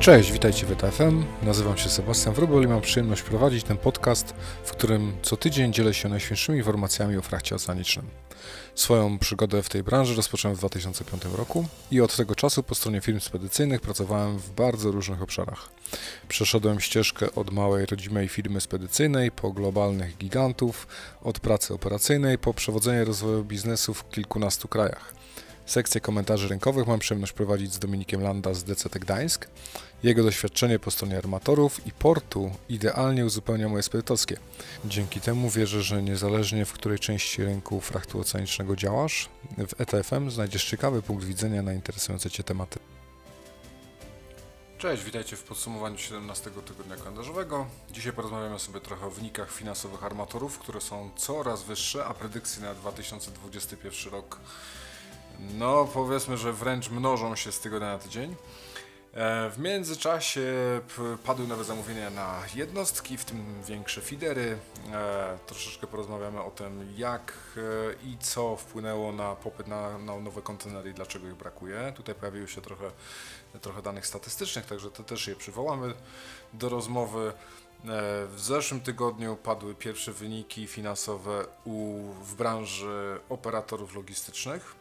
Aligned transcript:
Cześć, 0.00 0.32
witajcie 0.32 0.66
w 0.66 0.72
ETFM. 0.72 1.24
Nazywam 1.42 1.78
się 1.78 1.88
Sebastian 1.88 2.34
Wrubel 2.34 2.62
i 2.62 2.66
mam 2.66 2.80
przyjemność 2.80 3.22
prowadzić 3.22 3.64
ten 3.64 3.76
podcast, 3.76 4.34
w 4.64 4.70
którym 4.70 5.12
co 5.22 5.36
tydzień 5.36 5.72
dzielę 5.72 5.94
się 5.94 6.08
najświeższymi 6.08 6.58
informacjami 6.58 7.16
o 7.16 7.22
frachcie 7.22 7.54
oceanicznym. 7.54 8.06
Swoją 8.74 9.18
przygodę 9.18 9.62
w 9.62 9.68
tej 9.68 9.82
branży 9.82 10.14
rozpocząłem 10.14 10.56
w 10.56 10.58
2005 10.58 11.22
roku 11.36 11.66
i 11.90 12.00
od 12.00 12.16
tego 12.16 12.34
czasu 12.34 12.62
po 12.62 12.74
stronie 12.74 13.00
firm 13.00 13.20
spedycyjnych 13.20 13.80
pracowałem 13.80 14.38
w 14.38 14.50
bardzo 14.50 14.90
różnych 14.90 15.22
obszarach. 15.22 15.68
Przeszedłem 16.28 16.80
ścieżkę 16.80 17.34
od 17.34 17.50
małej 17.50 17.86
rodzimej 17.86 18.28
firmy 18.28 18.60
spedycyjnej 18.60 19.30
po 19.30 19.52
globalnych 19.52 20.16
gigantów, 20.16 20.86
od 21.22 21.40
pracy 21.40 21.74
operacyjnej 21.74 22.38
po 22.38 22.54
przewodzenie 22.54 23.04
rozwoju 23.04 23.44
biznesu 23.44 23.94
w 23.94 24.10
kilkunastu 24.10 24.68
krajach. 24.68 25.18
Sekcję 25.68 26.00
komentarzy 26.00 26.48
rynkowych 26.48 26.86
mam 26.86 26.98
przyjemność 26.98 27.32
prowadzić 27.32 27.72
z 27.72 27.78
Dominikiem 27.78 28.22
Landa 28.22 28.54
z 28.54 28.64
DCT 28.64 28.98
Gdańsk. 28.98 29.48
Jego 30.02 30.22
doświadczenie 30.22 30.78
po 30.78 30.90
stronie 30.90 31.18
armatorów 31.18 31.86
i 31.86 31.92
portu 31.92 32.50
idealnie 32.68 33.26
uzupełnia 33.26 33.68
moje 33.68 33.82
spedytowskie. 33.82 34.36
Dzięki 34.84 35.20
temu 35.20 35.50
wierzę, 35.50 35.82
że 35.82 36.02
niezależnie 36.02 36.64
w 36.64 36.72
której 36.72 36.98
części 36.98 37.44
rynku 37.44 37.80
frachtu 37.80 38.20
oceanicznego 38.20 38.76
działasz, 38.76 39.28
w 39.58 39.80
ETFM 39.80 40.30
znajdziesz 40.30 40.64
ciekawy 40.64 41.02
punkt 41.02 41.24
widzenia 41.24 41.62
na 41.62 41.72
interesujące 41.72 42.30
Cię 42.30 42.42
tematy. 42.42 42.78
Cześć, 44.78 45.04
witajcie 45.04 45.36
w 45.36 45.42
podsumowaniu 45.42 45.98
17 45.98 46.50
tygodnia 46.50 46.96
kalendarzowego. 46.96 47.66
Dzisiaj 47.90 48.12
porozmawiamy 48.12 48.58
sobie 48.58 48.80
trochę 48.80 49.06
o 49.06 49.10
wynikach 49.10 49.52
finansowych 49.52 50.04
armatorów, 50.04 50.58
które 50.58 50.80
są 50.80 51.10
coraz 51.16 51.62
wyższe, 51.62 52.04
a 52.04 52.14
predykcje 52.14 52.62
na 52.62 52.74
2021 52.74 54.12
rok 54.12 54.40
no 55.38 55.84
powiedzmy, 55.84 56.36
że 56.36 56.52
wręcz 56.52 56.90
mnożą 56.90 57.36
się 57.36 57.52
z 57.52 57.60
tygodnia 57.60 57.92
na 57.92 57.98
tydzień. 57.98 58.36
E, 59.18 59.50
w 59.50 59.58
międzyczasie 59.58 60.42
padły 61.24 61.46
nowe 61.46 61.64
zamówienia 61.64 62.10
na 62.10 62.42
jednostki, 62.54 63.16
w 63.16 63.24
tym 63.24 63.62
większe 63.62 64.00
fidery. 64.00 64.58
E, 64.92 65.38
troszeczkę 65.46 65.86
porozmawiamy 65.86 66.42
o 66.42 66.50
tym, 66.50 66.94
jak 66.96 67.32
e, 67.56 67.60
i 68.06 68.18
co 68.18 68.56
wpłynęło 68.56 69.12
na 69.12 69.36
popyt 69.36 69.68
na, 69.68 69.98
na 69.98 70.20
nowe 70.20 70.42
kontenery 70.42 70.90
i 70.90 70.94
dlaczego 70.94 71.26
ich 71.26 71.34
brakuje. 71.34 71.92
Tutaj 71.96 72.14
pojawiły 72.14 72.48
się 72.48 72.60
trochę, 72.60 72.90
trochę 73.60 73.82
danych 73.82 74.06
statystycznych, 74.06 74.66
także 74.66 74.90
to 74.90 75.04
też 75.04 75.28
je 75.28 75.36
przywołamy 75.36 75.94
do 76.52 76.68
rozmowy. 76.68 77.32
W 78.28 78.34
zeszłym 78.36 78.80
tygodniu 78.80 79.36
padły 79.36 79.74
pierwsze 79.74 80.12
wyniki 80.12 80.66
finansowe 80.66 81.46
u, 81.64 82.02
w 82.22 82.34
branży 82.34 83.20
operatorów 83.28 83.94
logistycznych. 83.94 84.77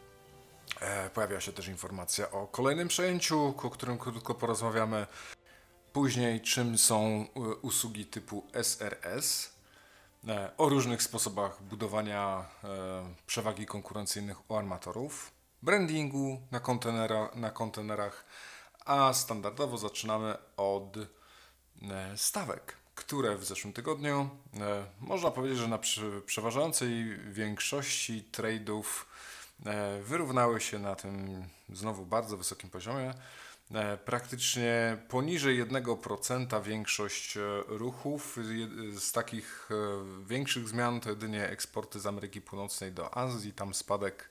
E, 0.80 1.09
pojawia 1.09 1.42
się 1.42 1.53
też 1.53 1.67
informacja 1.67 2.31
o 2.31 2.47
kolejnym 2.47 2.88
przejęciu, 2.88 3.56
o 3.58 3.70
którym 3.70 3.97
krótko 3.97 4.36
porozmawiamy. 4.36 5.08
Później, 5.94 6.42
czym 6.42 6.78
są 6.78 7.25
e, 7.36 7.39
usługi 7.39 8.06
typu 8.06 8.47
SRS, 8.53 9.53
e, 10.28 10.52
o 10.58 10.69
różnych 10.69 11.03
sposobach 11.03 11.64
budowania 11.64 12.45
przewagi 13.25 13.66
konkurencyjnych 13.66 14.52
u 14.52 14.56
armatorów, 14.56 15.31
brandingu 15.61 16.42
na, 16.52 16.59
kontenera, 16.59 17.30
na 17.36 17.52
kontenerach, 17.52 18.25
a 18.86 19.14
standardowo 19.14 19.78
zaczynamy 19.78 20.38
od 20.58 20.97
stawek, 22.16 22.78
które 22.95 23.38
w 23.38 23.45
zeszłym 23.45 23.73
tygodniu, 23.73 24.30
można 25.00 25.31
powiedzieć, 25.31 25.59
że 25.59 25.67
na 25.67 25.80
przeważającej 26.25 27.19
większości 27.31 28.30
trade'ów 28.31 28.84
wyrównały 30.02 30.61
się 30.61 30.80
na 30.80 30.95
tym 30.95 31.44
znowu 31.69 32.05
bardzo 32.05 32.38
wysokim 32.38 32.69
poziomie. 32.69 33.13
E, 33.73 33.97
praktycznie 33.97 34.97
poniżej 35.09 35.66
1% 35.66 36.63
większość 36.63 37.38
e, 37.38 37.41
ruchów. 37.67 38.38
Z 38.97 39.11
takich 39.11 39.69
większych 40.25 40.69
zmian 40.69 41.00
to 41.00 41.09
jedynie 41.09 41.50
eksporty 41.50 42.00
z 42.00 42.06
Ameryki 42.06 42.41
Północnej 42.41 42.91
do 42.91 43.17
Azji, 43.17 43.53
tam 43.53 43.73
spadek 43.73 44.29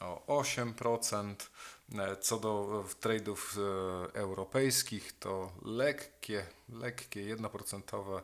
o 0.00 0.42
8%. 0.42 1.34
Co 2.20 2.38
do 2.38 2.84
trade'ów 3.00 3.58
europejskich, 4.14 5.18
to 5.18 5.52
lekkie, 5.62 6.46
lekkie 6.68 7.36
1% 7.36 7.82
E, 7.92 8.22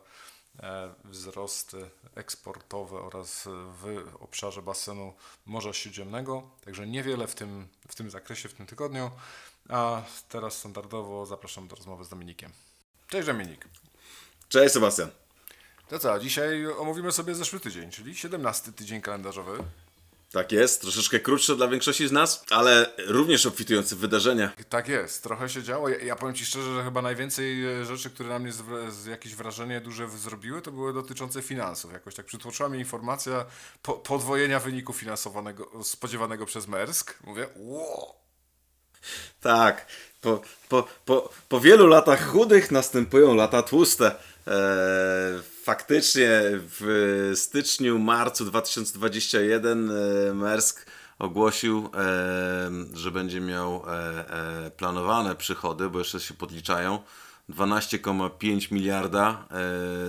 wzrosty 1.05 1.89
eksportowe 2.15 2.97
oraz 2.97 3.43
w 3.47 4.07
obszarze 4.19 4.61
basenu 4.61 5.13
Morza 5.45 5.73
Śródziemnego. 5.73 6.49
Także 6.65 6.87
niewiele 6.87 7.27
w 7.27 7.35
tym, 7.35 7.67
w 7.87 7.95
tym 7.95 8.09
zakresie 8.09 8.49
w 8.49 8.53
tym 8.53 8.65
tygodniu. 8.65 9.11
A 9.69 10.01
teraz 10.29 10.57
standardowo 10.57 11.25
zapraszam 11.25 11.67
do 11.67 11.75
rozmowy 11.75 12.03
z 12.03 12.09
Dominikiem. 12.09 12.51
Cześć 13.07 13.27
Dominik. 13.27 13.67
Cześć 14.49 14.73
Sebastian. 14.73 15.09
To 15.87 15.99
co, 15.99 16.19
dzisiaj 16.19 16.67
omówimy 16.67 17.11
sobie 17.11 17.35
zeszły 17.35 17.59
tydzień, 17.59 17.91
czyli 17.91 18.15
17 18.15 18.71
tydzień 18.71 19.01
kalendarzowy. 19.01 19.63
Tak 20.33 20.51
jest, 20.51 20.81
troszeczkę 20.81 21.19
krótsze 21.19 21.55
dla 21.55 21.67
większości 21.67 22.07
z 22.07 22.11
nas, 22.11 22.43
ale 22.49 22.89
również 23.07 23.45
obfitujący 23.45 23.95
w 23.95 23.99
wydarzenia. 23.99 24.51
Tak 24.69 24.87
jest, 24.87 25.23
trochę 25.23 25.49
się 25.49 25.63
działo. 25.63 25.89
Ja, 25.89 25.97
ja 25.97 26.15
powiem 26.15 26.35
Ci 26.35 26.45
szczerze, 26.45 26.75
że 26.75 26.83
chyba 26.83 27.01
najwięcej 27.01 27.65
e, 27.81 27.85
rzeczy, 27.85 28.09
które 28.09 28.29
na 28.29 28.39
mnie 28.39 28.51
z, 28.51 28.93
z 28.93 29.05
jakieś 29.05 29.35
wrażenie 29.35 29.81
duże 29.81 30.09
zrobiły, 30.09 30.61
to 30.61 30.71
były 30.71 30.93
dotyczące 30.93 31.41
finansów. 31.41 31.93
Jakoś 31.93 32.15
tak 32.15 32.25
przytłoczyła 32.25 32.69
mnie 32.69 32.79
informacja 32.79 33.45
po, 33.81 33.93
podwojenia 33.93 34.59
wyniku 34.59 34.93
finansowanego, 34.93 35.83
spodziewanego 35.83 36.45
przez 36.45 36.67
Mersk. 36.67 37.15
Mówię, 37.23 37.47
wow. 37.55 38.13
Tak, 39.41 39.85
po, 40.21 40.41
po, 40.69 40.87
po, 41.05 41.29
po 41.49 41.59
wielu 41.59 41.87
latach 41.87 42.27
chudych 42.27 42.71
następują 42.71 43.35
lata 43.35 43.63
tłuste. 43.63 44.15
Eee, 44.47 45.52
faktycznie 45.63 46.29
w 46.53 47.31
styczniu, 47.35 47.99
marcu 47.99 48.45
2021 48.45 49.91
e, 49.91 50.33
Mersk 50.33 50.85
ogłosił, 51.19 51.89
e, 51.95 52.97
że 52.97 53.11
będzie 53.11 53.41
miał 53.41 53.83
e, 53.87 54.71
planowane 54.77 55.35
przychody, 55.35 55.89
bo 55.89 55.99
jeszcze 55.99 56.19
się 56.19 56.33
podliczają, 56.33 56.99
12,5 57.49 58.71
miliarda 58.71 59.47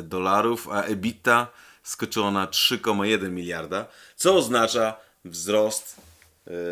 dolarów, 0.02 0.68
a 0.68 0.82
EBITDA 0.82 1.46
skoczyło 1.82 2.30
na 2.30 2.46
3,1 2.46 3.30
miliarda, 3.30 3.86
co 4.16 4.36
oznacza 4.36 4.96
wzrost 5.24 5.96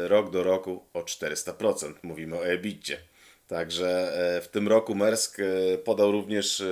rok 0.08 0.30
do 0.30 0.42
roku 0.42 0.86
o 0.94 1.00
400%. 1.00 1.92
Mówimy 2.02 2.36
o 2.36 2.46
EBITcie. 2.46 3.11
Także 3.52 4.12
e, 4.36 4.40
w 4.40 4.48
tym 4.48 4.68
roku 4.68 4.94
Mersk 4.94 5.38
e, 5.40 5.78
podał 5.78 6.12
również 6.12 6.60
e, 6.60 6.64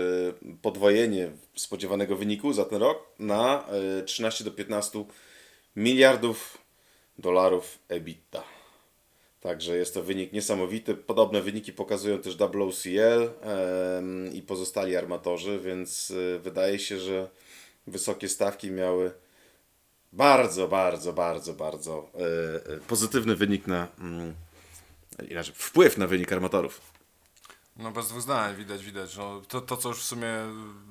podwojenie 0.63 1.31
spodziewanego 1.57 2.17
wyniku 2.17 2.53
za 2.53 2.65
ten 2.65 2.79
rok 2.83 3.07
na 3.19 3.65
13 4.07 4.45
do 4.45 4.51
15 4.51 5.05
miliardów 5.77 6.59
dolarów 7.19 7.79
EBITDA. 7.89 8.45
Także 9.41 9.77
jest 9.77 9.95
to 9.95 10.03
wynik 10.03 10.33
niesamowity. 10.33 10.95
Podobne 10.95 11.43
wyniki 11.43 11.73
pokazują 11.73 12.19
też 12.19 12.37
WCL 12.37 13.31
i 14.33 14.43
pozostali 14.43 14.97
armatorzy, 14.97 15.59
więc 15.59 16.13
wydaje 16.43 16.79
się, 16.79 16.99
że 16.99 17.29
wysokie 17.87 18.29
stawki 18.29 18.71
miały 18.71 19.13
bardzo, 20.13 20.69
bardzo, 20.69 21.13
bardzo, 21.13 21.53
bardzo 21.53 22.11
pozytywny 22.89 23.37
wynik 23.37 23.67
na 23.67 23.89
mm, 23.99 24.35
inaczej, 25.29 25.55
wpływ 25.55 25.99
na 25.99 26.07
wynik 26.07 26.33
armatorów. 26.33 26.81
No 27.77 27.91
bez 27.91 28.09
dwóch 28.09 28.23
zdań, 28.23 28.57
widać, 28.57 28.85
widać. 28.85 29.17
No, 29.17 29.43
to, 29.49 29.61
to, 29.61 29.77
co 29.77 29.89
już 29.89 29.99
w 29.99 30.05
sumie 30.05 30.33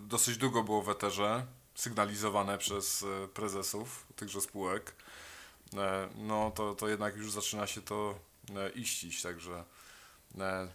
dosyć 0.07 0.37
długo 0.37 0.63
było 0.63 0.81
w 0.81 0.89
eterze, 0.89 1.45
sygnalizowane 1.75 2.57
przez 2.57 3.03
e, 3.03 3.27
prezesów 3.27 4.05
tychże 4.15 4.41
spółek, 4.41 4.95
e, 5.73 6.09
no 6.17 6.51
to, 6.51 6.75
to 6.75 6.87
jednak 6.87 7.15
już 7.15 7.31
zaczyna 7.31 7.67
się 7.67 7.81
to 7.81 8.19
e, 8.55 8.69
iścić, 8.69 9.21
także 9.21 9.63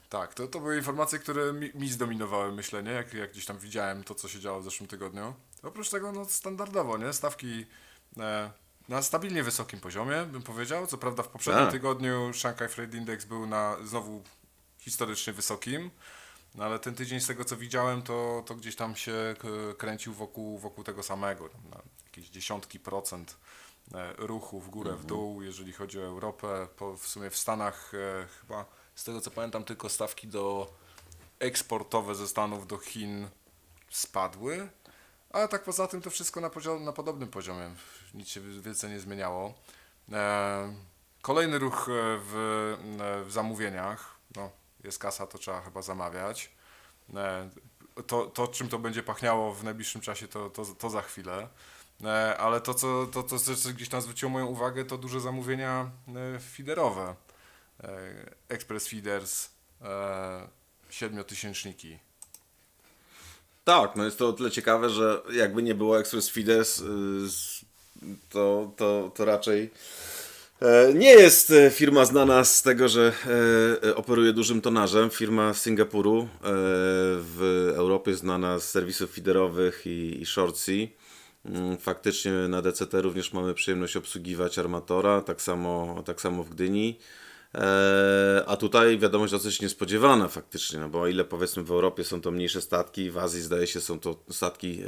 tak, 0.09 0.35
to, 0.35 0.49
to 0.49 0.61
były 0.61 0.77
informacje, 0.77 1.19
które 1.19 1.53
mi, 1.53 1.71
mi 1.75 1.89
zdominowały 1.89 2.53
myślenie, 2.53 2.91
jak, 2.91 3.15
jak 3.15 3.33
gdzieś 3.33 3.45
tam 3.45 3.59
widziałem 3.59 4.05
to, 4.05 4.15
co 4.15 4.29
się 4.29 4.41
działo 4.41 4.61
w 4.61 4.65
zeszłym 4.65 4.89
tygodniu. 4.89 5.35
Oprócz 5.63 5.91
tego, 5.91 6.13
no 6.13 6.25
standardowo, 6.25 6.99
nie? 6.99 7.13
Stawki 7.13 7.67
na 8.89 9.03
stabilnie 9.03 9.43
wysokim 9.43 9.81
poziomie, 9.81 10.27
bym 10.27 10.43
powiedział. 10.43 10.87
Co 10.87 10.99
prawda 10.99 11.23
w 11.23 11.29
poprzednim 11.29 11.65
tak. 11.65 11.73
tygodniu 11.73 12.33
Shanghai 12.33 12.69
Freight 12.69 12.95
Index 12.95 13.25
był 13.25 13.47
na 13.47 13.77
znowu 13.85 14.23
historycznie 14.79 15.33
wysokim, 15.33 15.91
no 16.55 16.65
ale 16.65 16.79
ten 16.79 16.95
tydzień 16.95 17.21
z 17.21 17.27
tego 17.27 17.45
co 17.45 17.57
widziałem, 17.57 18.03
to, 18.03 18.43
to 18.47 18.55
gdzieś 18.55 18.77
tam 18.77 18.97
się 18.97 19.35
kręcił 19.79 20.15
wokół, 20.15 20.59
wokół 20.59 20.85
tego 20.85 21.03
samego, 21.03 21.49
na 21.71 21.83
jakieś 22.05 22.29
dziesiątki 22.29 22.81
procent 22.81 23.37
e, 23.95 24.13
ruchu 24.17 24.61
w 24.61 24.71
górę, 24.71 24.91
w 24.91 24.93
mhm. 24.93 25.09
dół, 25.09 25.43
jeżeli 25.43 25.73
chodzi 25.73 25.99
o 25.99 26.03
Europę. 26.03 26.67
Po, 26.77 26.97
w 26.97 27.09
sumie 27.09 27.31
w 27.31 27.37
Stanach 27.37 27.93
e, 27.95 28.27
chyba, 28.41 28.65
z 28.95 29.05
tego 29.05 29.21
co 29.21 29.31
pamiętam, 29.31 29.65
tylko 29.65 29.89
stawki 29.89 30.29
do 30.29 30.75
eksportowe 31.39 32.15
ze 32.15 32.29
Stanów 32.29 32.67
do 32.67 32.79
Chin 32.79 33.29
spadły 33.91 34.69
ale 35.35 35.49
tak 35.49 35.63
poza 35.63 35.87
tym 35.87 36.03
to 36.03 36.11
wszystko 36.11 36.41
na, 36.41 36.51
poziom, 36.51 36.85
na 36.85 36.93
podobnym 36.93 37.29
poziomie. 37.29 37.71
Nic 38.15 38.29
się 38.29 38.41
wielce 38.41 38.89
nie 38.89 39.01
zmieniało. 39.01 39.55
E, 40.13 40.75
kolejny 41.23 41.59
ruch 41.59 41.89
e, 41.89 41.93
w, 42.19 42.35
e, 43.01 43.25
w 43.25 43.33
zamówieniach. 43.33 44.15
No, 44.37 44.51
jest 44.85 44.99
kasa, 44.99 45.27
to 45.27 45.39
trzeba 45.39 45.61
chyba 45.61 45.83
zamawiać. 45.83 46.51
To, 48.07 48.27
to, 48.27 48.49
czym 48.49 48.69
to 48.69 48.79
będzie 48.79 49.03
pachniało 49.03 49.55
w 49.55 49.65
najbliższym 49.65 50.01
czasie, 50.01 50.29
to, 50.29 50.51
to, 50.51 50.65
to 50.65 50.91
za 50.91 51.03
chwilę. 51.03 51.49
Ale 52.39 52.61
to 52.61 52.75
co, 52.75 53.07
to, 53.07 53.23
to, 53.23 53.39
co 53.39 53.71
gdzieś 53.73 53.89
tam 53.89 54.03
zwróciło 54.03 54.31
moją 54.31 54.47
uwagę, 54.47 54.85
to 54.85 54.99
duże 54.99 55.21
zamówienia 55.21 55.91
e, 56.37 56.41
feederowe. 56.41 57.15
E, 57.83 57.89
Express 58.49 58.89
Feeders, 58.89 59.51
siedmiotysięczniki. 60.91 61.99
Tak, 63.65 63.97
no 63.97 64.05
jest 64.05 64.19
to 64.19 64.29
o 64.29 64.33
tyle 64.33 64.51
ciekawe, 64.51 64.91
że 64.91 65.23
jakby 65.33 65.63
nie 65.63 65.75
było 65.75 66.01
Express 66.01 66.29
Feeders, 66.29 66.81
y, 66.81 66.85
to, 68.31 68.73
to, 68.77 69.13
to 69.15 69.25
raczej 69.25 69.71
e, 70.61 70.95
nie 70.95 71.11
jest 71.13 71.51
e, 71.51 71.71
firma 71.71 72.05
znana 72.05 72.45
z 72.45 72.63
tego, 72.63 72.89
że 72.89 73.13
e, 73.85 73.95
operuje 73.95 74.33
dużym 74.33 74.61
tonażem. 74.61 75.11
Firma 75.11 75.55
z 75.55 75.63
Singapuru, 75.63 76.29
w 77.21 77.71
Europie 77.77 78.15
znana 78.15 78.59
z 78.59 78.71
serwisów 78.71 79.15
feederowych 79.15 79.83
i, 79.87 80.23
i 80.23 80.27
shortsea. 80.27 80.87
Mm, 81.45 81.79
Faktycznie 81.79 82.33
na 82.33 82.63
DCT 82.63 82.93
również 82.93 83.33
mamy 83.33 83.55
przyjemność 83.55 83.97
obsługiwać 83.97 84.59
armatora, 84.59 85.21
tak 85.21 85.43
samo, 85.43 86.03
tak 86.07 86.21
samo 86.21 86.43
w 86.43 86.51
Gdyni. 86.51 86.99
E, 87.55 88.45
A 88.47 88.57
tutaj 88.57 88.99
wiadomość 88.99 89.33
dosyć 89.33 89.61
niespodziewana 89.63 90.29
faktycznie, 90.29 90.79
no 90.79 90.89
bo 90.89 91.01
o 91.01 91.07
ile 91.09 91.25
powiedzmy 91.25 91.63
w 91.65 91.71
Europie 91.71 92.05
są 92.05 92.21
to 92.21 92.31
mniejsze 92.31 92.61
statki, 92.61 93.11
w 93.11 93.19
Azji 93.19 93.43
zdaje 93.43 93.67
się 93.67 93.81
są 93.81 94.01
to 94.01 94.17
statki 94.31 94.83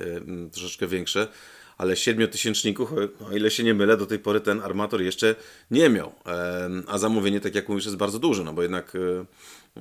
e, 0.46 0.50
troszeczkę 0.50 0.86
większe, 0.86 1.28
ale 1.78 1.96
siedmiotysięczników, 1.96 2.92
o- 2.92 3.32
ile 3.36 3.50
się 3.50 3.64
nie 3.64 3.74
mylę, 3.74 3.96
do 3.96 4.06
tej 4.06 4.18
pory 4.18 4.40
ten 4.40 4.60
armator 4.62 5.02
jeszcze 5.02 5.34
nie 5.70 5.88
miał. 5.90 6.12
E, 6.26 6.70
A 6.86 6.98
zamówienie, 6.98 7.40
tak 7.40 7.54
jak 7.54 7.68
mówisz, 7.68 7.84
jest 7.84 7.96
bardzo 7.96 8.18
duże, 8.18 8.44
no 8.44 8.52
bo 8.52 8.62
jednak 8.62 8.92
e, 8.96 9.24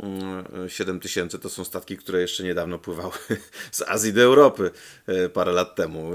mm, 0.04 0.70
7 0.70 1.00
tysięcy 1.00 1.40
to 1.40 1.50
są 1.50 1.66
statki, 1.66 1.98
które 1.98 2.22
jeszcze 2.22 2.44
niedawno 2.44 2.80
pływały 2.80 3.14
z 3.72 3.82
Azji 3.82 4.14
do 4.14 4.22
Europy 4.22 4.72
e, 5.08 5.30
parę 5.30 5.52
lat 5.52 5.76
temu. 5.76 6.12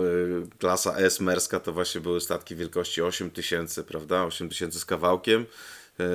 Klasa 0.58 0.96
S 0.96 1.20
merska 1.20 1.60
to 1.60 1.72
właśnie 1.72 2.00
były 2.00 2.20
statki 2.20 2.56
wielkości 2.56 3.02
8 3.02 3.30
tysięcy, 3.30 3.84
prawda? 3.84 4.24
8 4.24 4.48
tysięcy 4.48 4.78
z 4.80 4.84
kawałkiem. 4.84 5.46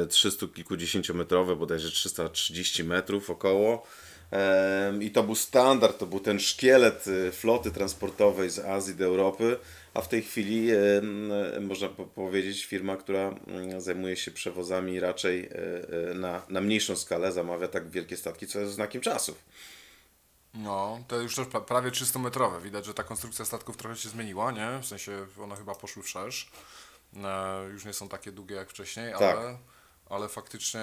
E, 0.03 0.05
300 0.07 0.47
kilkudziesięciometrowe, 0.55 1.55
bodajże 1.55 1.91
330 1.91 2.83
metrów 2.83 3.29
około. 3.29 3.83
Em, 4.31 5.03
I 5.03 5.11
to 5.11 5.23
był 5.23 5.35
standard, 5.35 5.97
to 5.97 6.05
był 6.05 6.19
ten 6.19 6.39
szkielet 6.39 7.05
e, 7.27 7.31
floty 7.31 7.71
transportowej 7.71 8.49
z 8.49 8.59
Azji 8.59 8.95
do 8.95 9.05
Europy, 9.05 9.59
a 9.93 10.01
w 10.01 10.07
tej 10.09 10.21
chwili 10.21 10.71
e, 10.71 10.77
można 11.61 11.87
po- 11.89 12.05
powiedzieć 12.05 12.65
firma, 12.65 12.97
która 12.97 13.21
mm, 13.47 13.81
zajmuje 13.81 14.15
się 14.15 14.31
przewozami 14.31 14.99
raczej 14.99 15.45
e, 15.45 15.51
e, 16.11 16.13
na, 16.13 16.41
na 16.49 16.61
mniejszą 16.61 16.95
skalę, 16.95 17.31
zamawia 17.31 17.67
tak 17.67 17.89
wielkie 17.89 18.17
statki, 18.17 18.47
co 18.47 18.59
jest 18.59 18.73
znakiem 18.73 19.01
czasów. 19.01 19.43
No, 20.53 20.99
to 21.07 21.19
już 21.19 21.35
też 21.35 21.47
pra- 21.47 21.65
prawie 21.65 21.91
300-metrowe. 21.91 22.61
Widać, 22.61 22.85
że 22.85 22.93
ta 22.93 23.03
konstrukcja 23.03 23.45
statków 23.45 23.77
trochę 23.77 23.95
się 23.95 24.09
zmieniła, 24.09 24.51
nie? 24.51 24.79
W 24.81 24.85
sensie 24.85 25.25
one 25.43 25.55
chyba 25.55 25.75
poszły 25.75 26.03
wszerz. 26.03 26.51
E, 27.23 27.63
już 27.71 27.85
nie 27.85 27.93
są 27.93 28.07
takie 28.09 28.31
długie 28.31 28.55
jak 28.55 28.69
wcześniej, 28.69 29.13
Tak. 29.19 29.38
ale, 29.38 29.57
ale 30.09 30.27
faktycznie 30.27 30.81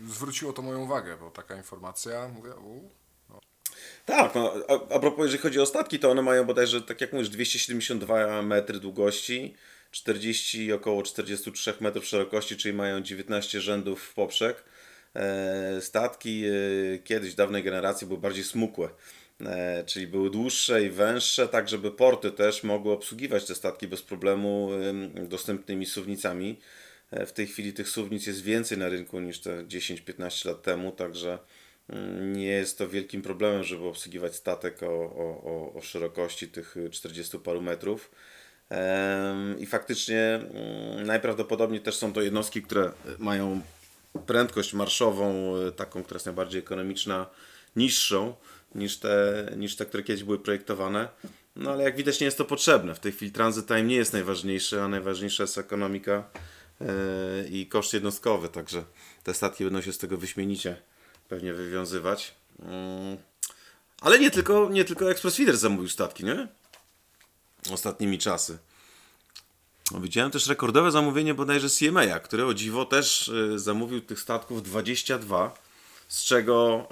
y, 0.00 0.12
zwróciło 0.12 0.52
to 0.52 0.62
moją 0.62 0.80
uwagę, 0.80 1.16
bo 1.16 1.30
taka 1.30 1.56
informacja, 1.56 2.28
mówię, 2.28 2.54
u, 2.54 2.90
Tak, 4.06 4.34
no, 4.34 4.54
a, 4.68 4.94
a 4.94 4.98
propos, 4.98 5.24
jeżeli 5.24 5.42
chodzi 5.42 5.60
o 5.60 5.66
statki, 5.66 5.98
to 5.98 6.10
one 6.10 6.22
mają 6.22 6.44
bodajże, 6.44 6.82
tak 6.82 7.00
jak 7.00 7.12
mówisz, 7.12 7.28
272 7.28 8.42
metry 8.42 8.80
długości, 8.80 9.54
40, 9.90 10.72
około 10.72 11.02
43 11.02 11.74
metrów 11.80 12.04
szerokości, 12.06 12.56
czyli 12.56 12.74
mają 12.74 13.00
19 13.00 13.60
rzędów 13.60 14.02
w 14.02 14.14
poprzek. 14.14 14.64
E, 15.16 15.80
statki 15.80 16.44
e, 16.44 16.98
kiedyś, 16.98 17.34
dawnej 17.34 17.62
generacji, 17.62 18.06
były 18.06 18.20
bardziej 18.20 18.44
smukłe, 18.44 18.88
e, 19.40 19.84
czyli 19.84 20.06
były 20.06 20.30
dłuższe 20.30 20.84
i 20.84 20.90
węższe, 20.90 21.48
tak 21.48 21.68
żeby 21.68 21.90
porty 21.90 22.30
też 22.30 22.64
mogły 22.64 22.92
obsługiwać 22.92 23.44
te 23.44 23.54
statki 23.54 23.88
bez 23.88 24.02
problemu 24.02 24.70
em, 24.72 25.28
dostępnymi 25.28 25.86
suwnicami. 25.86 26.60
E, 27.12 27.26
W 27.26 27.32
tej 27.32 27.46
chwili 27.46 27.72
tych 27.72 27.88
suwnic 27.88 28.26
jest 28.26 28.42
więcej 28.42 28.78
na 28.78 28.88
rynku 28.88 29.20
niż 29.20 29.40
te 29.40 29.64
10-15 29.64 30.46
lat 30.46 30.62
temu, 30.62 30.92
także 30.92 31.38
mm, 31.88 32.32
nie 32.32 32.46
jest 32.46 32.78
to 32.78 32.88
wielkim 32.88 33.22
problemem, 33.22 33.64
żeby 33.64 33.84
obsługiwać 33.84 34.36
statek 34.36 34.82
o, 34.82 34.86
o, 34.86 35.72
o, 35.74 35.80
szerokości 35.82 36.48
tych 36.48 36.76
40 36.90 37.38
paru 37.38 37.60
metrów. 37.60 38.10
I 39.58 39.66
faktycznie 39.66 40.20
mm, 40.20 41.06
najprawdopodobniej 41.06 41.80
też 41.80 41.96
są 41.96 42.12
to 42.12 42.22
jednostki, 42.22 42.62
które 42.62 42.92
mają 43.18 43.60
prędkość 44.26 44.74
marszową, 44.74 45.56
e, 45.56 45.72
taką, 45.72 46.02
która 46.02 46.16
jest 46.16 46.26
najbardziej 46.26 46.60
ekonomiczna, 46.60 47.26
niższą 47.76 48.34
niż 48.74 48.98
te, 48.98 49.46
niż 49.56 49.76
te, 49.76 49.86
które 49.86 50.02
kiedyś 50.02 50.24
były 50.24 50.38
projektowane. 50.38 51.08
No 51.56 51.70
ale 51.70 51.84
jak 51.84 51.96
widać 51.96 52.20
nie 52.20 52.24
jest 52.24 52.38
to 52.38 52.44
potrzebne. 52.44 52.94
W 52.94 53.00
tej 53.00 53.12
chwili 53.12 53.32
transit 53.32 53.66
time 53.66 53.82
nie 53.82 53.96
jest 53.96 54.12
najważniejszy, 54.12 54.80
a 54.80 54.88
najważniejsza 54.88 55.42
jest 55.42 55.58
ekonomika 55.58 56.30
i 57.50 57.66
koszt 57.66 57.92
jednostkowy, 57.92 58.48
także 58.48 58.84
te 59.22 59.34
statki 59.34 59.64
będą 59.64 59.80
się 59.80 59.92
z 59.92 59.98
tego 59.98 60.16
wyśmienicie 60.16 60.82
pewnie 61.28 61.52
wywiązywać. 61.52 62.34
Mm. 62.58 63.16
Ale 64.00 64.18
nie 64.18 64.30
tylko, 64.30 64.68
nie 64.70 64.84
tylko 64.84 65.10
Express 65.10 65.36
Feeder 65.36 65.56
zamówił 65.56 65.88
statki, 65.88 66.24
nie? 66.24 66.48
Ostatnimi 67.70 68.18
czasy. 68.18 68.58
No, 69.92 70.00
Widziałem 70.00 70.30
też 70.30 70.46
rekordowe 70.46 70.90
zamówienie 70.90 71.34
bodajże 71.34 71.68
CMA, 71.70 72.20
które 72.20 72.46
o 72.46 72.54
dziwo 72.54 72.84
też 72.84 73.28
e, 73.28 73.58
zamówił 73.58 74.00
tych 74.00 74.20
statków 74.20 74.62
22, 74.62 75.54
z 76.08 76.24
czego 76.24 76.88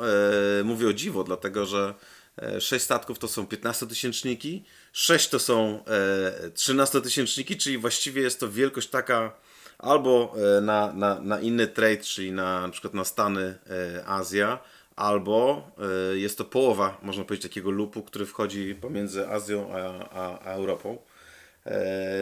e, 0.61 0.65
mówię 0.65 0.89
o 0.89 0.93
dziwo, 0.93 1.25
dlatego 1.25 1.67
że 1.67 1.95
e, 2.43 2.61
6 2.61 2.85
statków 2.85 3.19
to 3.19 3.29
są 3.29 3.45
15-tysięczniki, 3.45 4.61
6 4.93 5.29
to 5.29 5.39
są 5.39 5.85
e, 5.85 6.51
13-tysięczniki, 6.51 7.57
czyli 7.57 7.79
właściwie 7.79 8.23
jest 8.23 8.41
to 8.41 8.49
wielkość 8.49 8.89
taka 8.89 9.33
albo 9.81 10.35
e, 10.57 10.61
na, 10.61 10.93
na, 10.93 11.21
na 11.21 11.41
inny 11.41 11.67
trade, 11.67 12.03
czyli 12.03 12.33
na, 12.33 12.61
na 12.61 12.69
przykład 12.69 12.95
na 12.95 13.05
Stany, 13.05 13.59
e, 13.71 14.07
Azja, 14.07 14.59
albo 14.97 15.71
e, 16.13 16.19
jest 16.19 16.39
to 16.39 16.45
połowa, 16.45 16.99
można 17.03 17.25
powiedzieć, 17.25 17.49
takiego 17.49 17.71
lupu, 17.71 18.03
który 18.03 18.27
wchodzi 18.27 18.75
pomiędzy 18.75 19.29
Azją 19.29 19.73
a, 19.73 20.09
a, 20.11 20.39
a 20.45 20.53
Europą. 20.53 20.99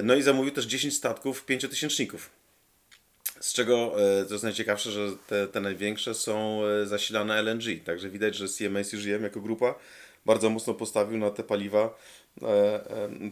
No 0.02 0.14
i 0.14 0.22
zamówił 0.22 0.52
też 0.52 0.64
10 0.64 0.96
statków 0.96 1.44
pięciotysięczników. 1.44 2.30
Z 3.40 3.52
czego, 3.52 3.92
co 4.26 4.34
jest 4.34 4.44
najciekawsze, 4.44 4.90
że 4.90 5.10
te, 5.26 5.48
te 5.48 5.60
największe 5.60 6.14
są 6.14 6.60
zasilane 6.84 7.34
LNG. 7.42 7.84
Także 7.84 8.10
widać, 8.10 8.36
że 8.36 8.48
CMA 8.48 8.84
CGM 8.84 9.22
jako 9.22 9.40
grupa 9.40 9.74
bardzo 10.26 10.50
mocno 10.50 10.74
postawił 10.74 11.18
na 11.18 11.30
te 11.30 11.44
paliwa, 11.44 11.94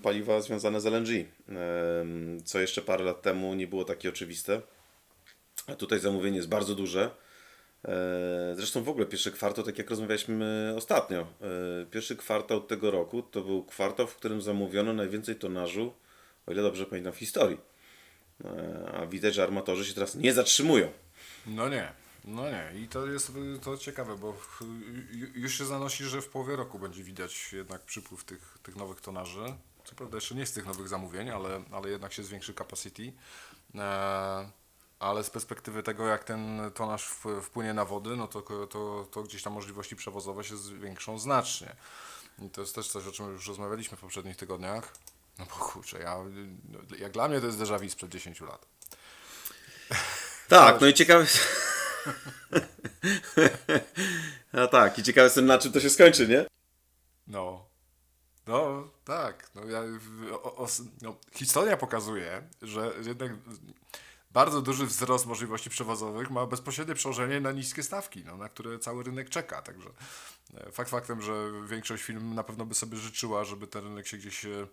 paliwa 0.03 0.41
związane 0.41 0.81
z 0.81 0.87
LNG. 0.87 1.09
E, 1.11 1.25
Co 2.45 2.61
jeszcze 2.61 2.83
parę 2.83 3.05
lat 3.05 3.23
temu 3.23 3.55
nie 3.55 3.67
było 3.67 3.85
takie 3.85 4.09
oczywiste. 4.09 4.61
A 5.67 5.75
tutaj 5.75 5.99
zamówienie 5.99 6.37
jest 6.37 6.49
bardzo 6.49 6.75
duże. 6.75 7.11
E, 7.89 8.55
Zresztą 8.57 8.83
w 8.83 8.89
ogóle 8.89 9.07
pierwszy 9.07 9.31
kwartał, 9.33 9.65
tak 9.65 9.79
jak 9.79 9.91
rozmawialiśmy 9.91 10.75
ostatnio, 10.77 11.21
e, 11.21 11.27
pierwszy 11.91 12.17
kwartał 12.17 12.61
tego 12.61 12.91
roku 12.91 13.23
to 13.23 13.43
był 13.43 13.65
kwartał, 13.65 14.07
w 14.07 14.17
którym 14.17 14.43
zamówiono 14.43 14.93
najwięcej 14.93 15.37
tonażu, 15.37 15.93
o 16.47 16.53
ile 16.53 16.63
dobrze 16.63 16.87
pamiętam, 16.87 17.13
w 17.13 17.17
historii. 17.19 17.59
E, 18.45 18.91
A 18.95 19.07
widać, 19.07 19.35
że 19.35 19.43
armatorzy 19.43 19.85
się 19.85 19.95
teraz 19.95 20.15
nie 20.15 20.33
zatrzymują. 20.33 20.89
No 21.47 21.69
nie, 21.69 21.93
no 22.27 22.43
nie. 22.51 22.73
I 22.75 22.89
to 22.89 23.07
jest 23.07 23.33
to 23.63 23.79
ciekawe, 23.79 24.17
bo 24.17 24.35
ju- 25.13 25.31
już 25.35 25.59
się 25.59 25.65
zanosi, 25.67 26.05
że 26.05 26.23
w 26.23 26.29
połowie 26.29 26.57
roku 26.57 26.79
będzie 26.79 27.03
widać 27.05 27.53
jednak 27.53 27.83
przypływ 27.83 28.25
tych, 28.25 28.59
tych 28.63 28.77
nowych 28.77 29.01
tonaży. 29.01 29.57
Co 29.85 29.95
prawda 29.95 30.17
jeszcze 30.17 30.35
nie 30.35 30.47
z 30.47 30.53
tych 30.53 30.67
nowych 30.67 30.89
zamówień, 30.89 31.31
ale, 31.31 31.63
ale 31.73 31.91
jednak 31.91 32.13
się 32.13 32.23
zwiększy 32.23 32.55
capacity. 32.55 33.13
E, 33.75 34.51
ale 34.99 35.25
z 35.25 35.31
perspektywy 35.31 35.83
tego, 35.83 36.07
jak 36.07 36.25
ten 36.25 36.71
tonaż 36.75 37.05
wpłynie 37.43 37.75
na 37.75 37.85
wody, 37.85 38.17
no 38.17 38.29
to, 38.29 38.43
to, 38.43 39.07
to 39.11 39.23
gdzieś 39.23 39.43
tam 39.43 39.53
możliwości 39.53 39.97
przewozowe 39.97 40.45
się 40.45 40.57
zwiększą 40.57 41.19
znacznie. 41.19 41.77
I 42.39 42.51
to 42.51 42.61
jest 42.61 42.75
też 42.75 42.89
coś, 42.89 43.07
o 43.07 43.13
czym 43.13 43.33
już 43.33 43.49
rozmawialiśmy 43.49 43.97
w 43.97 44.01
poprzednich 44.01 44.37
tygodniach. 44.37 44.93
No 45.39 45.47
bo 45.47 45.55
kurczę, 45.55 45.99
ja, 45.99 46.17
jak 46.99 47.13
dla 47.13 47.29
mnie 47.29 47.41
to 47.41 47.47
jest 47.47 47.59
déjà 47.59 47.81
vu 47.81 47.91
sprzed 47.91 48.11
10 48.11 48.41
lat. 48.41 48.67
Tak, 50.49 50.81
no 50.81 50.87
i 50.87 50.95
ciekawe. 50.95 51.27
A 54.53 54.67
tak, 54.67 54.99
i 54.99 55.03
ciekawe 55.03 55.25
jestem 55.25 55.47
na 55.47 55.59
czym 55.59 55.73
to 55.73 55.81
się 55.81 55.91
skończy, 55.91 56.29
nie? 56.29 56.47
No. 57.27 57.67
No, 58.47 58.89
tak. 59.05 59.51
No, 59.55 59.65
ja, 59.65 59.83
o, 60.33 60.57
o, 60.57 60.67
no, 61.03 61.17
historia 61.35 61.77
pokazuje, 61.77 62.43
że 62.63 62.93
jednak 63.07 63.33
bardzo 64.31 64.63
duży 64.63 64.87
wzrost 64.87 65.27
możliwości 65.27 65.71
przewozowych 65.71 66.31
ma 66.31 66.47
bezpośrednie 66.47 66.95
przełożenie 66.95 67.41
na 67.41 67.53
niskie 67.53 67.83
stawki, 67.83 68.25
no, 68.25 68.37
na 68.37 68.49
które 68.49 68.79
cały 68.79 69.05
rynek 69.05 69.29
czeka. 69.29 69.63
Także 69.63 69.89
e, 70.55 70.73
fakt 70.73 70.91
faktem, 70.91 71.23
że 71.23 71.33
większość 71.69 72.03
firm 72.03 72.35
na 72.35 72.43
pewno 72.43 72.67
by 72.67 72.75
sobie 72.75 72.97
życzyła, 72.97 73.45
żeby 73.45 73.67
ten 73.67 73.85
rynek 73.85 74.07
się 74.07 74.17
gdzieś 74.17 74.45
e, 74.45 74.67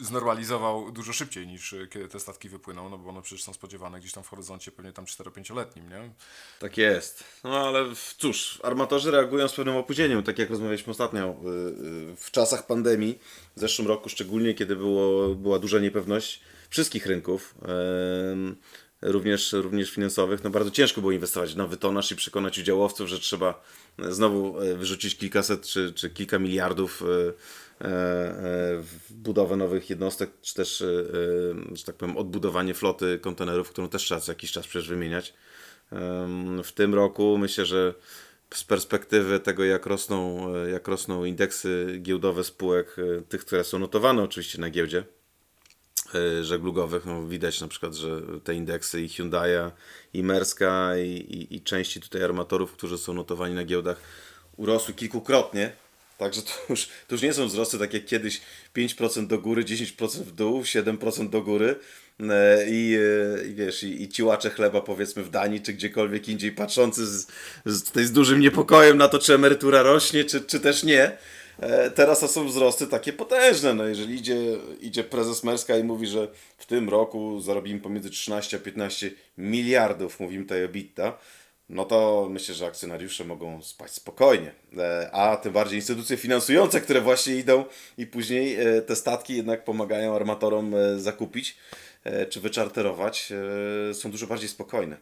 znormalizował 0.00 0.92
dużo 0.92 1.12
szybciej 1.12 1.46
niż 1.46 1.72
e, 1.72 1.86
kiedy 1.86 2.08
te 2.08 2.20
statki 2.20 2.48
wypłyną, 2.48 2.88
no 2.88 2.98
bo 2.98 3.10
one 3.10 3.22
przecież 3.22 3.44
są 3.44 3.52
spodziewane 3.52 4.00
gdzieś 4.00 4.12
tam 4.12 4.24
w 4.24 4.28
horyzoncie 4.28 4.72
pewnie 4.72 4.92
tam 4.92 5.04
4-5-letnim, 5.04 5.90
nie? 5.90 6.10
Tak 6.58 6.76
jest. 6.76 7.24
No 7.44 7.58
ale 7.68 7.84
cóż, 8.18 8.58
armatorzy 8.62 9.10
reagują 9.10 9.48
z 9.48 9.54
pewnym 9.54 9.76
opóźnieniem, 9.76 10.22
tak 10.22 10.38
jak 10.38 10.50
rozmawialiśmy 10.50 10.90
ostatnio. 10.90 11.24
y, 11.24 12.12
y, 12.12 12.16
W 12.16 12.30
czasach 12.30 12.66
pandemii, 12.66 13.18
w 13.56 13.60
zeszłym 13.60 13.88
roku 13.88 14.08
szczególnie, 14.08 14.54
kiedy 14.54 14.76
było, 14.76 15.34
była 15.34 15.58
duża 15.58 15.78
niepewność 15.78 16.40
wszystkich 16.70 17.06
rynków, 17.06 17.54
również, 19.02 19.52
również 19.52 19.90
finansowych, 19.90 20.44
no 20.44 20.50
bardzo 20.50 20.70
ciężko 20.70 21.00
było 21.00 21.12
inwestować 21.12 21.54
w 21.54 21.56
nowy 21.56 21.76
tonaż 21.76 22.12
i 22.12 22.16
przekonać 22.16 22.58
udziałowców, 22.58 23.08
że 23.08 23.18
trzeba 23.18 23.62
znowu 23.98 24.60
e, 24.60 24.74
wyrzucić 24.74 25.16
kilkaset 25.16 25.66
czy, 25.66 25.92
czy 25.92 26.10
kilka 26.10 26.38
miliardów 26.38 27.02
e, 27.02 27.06
e, 27.06 27.32
w 27.80 29.06
budowę 29.10 29.56
nowych 29.56 29.90
jednostek, 29.90 30.30
czy 30.42 30.54
też, 30.54 30.82
e, 30.82 30.86
e, 30.86 31.76
że 31.76 31.84
tak 31.84 31.96
powiem, 31.96 32.16
odbudowanie 32.16 32.74
floty 32.74 33.18
kontenerów, 33.18 33.70
którą 33.70 33.88
też 33.88 34.02
trzeba 34.02 34.20
co 34.20 34.32
jakiś 34.32 34.52
czas 34.52 34.66
przecież 34.66 34.88
wymieniać. 34.88 35.34
W 36.64 36.72
tym 36.74 36.94
roku 36.94 37.38
myślę, 37.38 37.66
że 37.66 37.94
z 38.54 38.64
perspektywy 38.64 39.40
tego, 39.40 39.64
jak 39.64 39.86
rosną, 39.86 40.46
e, 40.54 40.70
jak 40.70 40.88
rosną 40.88 41.24
indeksy 41.24 41.98
giełdowe 42.02 42.44
spółek, 42.44 42.96
e, 42.98 43.22
tych, 43.22 43.44
które 43.44 43.64
są 43.64 43.78
notowane 43.78 44.22
oczywiście 44.22 44.60
na 44.60 44.70
giełdzie 44.70 45.04
e, 46.14 46.44
żeglugowych, 46.44 47.06
no 47.06 47.26
widać 47.26 47.60
na 47.60 47.68
przykład, 47.68 47.94
że 47.94 48.22
te 48.44 48.54
indeksy 48.54 49.02
i 49.02 49.08
Hyundai'a, 49.08 49.70
i 50.14 50.22
Merska, 50.22 50.96
i, 50.96 51.10
i, 51.10 51.56
i 51.56 51.62
części 51.62 52.00
tutaj 52.00 52.22
armatorów, 52.22 52.72
którzy 52.72 52.98
są 52.98 53.14
notowani 53.14 53.54
na 53.54 53.64
giełdach, 53.64 54.00
urosły 54.56 54.94
kilkukrotnie. 54.94 55.72
Także 56.20 56.42
to 56.42 56.50
już, 56.70 56.86
to 56.86 57.14
już 57.14 57.22
nie 57.22 57.32
są 57.32 57.46
wzrosty 57.46 57.78
tak 57.78 57.94
jak 57.94 58.04
kiedyś 58.04 58.40
5% 58.76 59.26
do 59.26 59.38
góry, 59.38 59.64
10% 59.64 60.08
w 60.08 60.32
dół, 60.32 60.62
7% 60.62 61.30
do 61.30 61.42
góry. 61.42 61.76
E, 62.30 62.64
I, 62.68 62.96
e, 62.96 63.48
i 63.48 63.54
wiesz, 63.54 63.82
i, 63.82 64.02
i 64.02 64.08
ciłacze 64.08 64.50
chleba 64.50 64.80
powiedzmy 64.80 65.24
w 65.24 65.30
Danii 65.30 65.60
czy 65.60 65.72
gdziekolwiek 65.72 66.28
indziej 66.28 66.52
patrzący 66.52 67.06
z, 67.06 67.26
z, 67.64 67.92
z 68.06 68.12
dużym 68.12 68.40
niepokojem 68.40 68.98
na 68.98 69.08
to, 69.08 69.18
czy 69.18 69.34
emerytura 69.34 69.82
rośnie, 69.82 70.24
czy, 70.24 70.40
czy 70.40 70.60
też 70.60 70.82
nie. 70.82 71.18
E, 71.58 71.90
Teraz 71.90 72.20
to 72.20 72.28
są 72.28 72.46
wzrosty 72.48 72.86
takie 72.86 73.12
potężne. 73.12 73.74
No 73.74 73.86
jeżeli 73.86 74.14
idzie, 74.14 74.36
idzie 74.80 75.04
prezes 75.04 75.44
Merska 75.44 75.76
i 75.76 75.84
mówi, 75.84 76.06
że 76.06 76.28
w 76.58 76.66
tym 76.66 76.88
roku 76.88 77.40
zarobimy 77.40 77.80
pomiędzy 77.80 78.10
13 78.10 78.56
a 78.56 78.60
15 78.60 79.10
miliardów, 79.38 80.20
mówimy 80.20 80.44
tutaj 80.44 80.62
EBITDA, 80.62 81.18
no 81.70 81.84
to 81.84 82.28
myślę, 82.30 82.54
że 82.54 82.66
akcjonariusze 82.66 83.24
mogą 83.24 83.62
spać 83.62 83.90
spokojnie. 83.90 84.52
E, 84.78 85.10
A 85.12 85.36
tym 85.36 85.52
bardziej 85.52 85.78
instytucje 85.78 86.16
finansujące, 86.16 86.80
które 86.80 87.00
właśnie 87.00 87.34
idą 87.34 87.64
i 87.98 88.06
później 88.06 88.54
e, 88.54 88.82
te 88.82 88.96
statki 88.96 89.36
jednak 89.36 89.64
pomagają 89.64 90.16
armatorom 90.16 90.74
e, 90.74 90.98
zakupić 90.98 91.56
czy 92.30 92.40
wyczarterować, 92.40 93.32
są 93.92 94.10
dużo 94.10 94.26
bardziej 94.26 94.48
spokojne. 94.48 94.96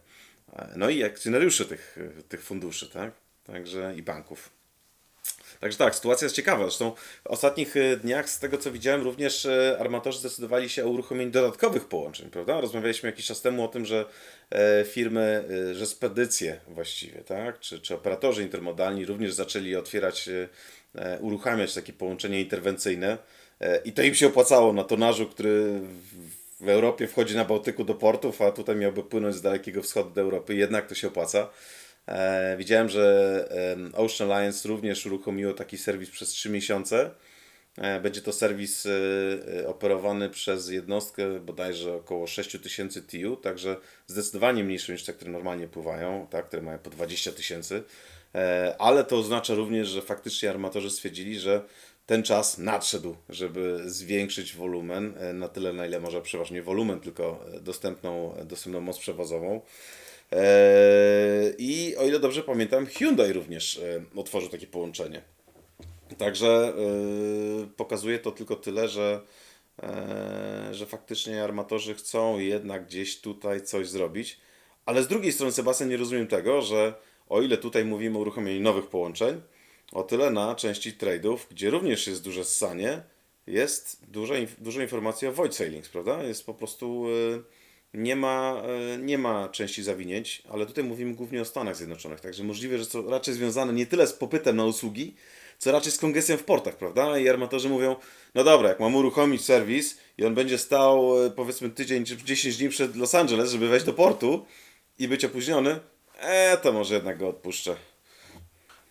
No 0.77 0.89
i 0.89 1.05
akcjonariusze 1.05 1.65
tych, 1.65 1.99
tych 2.29 2.43
funduszy, 2.43 2.91
tak? 2.91 3.13
Także 3.45 3.95
i 3.97 4.03
banków. 4.03 4.51
Także 5.61 5.79
tak, 5.79 5.95
sytuacja 5.95 6.25
jest 6.25 6.37
ciekawa. 6.37 6.63
Zresztą 6.65 6.93
w 7.25 7.27
ostatnich 7.27 7.75
dniach, 8.03 8.31
z 8.31 8.39
tego 8.39 8.59
co 8.59 8.73
widziałem, 8.73 9.03
również 9.03 9.49
armatorzy 9.79 10.19
zdecydowali 10.19 10.69
się 10.69 10.85
o 10.85 10.89
uruchomieniu 10.89 11.31
dodatkowych 11.31 11.85
połączeń, 11.85 12.31
prawda? 12.31 12.61
Rozmawialiśmy 12.61 13.09
jakiś 13.09 13.27
czas 13.27 13.41
temu 13.41 13.65
o 13.65 13.69
tym, 13.69 13.87
że 13.87 14.05
firmy, 14.85 15.45
e, 15.71 15.75
że 15.75 15.87
spedycje 15.87 16.61
właściwie, 16.69 17.21
tak? 17.21 17.61
Czy, 17.61 17.81
czy 17.81 17.95
operatorzy 17.95 18.43
intermodalni 18.43 19.07
również 19.07 19.33
zaczęli 19.35 19.76
otwierać, 19.76 20.28
e, 20.28 20.49
e, 20.95 21.19
uruchamiać 21.21 21.75
takie 21.75 21.93
połączenia 21.93 22.40
interwencyjne 22.40 23.19
e, 23.61 23.81
i 23.85 23.93
to 23.93 24.02
im 24.02 24.14
się 24.14 24.26
opłacało 24.26 24.73
na 24.73 24.85
tonażu, 24.85 25.26
który 25.26 25.81
w, 26.61 26.69
Europie 26.69 27.07
wchodzi 27.07 27.37
na 27.37 27.45
Bałtyku 27.45 27.85
do 27.85 27.95
portów, 27.95 28.43
a 28.43 28.52
tutaj 28.52 28.76
miałby 28.76 29.02
płynąć 29.02 29.35
z 29.35 29.43
Dalekiego 29.43 29.83
Wschodu 29.83 30.11
do 30.11 30.21
Europy. 30.21 30.55
Jednak 30.55 30.87
to 30.87 30.95
się 30.95 31.09
opłaca. 31.09 31.50
E, 32.07 32.57
widziałem, 32.57 32.88
że 32.88 33.49
Ocean 33.93 34.33
Alliance 34.33 34.69
również 34.69 35.07
uruchomiło 35.07 35.52
taki 35.52 35.78
serwis 35.78 36.11
przez 36.11 36.28
3 36.28 36.50
miesiące. 36.50 37.11
E, 37.81 38.01
będzie 38.01 38.21
to 38.21 38.33
serwis 38.33 38.87
e, 38.87 38.91
e, 39.61 39.69
operowany 39.69 40.31
przez 40.31 40.69
jednostkę 40.69 41.41
bodajże 41.41 41.95
około 41.95 42.27
6000 42.27 43.03
TU, 43.03 43.37
także 43.37 43.77
zdecydowanie 44.07 44.65
mniejsze 44.65 44.93
niż 44.93 45.05
te, 45.05 45.13
które 45.13 45.31
normalnie 45.31 45.69
pływają, 45.69 46.27
tak, 46.31 46.47
które 46.49 46.63
mają 46.63 46.79
po 46.79 46.91
20 46.91 47.33
tysięcy. 47.33 47.83
Ale 48.79 49.05
to 49.05 49.17
oznacza 49.19 49.55
również, 49.55 49.89
że 49.89 50.03
faktycznie 50.03 50.51
armatorzy 50.51 50.91
stwierdzili, 50.91 51.39
że 51.39 51.63
ten 52.07 52.23
czas 52.23 52.59
nadszedł, 52.59 53.17
żeby 53.29 53.83
zwiększyć 53.87 54.57
wolumen 54.57 55.15
na 55.35 55.49
tyle, 55.49 55.73
na 55.73 55.87
ile 55.87 56.01
może 56.01 56.23
przeważnie 56.23 56.63
wolumen, 56.63 57.01
tylko 57.01 57.45
dostępną, 57.61 58.35
dostępną 58.45 58.81
moc 58.81 58.99
przewozową. 58.99 59.61
I 61.59 61.95
o 61.99 62.07
ile 62.07 62.21
dobrze 62.21 62.43
pamiętam, 62.43 62.87
Hyundai 62.87 63.33
również 63.33 63.81
otworzył 64.17 64.49
takie 64.49 64.67
połączenie. 64.67 65.38
Także 66.17 66.47
e, 66.49 67.67
pokazuje 67.77 68.19
to 68.19 68.31
tylko 68.31 68.57
tyle, 68.57 68.88
że, 68.88 69.21
e, 69.83 70.69
że 70.73 70.87
faktycznie 70.87 71.45
armatorzy 71.45 71.95
chcą 71.95 72.38
jednak 72.38 72.87
gdzieś 72.87 73.21
tutaj 73.21 73.62
coś 73.62 73.88
zrobić. 73.88 74.41
Ale 74.87 75.03
z 75.03 75.09
drugiej 75.09 75.33
strony, 75.33 75.53
Sebastian, 75.53 75.88
nie 75.88 75.97
rozumiem 75.97 76.27
tego, 76.27 76.62
że 76.62 76.95
o 77.29 77.43
ile 77.43 77.57
tutaj 77.57 77.85
mówimy 77.85 78.19
o 78.19 78.21
uruchomieniu 78.21 78.61
nowych 78.61 78.87
połączeń, 78.87 79.41
o 79.93 80.03
tyle 80.03 80.31
na 80.31 80.55
części 80.55 80.93
trade'ów, 80.93 81.38
gdzie 81.50 81.71
również 81.71 82.07
jest 82.07 82.25
duże 82.25 82.45
ssanie, 82.45 83.03
jest 83.47 84.11
duża, 84.11 84.35
inf- 84.35 84.59
dużo 84.59 84.83
informacji 84.83 85.29
o 85.29 85.33
void 85.33 85.55
sailings, 85.55 85.88
prawda? 85.88 86.23
Jest 86.23 86.47
po 86.47 86.55
prostu 86.55 87.07
e, 87.35 87.43
nie 87.95 88.17
ma, 88.17 88.62
e, 88.95 88.99
nie 88.99 89.19
ma 89.19 89.49
części 89.49 89.83
zawinięć, 89.83 90.43
ale 90.50 90.67
tutaj 90.67 90.85
mówimy 90.85 91.15
głównie 91.15 91.43
o 91.43 91.45
Stanach 91.45 91.77
Zjednoczonych, 91.77 92.21
także 92.21 92.45
możliwe, 92.45 92.79
że 92.79 92.87
to 92.87 93.11
raczej 93.11 93.35
związane 93.35 93.73
nie 93.73 93.87
tyle 93.87 94.07
z 94.07 94.12
popytem 94.12 94.57
na 94.57 94.65
usługi, 94.65 95.15
co 95.59 95.73
raczej 95.73 95.93
z 95.93 95.99
kongresją 95.99 96.37
w 96.37 96.45
portach, 96.45 96.77
prawda? 96.77 97.19
I 97.19 97.29
armatorzy 97.29 97.69
mówią, 97.69 97.97
no 98.35 98.45
dobra, 98.45 98.69
jak 98.69 98.81
mam 98.81 98.95
uruchomić 98.95 99.45
serwis 99.45 99.99
i 100.19 100.25
on 100.25 100.35
będzie 100.35 100.59
stał 100.59 101.25
e, 101.27 101.31
powiedzmy 101.31 101.71
tydzień 101.71 102.05
czy 102.05 102.17
10 102.17 102.57
dni 102.57 102.69
przed 102.69 102.97
Los 102.97 103.15
Angeles, 103.15 103.50
żeby 103.50 103.69
wejść 103.69 103.87
do 103.87 103.93
portu 103.93 104.47
i 104.99 105.09
być 105.09 105.25
opóźniony, 105.25 105.81
e, 106.19 106.57
to 106.57 106.73
może 106.73 106.95
jednak 106.95 107.19
go 107.19 107.29
odpuszczę. 107.29 107.77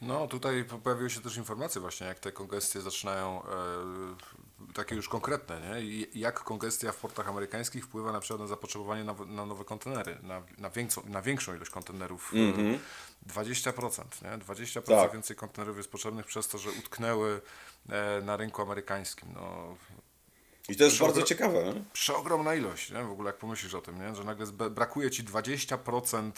No, 0.01 0.27
tutaj 0.27 0.63
po- 0.63 0.77
pojawiły 0.77 1.09
się 1.09 1.21
też 1.21 1.37
informacje 1.37 1.81
właśnie, 1.81 2.07
jak 2.07 2.19
te 2.19 2.31
kongestie 2.31 2.81
zaczynają, 2.81 3.43
e, 3.43 4.73
takie 4.73 4.95
już 4.95 5.09
konkretne, 5.09 5.61
nie? 5.61 5.81
I 5.81 6.19
jak 6.19 6.39
kongestia 6.43 6.91
w 6.91 6.97
portach 6.97 7.27
amerykańskich 7.27 7.85
wpływa 7.85 8.11
na 8.11 8.19
przykład 8.19 8.39
na 8.41 8.47
zapotrzebowanie 8.47 9.03
na, 9.03 9.15
na 9.27 9.45
nowe 9.45 9.63
kontenery, 9.65 10.17
na, 10.23 10.41
na, 10.57 10.69
większą, 10.69 11.01
na 11.05 11.21
większą 11.21 11.55
ilość 11.55 11.71
kontenerów. 11.71 12.31
e, 12.35 12.79
20%, 13.27 14.03
nie? 14.23 14.37
20% 14.45 14.81
Tak. 14.81 15.13
więcej 15.13 15.35
kontenerów 15.35 15.77
jest 15.77 15.91
potrzebnych 15.91 16.25
przez 16.25 16.47
to, 16.47 16.57
że 16.57 16.69
utknęły 16.69 17.41
e, 17.89 18.21
na 18.21 18.37
rynku 18.37 18.61
amerykańskim. 18.61 19.29
No, 19.33 19.75
I 20.69 20.75
to 20.75 20.83
jest 20.83 20.99
bardzo 20.99 21.23
ciekawe. 21.23 21.63
Nie? 21.63 21.83
przeogromna 21.93 22.55
ilość, 22.55 22.91
nie? 22.91 23.03
W 23.03 23.11
ogóle 23.11 23.29
jak 23.29 23.37
pomyślisz 23.37 23.73
o 23.73 23.81
tym, 23.81 23.99
nie? 23.99 24.15
Że 24.15 24.23
nagle 24.23 24.45
brakuje 24.69 25.11
ci 25.11 25.23
20% 25.23 26.31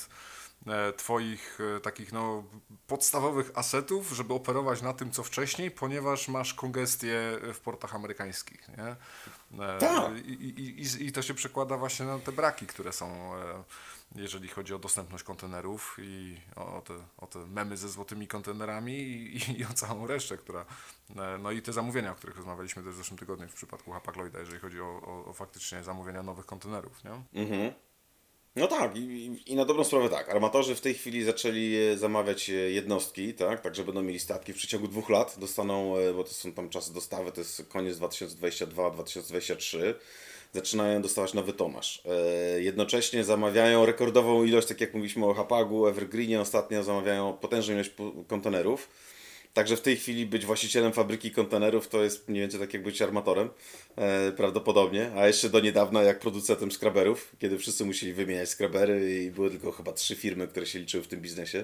e, 0.67 0.93
twoich 0.93 1.59
e, 1.77 1.79
takich 1.79 2.11
no 2.11 2.43
podstawowych 2.87 3.51
asetów, 3.55 4.11
żeby 4.11 4.33
operować 4.33 4.81
na 4.81 4.93
tym, 4.93 5.11
co 5.11 5.23
wcześniej, 5.23 5.71
ponieważ 5.71 6.27
masz 6.27 6.53
kongestię 6.53 7.19
w 7.53 7.59
portach 7.59 7.95
amerykańskich, 7.95 8.67
nie? 8.67 8.95
Tak. 9.79 10.17
I, 10.25 10.31
i, 10.31 10.81
i, 10.81 11.05
I 11.07 11.11
to 11.11 11.21
się 11.21 11.33
przekłada 11.33 11.77
właśnie 11.77 12.05
na 12.05 12.19
te 12.19 12.31
braki, 12.31 12.67
które 12.67 12.93
są, 12.93 13.31
jeżeli 14.15 14.47
chodzi 14.47 14.73
o 14.73 14.79
dostępność 14.79 15.23
kontenerów 15.23 15.97
i 16.01 16.37
o, 16.55 16.81
te, 16.81 16.93
o 17.17 17.27
te 17.27 17.39
memy 17.39 17.77
ze 17.77 17.89
złotymi 17.89 18.27
kontenerami 18.27 18.93
i, 18.93 19.59
i 19.59 19.65
o 19.65 19.73
całą 19.73 20.07
resztę, 20.07 20.37
która, 20.37 20.65
e, 21.15 21.37
no 21.37 21.51
i 21.51 21.61
te 21.61 21.73
zamówienia, 21.73 22.11
o 22.11 22.15
których 22.15 22.37
rozmawialiśmy 22.37 22.83
też 22.83 22.93
w 22.93 22.97
zeszłym 22.97 23.17
tygodniu 23.19 23.47
w 23.47 23.53
przypadku 23.53 23.91
Hapag-Lloyda, 23.91 24.39
jeżeli 24.39 24.59
chodzi 24.59 24.81
o, 24.81 25.01
o, 25.01 25.25
o 25.25 25.33
faktycznie 25.33 25.83
zamówienia 25.83 26.23
nowych 26.23 26.45
kontenerów, 26.45 27.03
nie? 27.03 27.41
Mhm. 27.41 27.73
No 28.55 28.67
tak, 28.67 28.95
i, 28.97 29.41
i- 29.45 29.55
na 29.55 29.65
dobrą 29.65 29.83
sprawę 29.83 30.09
tak. 30.09 30.29
Armatorzy 30.29 30.75
w 30.75 30.81
tej 30.81 30.93
chwili 30.93 31.23
zaczęli 31.23 31.75
e, 31.75 31.97
zamawiać 31.97 32.49
e, 32.49 32.53
jednostki, 32.53 33.33
tak, 33.33 33.61
tak, 33.61 33.75
że 33.75 33.83
będą 33.83 34.01
mieli 34.01 34.19
statki 34.19 34.53
w 34.53 34.55
przeciągu 34.55 34.87
dwóch 34.87 35.09
lat. 35.09 35.35
Dostaną, 35.39 35.93
bo 36.15 36.23
to 36.23 36.29
są 36.33 36.51
tam 36.51 36.69
czasy 36.69 36.93
dostawy, 36.93 37.31
to 37.31 37.41
jest 37.41 37.65
koniec 37.69 37.97
2022-2023. 37.97 39.93
Zaczynają 40.53 41.01
dostawać 41.01 41.33
nowy 41.33 41.53
tonaż. 41.53 42.01
E, 42.05 42.61
Jednocześnie 42.61 43.23
zamawiają 43.23 43.85
rekordową 43.85 44.43
ilość, 44.43 44.67
tak 44.67 44.81
jak 44.81 44.93
mówiliśmy 44.93 45.25
o 45.25 45.33
Hapagu, 45.33 45.87
Evergreenie 45.87 46.41
ostatnio 46.41 46.83
zamawiają 46.83 47.33
potężną 47.33 47.73
ilość 47.73 47.91
kontenerów. 48.27 48.89
Także 49.53 49.77
w 49.77 49.81
tej 49.81 49.97
chwili 49.97 50.25
być 50.25 50.45
właścicielem 50.45 50.93
fabryki 50.93 51.31
kontenerów 51.31 51.87
to 51.87 52.03
jest 52.03 52.29
mniej 52.29 52.41
więcej 52.41 52.59
tak 52.59 52.73
jak 52.73 52.83
być 52.83 53.01
armatorem, 53.01 53.49
e, 53.95 54.31
prawdopodobnie. 54.31 55.11
A 55.15 55.27
jeszcze 55.27 55.49
do 55.49 55.59
niedawna 55.59 56.03
jak 56.03 56.19
producentem 56.19 56.71
skraberów, 56.71 57.35
kiedy 57.39 57.57
wszyscy 57.57 57.85
musieli 57.85 58.13
wymieniać 58.13 58.49
skrabery 58.49 59.23
i 59.23 59.31
były 59.31 59.49
tylko 59.49 59.71
chyba 59.71 59.91
trzy 59.93 60.15
firmy, 60.15 60.47
które 60.47 60.65
się 60.65 60.79
liczyły 60.79 61.03
w 61.03 61.07
tym 61.07 61.21
biznesie. 61.21 61.63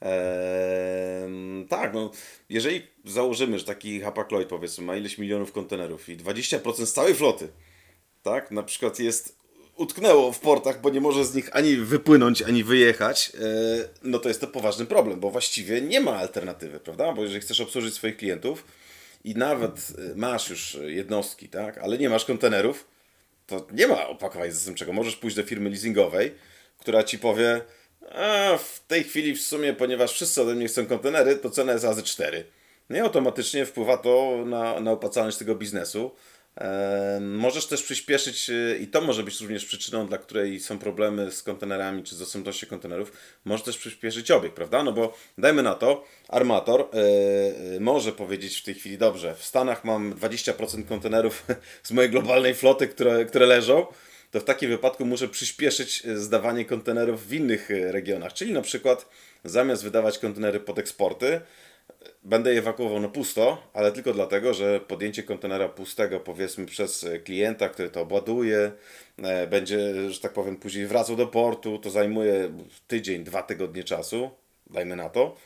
Eee, 0.00 1.66
tak, 1.68 1.94
no, 1.94 2.10
jeżeli 2.48 2.82
założymy, 3.04 3.58
że 3.58 3.64
taki 3.64 4.00
Hapag-Lloyd 4.00 4.44
powiedzmy 4.46 4.84
ma 4.84 4.96
ileś 4.96 5.18
milionów 5.18 5.52
kontenerów 5.52 6.08
i 6.08 6.16
20% 6.16 6.86
z 6.86 6.92
całej 6.92 7.14
floty, 7.14 7.48
tak, 8.22 8.50
na 8.50 8.62
przykład 8.62 8.98
jest 8.98 9.38
utknęło 9.76 10.32
w 10.32 10.40
portach, 10.40 10.80
bo 10.80 10.90
nie 10.90 11.00
może 11.00 11.24
z 11.24 11.34
nich 11.34 11.56
ani 11.56 11.76
wypłynąć, 11.76 12.42
ani 12.42 12.64
wyjechać, 12.64 13.32
eee, 13.34 13.84
no 14.02 14.18
to 14.18 14.28
jest 14.28 14.40
to 14.40 14.46
poważny 14.46 14.86
problem, 14.86 15.20
bo 15.20 15.30
właściwie 15.30 15.80
nie 15.80 16.00
ma 16.00 16.16
alternatywy, 16.16 16.80
prawda? 16.80 17.12
Bo 17.12 17.22
jeżeli 17.22 17.40
chcesz 17.40 17.60
obsłużyć 17.60 17.94
swoich 17.94 18.16
klientów 18.16 18.64
i 19.24 19.34
nawet 19.34 19.74
e, 19.74 20.14
masz 20.14 20.50
już 20.50 20.78
jednostki, 20.86 21.48
tak, 21.48 21.78
ale 21.78 21.98
nie 21.98 22.08
masz 22.08 22.24
kontenerów, 22.24 22.86
to 23.46 23.66
nie 23.72 23.86
ma 23.86 24.08
opakowań 24.08 24.52
z 24.52 24.74
czego. 24.74 24.92
Możesz 24.92 25.16
pójść 25.16 25.36
do 25.36 25.42
firmy 25.42 25.70
leasingowej, 25.70 26.34
która 26.78 27.02
ci 27.02 27.18
powie, 27.18 27.60
a 28.12 28.58
w 28.58 28.80
tej 28.86 29.04
chwili 29.04 29.34
w 29.34 29.42
sumie, 29.42 29.72
ponieważ 29.72 30.12
wszyscy 30.12 30.42
ode 30.42 30.54
mnie 30.54 30.68
chcą 30.68 30.86
kontenery, 30.86 31.36
to 31.36 31.50
cena 31.50 31.72
jest 31.72 31.84
razy 31.84 32.02
4. 32.02 32.44
No 32.88 32.96
i 32.96 33.00
automatycznie 33.00 33.66
wpływa 33.66 33.96
to 33.96 34.42
na, 34.46 34.80
na 34.80 34.92
opłacalność 34.92 35.38
tego 35.38 35.54
biznesu. 35.54 36.10
Możesz 37.20 37.66
też 37.66 37.82
przyspieszyć, 37.82 38.50
y, 38.50 38.78
i 38.82 38.86
to 38.86 39.00
może 39.00 39.22
być 39.22 39.40
również 39.40 39.64
przyczyną, 39.64 40.06
dla 40.06 40.18
której 40.18 40.60
są 40.60 40.78
problemy 40.78 41.32
z 41.32 41.42
kontenerami 41.42 42.02
czy 42.02 42.14
z 42.14 42.18
dostępnością 42.18 42.66
kontenerów, 42.66 43.12
może 43.44 43.64
też 43.64 43.78
przyspieszyć 43.78 44.30
obieg, 44.30 44.54
prawda? 44.54 44.82
No 44.82 44.92
bo 44.92 45.14
dajmy 45.38 45.62
na 45.62 45.74
to, 45.74 46.04
armator 46.28 46.88
yy, 47.72 47.80
może 47.80 48.12
powiedzieć 48.12 48.60
w 48.60 48.64
tej 48.64 48.74
chwili, 48.74 48.98
dobrze, 48.98 49.34
w 49.34 49.44
Stanach 49.44 49.84
mam 49.84 50.14
20% 50.14 50.84
kontenerów 50.84 51.46
z 51.82 51.90
mojej 51.90 52.10
globalnej 52.10 52.54
floty, 52.54 52.88
które, 52.88 53.24
które 53.24 53.46
leżą, 53.46 53.86
to 54.30 54.40
w 54.40 54.44
takim 54.44 54.70
wypadku 54.70 55.06
muszę 55.06 55.28
przyspieszyć 55.28 56.02
zdawanie 56.14 56.64
kontenerów 56.64 57.26
w 57.26 57.32
innych 57.32 57.68
regionach, 57.70 58.32
czyli 58.32 58.52
na 58.52 58.62
przykład 58.62 59.08
zamiast 59.44 59.82
wydawać 59.82 60.18
kontenery 60.18 60.60
pod 60.60 60.78
eksporty, 60.78 61.40
będę 62.24 62.50
ewakuował 62.50 63.00
na 63.00 63.08
pusto, 63.08 63.70
ale 63.74 63.92
tylko 63.92 64.12
dlatego, 64.12 64.54
że 64.54 64.80
podjęcie 64.80 65.22
kontenera 65.22 65.68
pustego, 65.68 66.20
powiedzmy, 66.20 66.66
przez 66.66 67.06
klienta, 67.24 67.68
który 67.68 67.90
to 67.90 68.00
obładuje, 68.00 68.72
e, 69.18 69.46
będzie, 69.46 70.10
że 70.10 70.20
tak 70.20 70.32
powiem, 70.32 70.56
później 70.56 70.86
wracał 70.86 71.16
do 71.16 71.26
portu, 71.26 71.78
to 71.78 71.90
zajmuje 71.90 72.50
tydzień, 72.86 73.24
dwa 73.24 73.42
tygodnie 73.42 73.84
czasu, 73.84 74.30
dajmy 74.70 74.96
na 74.96 75.08
to, 75.08 75.36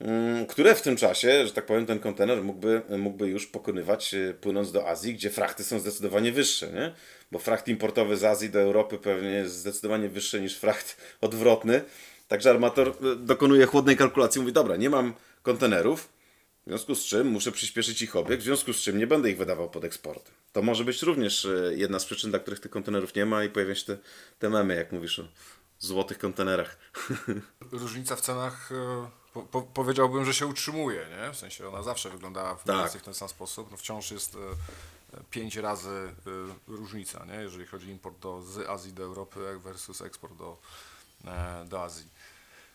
mm, 0.00 0.46
które 0.46 0.74
w 0.74 0.82
tym 0.82 0.96
czasie, 0.96 1.46
że 1.46 1.52
tak 1.52 1.66
powiem, 1.66 1.86
ten 1.86 1.98
kontener 1.98 2.42
mógłby, 2.42 2.82
mógłby 2.98 3.28
już 3.28 3.46
pokonywać 3.46 4.14
e, 4.14 4.34
płynąc 4.34 4.72
do 4.72 4.88
Azji, 4.88 5.14
gdzie 5.14 5.30
frachty 5.30 5.64
są 5.64 5.78
zdecydowanie 5.78 6.32
wyższe, 6.32 6.72
nie? 6.72 6.94
Bo 7.32 7.38
fracht 7.38 7.68
importowy 7.68 8.16
z 8.16 8.24
Azji 8.24 8.50
do 8.50 8.60
Europy 8.60 8.98
pewnie 8.98 9.30
jest 9.30 9.54
zdecydowanie 9.54 10.08
wyższy 10.08 10.40
niż 10.40 10.58
fracht 10.58 10.96
odwrotny. 11.20 11.82
Także 12.28 12.50
armator 12.50 12.88
e, 12.88 13.16
dokonuje 13.16 13.66
chłodnej 13.66 13.96
kalkulacji, 13.96 14.40
mówi, 14.40 14.52
dobra, 14.52 14.76
nie 14.76 14.90
mam 14.90 15.14
kontenerów, 15.42 16.08
w 16.66 16.68
związku 16.68 16.94
z 16.94 17.04
czym 17.04 17.26
muszę 17.26 17.52
przyspieszyć 17.52 18.02
ich 18.02 18.16
obieg, 18.16 18.40
w 18.40 18.42
związku 18.42 18.72
z 18.72 18.76
czym 18.76 18.98
nie 18.98 19.06
będę 19.06 19.30
ich 19.30 19.38
wydawał 19.38 19.70
pod 19.70 19.84
eksport. 19.84 20.30
To 20.52 20.62
może 20.62 20.84
być 20.84 21.02
również 21.02 21.44
e, 21.44 21.74
jedna 21.74 21.98
z 21.98 22.04
przyczyn, 22.04 22.30
dla 22.30 22.38
których 22.38 22.60
tych 22.60 22.70
kontenerów 22.70 23.14
nie 23.14 23.26
ma 23.26 23.44
i 23.44 23.48
pojawiają 23.48 23.74
się 23.74 23.84
te, 23.84 23.98
te 24.38 24.50
memy, 24.50 24.74
jak 24.74 24.92
mówisz 24.92 25.18
o 25.18 25.24
złotych 25.78 26.18
kontenerach. 26.18 26.78
Różnica 27.72 28.16
w 28.16 28.20
cenach 28.20 28.72
e, 28.72 29.10
po, 29.32 29.42
po, 29.42 29.62
powiedziałbym, 29.62 30.24
że 30.24 30.34
się 30.34 30.46
utrzymuje, 30.46 31.06
nie? 31.10 31.32
W 31.32 31.36
sensie 31.36 31.68
ona 31.68 31.82
zawsze 31.82 32.10
wyglądała 32.10 32.54
w, 32.54 32.64
tak. 32.64 32.92
w 32.92 33.02
ten 33.02 33.14
sam 33.14 33.28
sposób. 33.28 33.70
No 33.70 33.76
wciąż 33.76 34.10
jest 34.10 34.34
e, 34.34 34.38
pięć 35.30 35.56
razy 35.56 36.14
różnica, 36.68 37.24
nie? 37.24 37.34
jeżeli 37.34 37.66
chodzi 37.66 37.86
o 37.86 37.90
import 37.90 38.18
do, 38.18 38.42
z 38.42 38.68
Azji 38.68 38.92
do 38.92 39.02
Europy 39.02 39.58
versus 39.58 40.02
eksport 40.02 40.36
do, 40.36 40.58
do 41.66 41.82
Azji. 41.82 42.06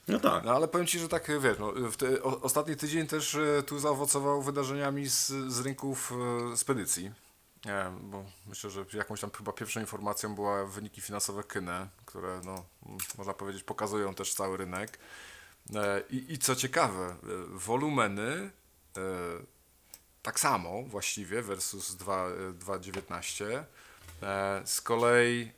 No 0.07 0.19
tak. 0.19 0.43
No 0.43 0.55
ale 0.55 0.67
powiem 0.67 0.87
Ci, 0.87 0.99
że 0.99 1.09
tak, 1.09 1.31
wiesz, 1.41 1.57
no, 1.59 1.73
te, 1.97 2.23
o, 2.23 2.41
ostatni 2.41 2.75
tydzień 2.75 3.07
też 3.07 3.35
e, 3.35 3.63
tu 3.63 3.79
zaowocował 3.79 4.41
wydarzeniami 4.41 5.09
z, 5.09 5.27
z 5.27 5.59
rynków 5.59 6.13
e, 6.53 6.57
spedycji. 6.57 7.11
Nie, 7.65 7.85
bo 8.01 8.25
myślę, 8.47 8.69
że 8.69 8.85
jakąś 8.93 9.21
tam 9.21 9.31
chyba 9.31 9.51
pierwszą 9.51 9.79
informacją 9.79 10.35
była 10.35 10.65
wyniki 10.65 11.01
finansowe 11.01 11.43
Kynę, 11.43 11.87
które 12.05 12.41
no, 12.43 12.65
można 13.17 13.33
powiedzieć 13.33 13.63
pokazują 13.63 14.13
też 14.13 14.33
cały 14.33 14.57
rynek. 14.57 14.99
E, 15.75 16.01
I, 16.09 16.33
i 16.33 16.37
co 16.37 16.55
ciekawe, 16.55 17.05
e, 17.05 17.15
wolumeny 17.49 18.51
e, 18.97 19.01
tak 20.21 20.39
samo 20.39 20.83
właściwie 20.83 21.41
versus 21.41 21.97
2,19. 21.97 23.63
E, 24.23 24.61
z 24.65 24.81
kolei 24.81 25.51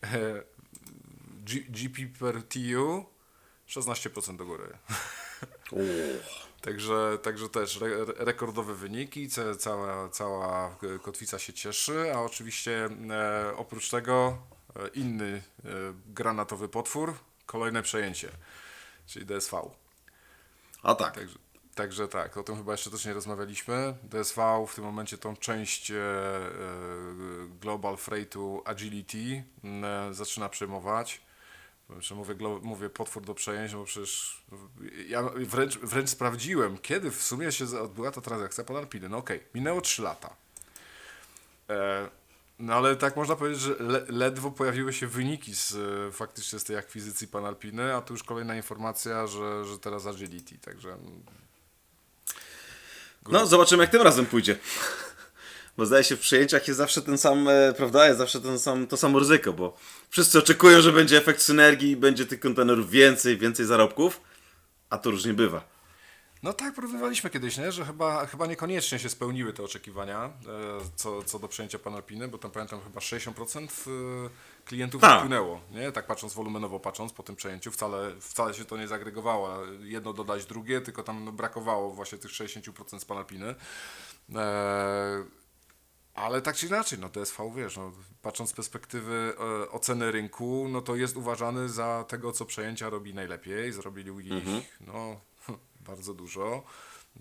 GP 1.69 2.19
per 2.19 2.43
TU 2.43 3.16
16% 3.67 4.38
do 4.38 4.45
góry. 4.45 4.67
Także, 6.62 7.17
także 7.21 7.49
też 7.49 7.82
re, 7.82 8.06
rekordowe 8.06 8.73
wyniki, 8.73 9.30
cała, 9.60 10.10
cała 10.10 10.77
kotwica 11.01 11.39
się 11.39 11.53
cieszy, 11.53 12.13
a 12.15 12.21
oczywiście 12.21 12.89
e, 13.10 13.53
oprócz 13.58 13.89
tego 13.89 14.38
e, 14.75 14.88
inny 14.88 15.43
e, 15.65 15.69
granatowy 16.08 16.69
potwór, 16.69 17.13
kolejne 17.45 17.84
przejęcie, 17.84 18.30
czyli 19.06 19.25
DSV. 19.25 19.62
A 20.84 20.95
tak. 20.95 21.15
Także, 21.15 21.38
także 21.75 22.08
tak, 22.08 22.38
o 22.38 22.43
tym 22.43 22.56
chyba 22.56 22.71
jeszcze 22.71 22.91
też 22.91 23.06
nie 23.06 23.13
rozmawialiśmy. 23.13 23.95
DSV 24.03 24.65
w 24.67 24.75
tym 24.75 24.84
momencie 24.84 25.17
tą 25.17 25.36
część 25.36 25.91
e, 25.91 25.95
e, 25.95 26.49
Global 27.62 27.97
Freightu 27.97 28.62
Agility 28.65 29.43
e, 29.63 30.13
zaczyna 30.13 30.49
przejmować. 30.49 31.26
Że 32.00 32.15
mówię, 32.15 32.36
mówię 32.62 32.89
potwór 32.89 33.23
do 33.23 33.34
przejęcia, 33.34 33.78
bo 33.78 33.84
przecież 33.84 34.41
ja 35.08 35.23
wręcz, 35.36 35.78
wręcz 35.78 36.10
sprawdziłem, 36.10 36.78
kiedy 36.78 37.12
w 37.12 37.23
sumie 37.23 37.52
się 37.52 37.65
odbyła 37.82 38.12
ta 38.12 38.21
transakcja 38.21 38.63
pod 38.63 38.78
Alpiny. 38.78 39.10
No 39.10 39.17
okej, 39.17 39.38
okay, 39.38 39.50
minęło 39.54 39.82
3 39.82 40.02
lata. 40.02 40.36
E, 41.69 42.10
no 42.60 42.73
ale 42.73 42.95
tak 42.95 43.15
można 43.15 43.36
powiedzieć, 43.36 43.62
że 43.62 43.76
le, 43.80 44.06
ledwo 44.10 44.52
pojawiły 44.52 44.93
się 44.93 45.08
wyniki 45.08 45.54
z, 45.54 45.76
faktycznie 46.15 46.60
z 46.60 46.63
tej 46.63 46.78
akwizycji 46.78 47.28
Panalpiny, 47.28 47.95
a 47.95 48.02
tu 48.02 48.13
już 48.13 48.23
kolejna 48.23 48.56
informacja, 48.56 49.28
że, 49.28 49.65
że 49.65 49.80
teraz 49.80 50.06
Agility, 50.06 50.58
także... 50.58 50.97
No, 53.30 53.45
zobaczymy 53.45 53.84
jak 53.84 53.91
tym 53.91 54.02
razem 54.02 54.26
pójdzie. 54.26 54.58
Bo 55.77 55.85
zdaje 55.85 56.03
się 56.03 56.15
w 56.15 56.19
przejęciach 56.19 56.67
jest 56.67 56.77
zawsze 56.77 57.01
ten 57.01 57.17
sam, 57.17 57.47
e, 57.47 57.73
prawda, 57.73 58.07
jest 58.07 58.17
zawsze 58.17 58.41
ten 58.41 58.59
sam, 58.59 58.87
to 58.87 58.97
samo 58.97 59.19
ryzyko, 59.19 59.53
bo 59.53 59.77
wszyscy 60.09 60.39
oczekują, 60.39 60.81
że 60.81 60.91
będzie 60.91 61.17
efekt 61.17 61.41
synergii, 61.41 61.95
będzie 61.95 62.25
tych 62.25 62.39
kontenerów 62.39 62.89
więcej, 62.89 63.37
więcej 63.37 63.65
zarobków, 63.65 64.21
a 64.89 64.97
to 64.97 65.11
różnie 65.11 65.33
bywa. 65.33 65.77
No 66.43 66.53
tak, 66.53 66.73
porównywaliśmy 66.73 67.29
kiedyś, 67.29 67.57
nie? 67.57 67.71
że 67.71 67.85
chyba, 67.85 68.25
chyba 68.25 68.45
niekoniecznie 68.45 68.99
się 68.99 69.09
spełniły 69.09 69.53
te 69.53 69.63
oczekiwania 69.63 70.25
e, 70.25 70.31
co, 70.95 71.23
co 71.23 71.39
do 71.39 71.47
przejęcia 71.47 71.79
Panalpiny, 71.79 72.27
bo 72.27 72.37
tam 72.37 72.51
pamiętam 72.51 72.81
chyba 72.81 72.99
60% 72.99 73.63
e, 73.65 74.29
klientów 74.65 75.01
tak. 75.01 75.17
wpłynęło, 75.17 75.61
nie? 75.71 75.91
tak 75.91 76.07
patrząc 76.07 76.33
wolumenowo 76.33 76.79
patrząc 76.79 77.13
po 77.13 77.23
tym 77.23 77.35
przejęciu, 77.35 77.71
wcale, 77.71 78.11
wcale 78.19 78.53
się 78.53 78.65
to 78.65 78.77
nie 78.77 78.87
zagregowało, 78.87 79.65
jedno 79.81 80.13
dodać 80.13 80.45
drugie, 80.45 80.81
tylko 80.81 81.03
tam 81.03 81.35
brakowało 81.35 81.91
właśnie 81.91 82.17
tych 82.17 82.31
60% 82.31 82.99
z 82.99 83.05
Panalpiny. 83.05 83.55
Ale 86.17 86.41
tak 86.41 86.56
czy 86.56 86.67
inaczej, 86.67 86.99
no 86.99 87.10
DSV, 87.10 87.51
wiesz, 87.56 87.77
no, 87.77 87.91
patrząc 88.21 88.49
z 88.49 88.53
perspektywy 88.53 89.34
e, 89.39 89.71
oceny 89.71 90.12
rynku, 90.12 90.67
no 90.69 90.82
to 90.82 90.95
jest 90.95 91.17
uważany 91.17 91.69
za 91.69 92.06
tego, 92.08 92.32
co 92.32 92.45
przejęcia 92.45 92.89
robi 92.89 93.13
najlepiej. 93.13 93.73
Zrobili 93.73 94.25
ich, 94.25 94.32
mhm. 94.32 94.62
no, 94.82 95.19
bardzo 95.89 96.13
dużo, 96.13 96.63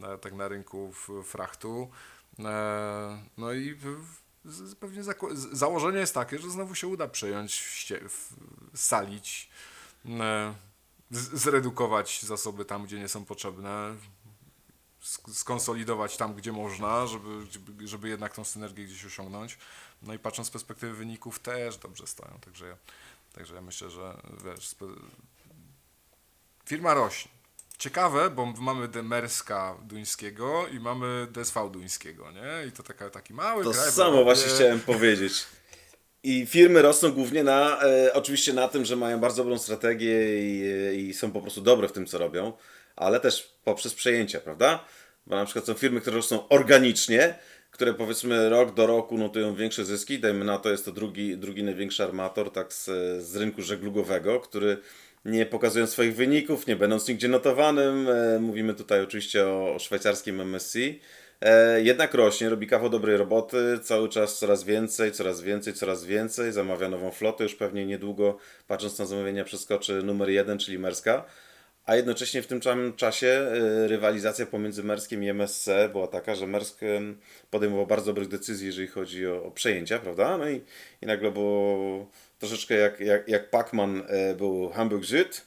e, 0.03 0.19
tak 0.19 0.33
na 0.33 0.49
rynku 0.49 0.93
frachtu. 1.25 1.91
E, 2.39 3.23
no 3.39 3.53
i 3.53 3.75
w, 3.75 3.97
pewnie 4.81 5.03
założenie 5.53 5.99
jest 5.99 6.15
takie, 6.15 6.39
że 6.39 6.51
znowu 6.51 6.75
się 6.75 6.87
uda 6.87 7.09
przejąć, 7.09 7.85
salić, 8.75 9.51
e, 10.07 10.55
zredukować 11.11 12.23
zasoby 12.23 12.65
tam, 12.65 12.85
gdzie 12.85 12.99
nie 12.99 13.09
są 13.09 13.25
potrzebne, 13.25 13.95
skonsolidować 15.33 16.17
tam, 16.17 16.35
gdzie 16.35 16.53
można, 16.53 17.07
żeby, 17.07 17.29
żeby 17.85 18.09
jednak 18.09 18.35
tą 18.35 18.45
synergię 18.45 18.85
gdzieś 18.85 19.05
osiągnąć. 19.05 19.59
No 20.03 20.15
i 20.15 20.19
patrząc 20.19 20.49
z 20.49 20.51
perspektywy 20.51 20.95
wyników 20.95 21.39
też 21.39 21.77
dobrze 21.77 22.07
stoją, 22.07 22.39
także 22.45 22.67
ja, 22.67 22.77
także 23.35 23.55
ja 23.55 23.61
myślę, 23.61 23.91
że 23.91 24.17
wiesz, 24.45 24.75
firma 26.65 26.95
rośnie. 26.95 27.31
Ciekawe, 27.79 28.31
bo 28.31 28.47
mamy 28.47 28.89
Demerska 28.89 29.77
duńskiego 29.83 30.67
i 30.67 30.81
mamy 30.81 31.27
DSV 31.31 31.71
duńskiego, 31.71 32.31
nie? 32.33 32.67
I 32.67 32.73
to 32.73 32.83
taka, 32.83 33.11
taki 33.11 33.35
mały 33.35 33.65
to 33.65 33.71
kraj. 33.71 33.87
To 33.87 33.93
samo 33.93 34.25
właśnie 34.25 34.53
chciałem 34.53 34.81
powiedzieć. 34.81 35.47
I 36.23 36.47
firmy 36.47 36.83
rosną 36.83 37.13
głównie 37.13 37.45
na, 37.45 37.83
e, 37.83 38.13
oczywiście 38.13 38.53
na 38.53 38.69
tym, 38.69 38.85
że 38.85 38.97
mają 38.97 39.21
bardzo 39.21 39.43
dobrą 39.43 39.59
strategię 39.59 40.41
i, 40.97 41.09
i 41.09 41.15
są 41.15 41.33
po 41.33 41.41
prostu 41.41 41.61
dobre 41.61 41.89
w 41.89 41.93
tym, 41.93 42.07
co 42.07 42.19
robią 42.19 42.53
ale 42.97 43.21
też 43.21 43.57
poprzez 43.65 43.95
przejęcia, 43.95 44.41
prawda? 44.41 44.85
Bo 45.27 45.37
na 45.37 45.45
przykład 45.45 45.67
są 45.67 45.75
firmy, 45.75 46.01
które 46.01 46.17
rosną 46.17 46.49
organicznie, 46.49 47.35
które 47.71 47.95
powiedzmy 47.95 48.49
rok 48.49 48.75
do 48.75 48.87
roku 48.87 49.19
notują 49.19 49.55
większe 49.55 49.85
zyski. 49.85 50.19
Dajmy 50.19 50.45
na 50.45 50.59
to, 50.59 50.71
jest 50.71 50.85
to 50.85 50.93
drugi, 50.93 51.37
drugi 51.37 51.65
największy 51.65 52.05
armator 52.05 52.53
tak 52.53 52.73
z, 52.73 52.85
z 53.23 53.37
rynku 53.37 53.63
żeglugowego, 53.63 54.41
który 54.41 54.77
nie 55.25 55.47
pokazując 55.47 55.91
swoich 55.91 56.15
wyników, 56.15 56.67
nie 56.67 56.77
będąc 56.77 57.09
nigdzie 57.09 57.29
notowanym. 57.29 58.09
E, 58.09 58.39
mówimy 58.39 58.75
tutaj 58.75 59.03
oczywiście 59.03 59.47
o, 59.47 59.75
o 59.75 59.79
szwajcarskim 59.79 60.41
MSC. 60.41 60.79
E, 61.41 61.83
jednak 61.83 62.15
rośnie, 62.15 62.49
robi 62.49 62.67
kawał 62.67 62.91
dobrej 62.91 63.17
roboty, 63.17 63.79
cały 63.83 64.09
czas 64.09 64.39
coraz 64.39 64.65
więcej, 64.65 65.13
coraz 65.13 65.41
więcej, 65.41 65.75
coraz 65.75 66.05
więcej. 66.05 66.53
Zamawia 66.53 66.89
nową 66.89 67.11
flotę, 67.11 67.45
już 67.45 67.55
pewnie 67.55 67.87
niedługo, 67.87 68.39
patrząc 68.69 68.99
na 68.99 69.07
zamówienia, 69.07 69.45
przeskoczy 69.45 70.03
numer 70.03 70.31
jeden, 70.31 70.59
czyli 70.59 70.79
Merska. 70.79 71.25
A 71.87 71.97
jednocześnie 71.97 72.43
w 72.43 72.47
tym 72.47 72.61
czasie 72.97 73.27
e, 73.27 73.89
rywalizacja 73.89 74.47
pomiędzy 74.47 74.85
Merskiem 74.85 75.25
i 75.25 75.29
MSC 75.29 75.69
była 75.93 76.07
taka, 76.07 76.35
że 76.35 76.47
Mersk 76.47 76.81
podejmował 77.51 77.87
bardzo 77.87 78.07
dobrych 78.07 78.29
decyzji, 78.29 78.67
jeżeli 78.67 78.89
chodzi 78.89 79.27
o, 79.27 79.45
o 79.45 79.51
przejęcia, 79.51 79.99
prawda? 79.99 80.39
No 80.39 80.51
i, 80.51 80.61
i 81.03 81.07
nagle 81.07 81.31
było 81.31 82.11
troszeczkę 82.39 82.75
jak, 82.75 83.01
jak, 83.01 83.29
jak 83.29 83.51
Pacman 83.51 84.03
e, 84.09 84.35
był 84.35 84.69
Hamburg 84.69 85.05
Süd. 85.05 85.47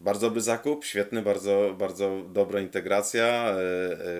Bardzo 0.00 0.26
dobry 0.26 0.40
zakup, 0.40 0.84
świetny, 0.84 1.22
bardzo, 1.22 1.74
bardzo 1.78 2.22
dobra 2.32 2.60
integracja. 2.60 3.56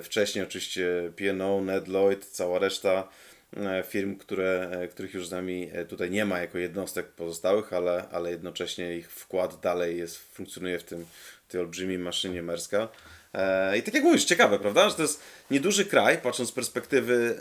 Wcześniej 0.03 0.45
oczywiście 0.45 1.13
P&O, 1.17 1.61
Ned 1.61 1.89
Lloyd, 1.89 2.27
cała 2.27 2.59
reszta 2.59 3.09
firm, 3.87 4.17
które, 4.17 4.71
których 4.91 5.15
już 5.15 5.29
z 5.29 5.31
nami 5.31 5.71
tutaj 5.89 6.11
nie 6.11 6.25
ma 6.25 6.39
jako 6.39 6.59
jednostek 6.59 7.07
pozostałych, 7.07 7.73
ale, 7.73 8.09
ale 8.13 8.31
jednocześnie 8.31 8.97
ich 8.97 9.13
wkład 9.13 9.61
dalej 9.61 9.99
jest, 9.99 10.19
funkcjonuje 10.35 10.79
w 10.79 10.85
tym 10.85 11.07
tej 11.49 11.61
olbrzymiej 11.61 11.99
maszynie 11.99 12.43
Merska. 12.43 12.89
I 13.79 13.83
tak 13.83 13.95
jak 13.95 14.03
mówisz, 14.03 14.25
ciekawe, 14.25 14.59
prawda? 14.59 14.91
Że 14.91 14.97
to 14.97 15.03
jest 15.03 15.23
nieduży 15.51 15.85
kraj, 15.85 16.19
patrząc 16.19 16.49
z 16.49 16.53
perspektywy 16.53 17.37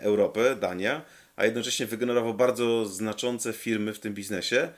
Europy, 0.00 0.56
Dania, 0.60 1.02
a 1.36 1.44
jednocześnie 1.44 1.86
wygenerował 1.86 2.34
bardzo 2.34 2.86
znaczące 2.86 3.52
firmy 3.52 3.92
w 3.92 4.00
tym 4.00 4.14
biznesie. 4.14 4.68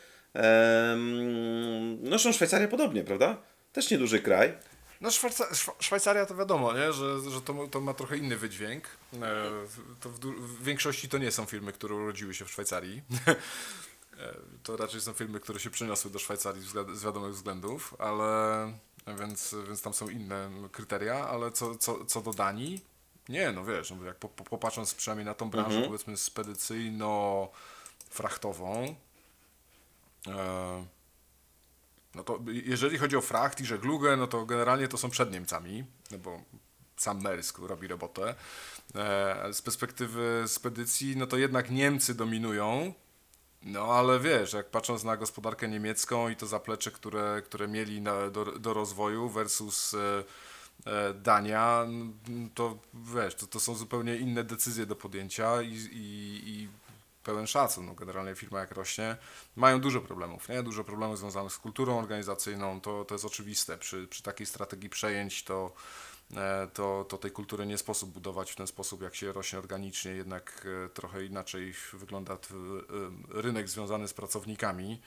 No, 2.00 2.18
Szwajcaria 2.18 2.68
podobnie, 2.68 3.04
prawda? 3.04 3.42
Też 3.72 3.90
nieduży 3.90 4.20
kraj. 4.20 4.52
No 5.02 5.10
Szwajca 5.10 5.46
Szwajcaria 5.80 6.26
to 6.26 6.34
wiadomo, 6.34 6.72
nie? 6.72 6.92
że, 6.92 7.30
że 7.30 7.40
to, 7.40 7.68
to 7.70 7.80
ma 7.80 7.94
trochę 7.94 8.16
inny 8.16 8.36
wydźwięk. 8.36 8.88
E, 9.22 9.50
to 10.00 10.10
w, 10.10 10.18
w, 10.18 10.64
większości 10.64 11.08
to 11.08 11.18
nie 11.18 11.30
są 11.30 11.44
firmy, 11.44 11.72
które 11.72 11.94
urodziły 11.94 12.34
się 12.34 12.44
w 12.44 12.50
Szwajcarii. 12.50 13.02
E, 14.18 14.34
to 14.62 14.76
raczej 14.76 15.00
są 15.00 15.12
filmy, 15.12 15.40
które 15.40 15.60
się 15.60 15.70
przeniosły 15.70 16.10
do 16.10 16.18
Szwajcarii 16.18 16.62
z 16.94 17.04
wiadomych 17.04 17.32
względów, 17.32 17.94
ale 17.98 18.72
więc, 19.18 19.54
więc 19.66 19.82
tam 19.82 19.94
są 19.94 20.08
inne 20.08 20.50
kryteria, 20.72 21.28
ale 21.28 21.52
co, 21.52 21.74
co, 21.74 22.04
co 22.04 22.20
do 22.20 22.32
Danii, 22.32 22.80
nie, 23.28 23.52
no 23.52 23.64
wiesz, 23.64 23.90
no 23.90 24.04
jak 24.04 24.16
po, 24.16 24.28
po, 24.28 24.44
popatrząc 24.44 24.94
przynajmniej 24.94 25.26
na 25.26 25.34
tą 25.34 25.50
branżę 25.50 25.76
mhm. 25.76 25.86
powiedzmy 25.86 26.16
spedycyjno-frachtową, 26.16 28.94
e, 30.26 30.86
no 32.14 32.24
to 32.24 32.38
jeżeli 32.46 32.98
chodzi 32.98 33.16
o 33.16 33.20
fracht 33.20 33.60
i 33.60 33.64
żeglugę, 33.64 34.16
no 34.16 34.26
to 34.26 34.46
generalnie 34.46 34.88
to 34.88 34.98
są 34.98 35.10
przed 35.10 35.32
Niemcami, 35.32 35.84
no 36.10 36.18
bo 36.18 36.40
sam 36.96 37.22
Maersk 37.22 37.58
robi 37.58 37.88
robotę. 37.88 38.34
E, 38.94 39.52
z 39.52 39.62
perspektywy 39.62 40.44
spedycji, 40.46 41.16
no 41.16 41.26
to 41.26 41.36
jednak 41.36 41.70
Niemcy 41.70 42.14
dominują, 42.14 42.94
no 43.62 43.84
ale 43.84 44.20
wiesz, 44.20 44.52
jak 44.52 44.70
patrząc 44.70 45.04
na 45.04 45.16
gospodarkę 45.16 45.68
niemiecką 45.68 46.28
i 46.28 46.36
to 46.36 46.46
zaplecze, 46.46 46.90
które, 46.90 47.42
które 47.44 47.68
mieli 47.68 48.00
na, 48.00 48.30
do, 48.30 48.44
do 48.44 48.74
rozwoju 48.74 49.28
versus 49.28 49.94
e, 49.94 50.24
e, 50.86 51.14
Dania, 51.14 51.86
to 52.54 52.78
wiesz, 52.94 53.34
to, 53.34 53.46
to 53.46 53.60
są 53.60 53.74
zupełnie 53.74 54.16
inne 54.16 54.44
decyzje 54.44 54.86
do 54.86 54.96
podjęcia 54.96 55.62
i, 55.62 55.72
i, 55.72 56.42
i 56.46 56.68
pełen 57.22 57.46
szacun. 57.46 57.86
No, 57.86 57.94
generalnie 57.94 58.34
firma 58.34 58.60
jak 58.60 58.72
rośnie, 58.72 59.16
mają 59.56 59.80
dużo 59.80 60.00
problemów, 60.00 60.48
nie? 60.48 60.62
Dużo 60.62 60.84
problemów 60.84 61.18
związanych 61.18 61.52
z 61.52 61.58
kulturą 61.58 61.98
organizacyjną, 61.98 62.80
to, 62.80 63.04
to 63.04 63.14
jest 63.14 63.24
oczywiste. 63.24 63.78
Przy, 63.78 64.06
przy 64.06 64.22
takiej 64.22 64.46
strategii 64.46 64.90
przejęć 64.90 65.44
to 65.44 65.72
E, 66.36 66.68
to, 66.74 67.06
to 67.08 67.18
tej 67.18 67.30
kultury 67.30 67.66
nie 67.66 67.78
sposób 67.78 68.10
budować 68.10 68.52
w 68.52 68.56
ten 68.56 68.66
sposób, 68.66 69.02
jak 69.02 69.14
się 69.14 69.32
rośnie 69.32 69.58
organicznie, 69.58 70.12
jednak 70.12 70.66
e, 70.84 70.88
trochę 70.88 71.24
inaczej 71.24 71.74
wygląda 71.92 72.34
e, 72.34 72.38
rynek 73.28 73.68
związany 73.68 74.08
z 74.08 74.14
pracownikami, 74.14 75.00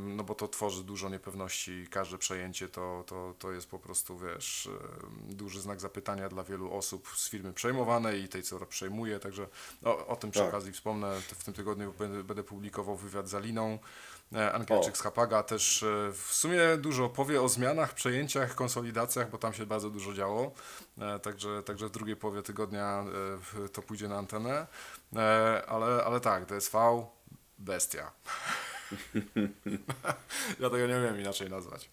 no 0.00 0.24
bo 0.24 0.34
to 0.34 0.48
tworzy 0.48 0.84
dużo 0.84 1.08
niepewności, 1.08 1.86
każde 1.90 2.18
przejęcie 2.18 2.68
to, 2.68 3.04
to, 3.06 3.34
to 3.38 3.52
jest 3.52 3.70
po 3.70 3.78
prostu, 3.78 4.18
wiesz, 4.18 4.68
duży 5.28 5.60
znak 5.60 5.80
zapytania 5.80 6.28
dla 6.28 6.44
wielu 6.44 6.72
osób 6.72 7.08
z 7.16 7.28
firmy 7.28 7.52
przejmowanej 7.52 8.22
i 8.22 8.28
tej, 8.28 8.42
co 8.42 8.66
przejmuje, 8.66 9.18
także 9.18 9.46
o, 9.84 10.06
o 10.06 10.16
tym 10.16 10.30
przy 10.30 10.40
tak. 10.40 10.48
okazji 10.48 10.72
wspomnę, 10.72 11.20
w 11.20 11.44
tym 11.44 11.54
tygodniu 11.54 11.92
będę, 11.98 12.24
będę 12.24 12.42
publikował 12.42 12.96
wywiad 12.96 13.28
z 13.28 13.34
Aliną, 13.34 13.78
E, 14.34 14.52
Angielczyk 14.52 14.96
z 14.96 15.00
Hapaga 15.00 15.42
też 15.42 15.82
e, 15.82 16.12
w 16.12 16.34
sumie 16.34 16.60
dużo 16.76 17.08
powie 17.08 17.42
o 17.42 17.48
zmianach, 17.48 17.94
przejęciach, 17.94 18.54
konsolidacjach, 18.54 19.30
bo 19.30 19.38
tam 19.38 19.54
się 19.54 19.66
bardzo 19.66 19.90
dużo 19.90 20.14
działo. 20.14 20.52
E, 20.98 21.18
także, 21.18 21.62
także 21.62 21.88
w 21.88 21.90
drugiej 21.90 22.16
połowie 22.16 22.42
tygodnia 22.42 23.04
to 23.72 23.82
pójdzie 23.82 24.08
na 24.08 24.18
antenę. 24.18 24.66
Ale, 25.66 26.04
ale 26.04 26.20
tak, 26.20 26.46
DSV, 26.46 27.06
bestia. 27.58 28.12
ja 30.60 30.70
tego 30.70 30.86
nie 30.86 31.00
wiem 31.00 31.20
inaczej 31.20 31.50
nazwać. 31.50 31.90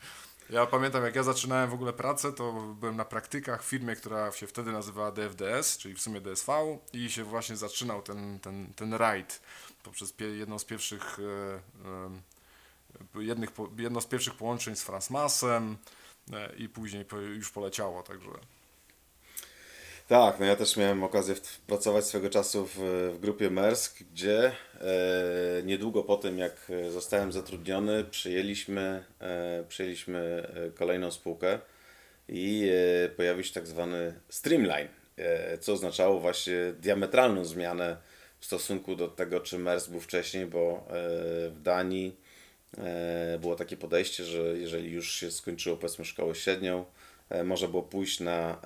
Ja 0.49 0.65
pamiętam, 0.65 1.03
jak 1.03 1.15
ja 1.15 1.23
zaczynałem 1.23 1.69
w 1.69 1.73
ogóle 1.73 1.93
pracę, 1.93 2.33
to 2.33 2.53
byłem 2.79 2.95
na 2.95 3.05
praktykach 3.05 3.63
w 3.63 3.67
firmie, 3.67 3.95
która 3.95 4.31
się 4.31 4.47
wtedy 4.47 4.71
nazywała 4.71 5.11
DFDS, 5.11 5.77
czyli 5.77 5.95
w 5.95 6.01
sumie 6.01 6.21
DSV 6.21 6.77
i 6.93 7.09
się 7.09 7.23
właśnie 7.23 7.55
zaczynał 7.55 8.01
ten, 8.01 8.39
ten, 8.39 8.73
ten 8.75 8.93
rajd 8.93 9.41
poprzez 9.83 10.13
jedną 10.37 10.59
z 10.59 10.65
pierwszych 10.65 11.17
e, 13.15 13.21
jednych, 13.21 13.49
jedno 13.77 14.01
z 14.01 14.05
pierwszych 14.05 14.33
połączeń 14.33 14.75
z 14.75 14.83
Fransmasem 14.83 15.77
e, 16.33 16.55
i 16.55 16.69
później 16.69 17.05
już 17.35 17.51
poleciało, 17.51 18.03
także 18.03 18.29
tak, 20.07 20.39
no 20.39 20.45
ja 20.45 20.55
też 20.55 20.77
miałem 20.77 21.03
okazję 21.03 21.35
pracować 21.67 22.05
swego 22.05 22.29
czasu 22.29 22.65
w, 22.65 22.77
w 23.15 23.19
grupie 23.19 23.49
Mersk, 23.49 24.03
gdzie 24.11 24.45
e, 24.45 24.53
niedługo 25.63 26.03
po 26.03 26.17
tym, 26.17 26.37
jak 26.37 26.71
zostałem 26.89 27.31
zatrudniony, 27.31 28.03
przyjęliśmy, 28.03 29.03
e, 29.19 29.63
przyjęliśmy 29.67 30.47
kolejną 30.75 31.11
spółkę 31.11 31.59
i 32.29 32.69
e, 33.05 33.09
pojawił 33.09 33.43
się 33.43 33.53
tak 33.53 33.67
zwany 33.67 34.19
streamline, 34.29 34.87
e, 35.17 35.57
co 35.57 35.73
oznaczało 35.73 36.19
właśnie 36.19 36.55
diametralną 36.79 37.45
zmianę 37.45 37.97
w 38.39 38.45
stosunku 38.45 38.95
do 38.95 39.07
tego, 39.07 39.39
czy 39.39 39.59
MERS 39.59 39.87
był 39.87 39.99
wcześniej, 39.99 40.45
bo 40.45 40.87
e, 40.87 40.91
w 41.49 41.61
Danii 41.61 42.17
e, 42.77 43.39
było 43.41 43.55
takie 43.55 43.77
podejście, 43.77 44.23
że 44.23 44.57
jeżeli 44.57 44.91
już 44.91 45.11
się 45.11 45.31
skończyło 45.31 45.77
powiedzmy 45.77 46.05
szkołę 46.05 46.35
średnią, 46.35 46.79
e, 46.79 46.85
można 47.43 47.67
było 47.67 47.83
pójść 47.83 48.19
na, 48.19 48.61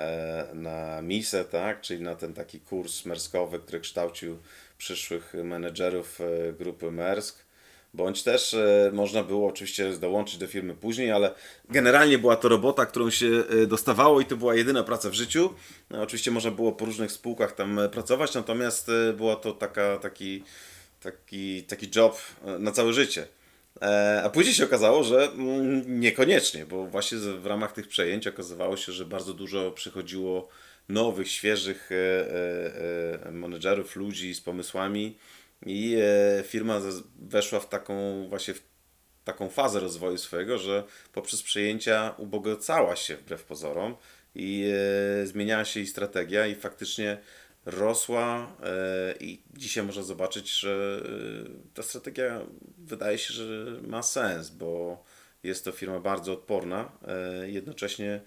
na 0.53 1.01
MISę, 1.01 1.45
tak? 1.45 1.81
czyli 1.81 2.03
na 2.03 2.15
ten 2.15 2.33
taki 2.33 2.59
kurs 2.59 3.05
merskowy, 3.05 3.59
który 3.59 3.79
kształcił 3.79 4.37
przyszłych 4.77 5.33
menedżerów 5.43 6.19
grupy 6.57 6.91
Mersk 6.91 7.49
bądź 7.93 8.23
też 8.23 8.53
e, 8.53 8.91
można 8.93 9.23
było 9.23 9.47
oczywiście 9.47 9.93
dołączyć 9.93 10.37
do 10.37 10.47
firmy 10.47 10.73
później, 10.73 11.11
ale 11.11 11.33
generalnie 11.69 12.17
była 12.17 12.35
to 12.35 12.49
robota, 12.49 12.85
którą 12.85 13.09
się 13.09 13.27
e, 13.27 13.67
dostawało 13.67 14.21
i 14.21 14.25
to 14.25 14.37
była 14.37 14.55
jedyna 14.55 14.83
praca 14.83 15.09
w 15.09 15.13
życiu. 15.13 15.53
No, 15.89 16.01
oczywiście 16.01 16.31
można 16.31 16.51
było 16.51 16.71
po 16.71 16.85
różnych 16.85 17.11
spółkach 17.11 17.51
tam 17.55 17.79
e, 17.79 17.89
pracować, 17.89 18.33
natomiast 18.33 18.91
była 19.17 19.35
to 19.35 19.53
taka, 19.53 19.97
taki, 19.97 20.43
taki, 21.01 21.63
taki 21.63 21.89
job 21.95 22.21
na 22.59 22.71
całe 22.71 22.93
życie. 22.93 23.27
A 24.23 24.29
później 24.29 24.55
się 24.55 24.63
okazało, 24.63 25.03
że 25.03 25.23
mm, 25.23 25.99
niekoniecznie, 25.99 26.65
bo 26.65 26.86
właśnie 26.86 27.17
w 27.17 27.45
ramach 27.45 27.73
tych 27.73 27.88
przejęć 27.88 28.27
okazywało 28.27 28.77
się, 28.77 28.91
że 28.91 29.05
bardzo 29.05 29.34
dużo 29.34 29.71
przychodziło 29.71 30.49
nowych, 30.89 31.32
świeżych 31.32 31.89
menedżerów, 33.32 33.95
ludzi 33.95 34.34
z 34.34 34.41
pomysłami, 34.41 35.15
i 35.65 35.97
e, 36.01 36.43
firma 36.43 36.82
weszła 37.19 37.60
w 37.60 37.69
taką 37.69 38.27
właśnie 38.29 38.53
w 38.53 38.62
taką 39.23 39.49
fazę 39.49 39.79
rozwoju 39.79 40.17
swojego, 40.17 40.58
że 40.58 40.84
poprzez 41.13 41.43
przejęcia 41.43 42.13
ubogacała 42.17 42.95
się 42.95 43.17
wbrew 43.17 43.43
pozorom 43.43 43.95
i 44.36 44.71
e, 45.23 45.27
zmieniała 45.27 45.65
się 45.65 45.79
jej 45.79 45.88
strategia 45.88 46.47
i 46.47 46.55
faktycznie 46.55 47.17
rosła 47.69 48.55
e, 48.63 49.15
i 49.19 49.41
dzisiaj 49.53 49.84
można 49.84 50.03
zobaczyć, 50.03 50.51
że 50.51 51.03
ta 51.73 51.84
strategia 51.84 52.41
wydaje 52.77 53.17
się, 53.17 53.34
że 53.34 53.77
ma 53.82 54.03
sens, 54.03 54.49
bo 54.49 55.03
jest 55.43 55.65
to 55.65 55.71
firma 55.71 55.99
bardzo 55.99 56.34
odporna, 56.34 56.91
jednocześnie 57.45 58.21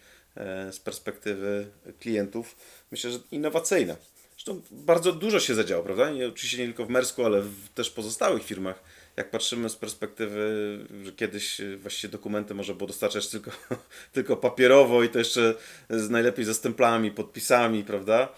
z 0.70 0.78
perspektywy 0.78 1.66
klientów 2.00 2.56
myślę, 2.90 3.10
że 3.10 3.18
innowacyjna. 3.30 3.96
Zresztą 4.30 4.62
bardzo 4.70 5.12
dużo 5.12 5.40
się 5.40 5.54
zadziało, 5.54 5.82
prawda? 5.82 6.10
Oczywiście 6.28 6.58
nie 6.58 6.64
tylko 6.64 6.86
w 6.86 6.88
Mersku, 6.88 7.24
ale 7.24 7.42
w 7.42 7.68
też 7.74 7.90
pozostałych 7.90 8.44
firmach. 8.44 8.82
Jak 9.16 9.30
patrzymy 9.30 9.68
z 9.68 9.76
perspektywy, 9.76 10.78
że 11.02 11.12
kiedyś 11.12 11.60
właściwie 11.78 12.12
dokumenty 12.12 12.54
można 12.54 12.74
było 12.74 12.86
dostarczać 12.86 13.28
tylko, 13.28 13.50
tylko 14.12 14.36
papierowo 14.36 15.02
i 15.02 15.08
to 15.08 15.18
jeszcze 15.18 15.54
z, 15.90 16.10
najlepiej 16.10 16.44
ze 16.44 16.54
stemplami, 16.54 17.10
podpisami, 17.10 17.84
prawda? 17.84 18.28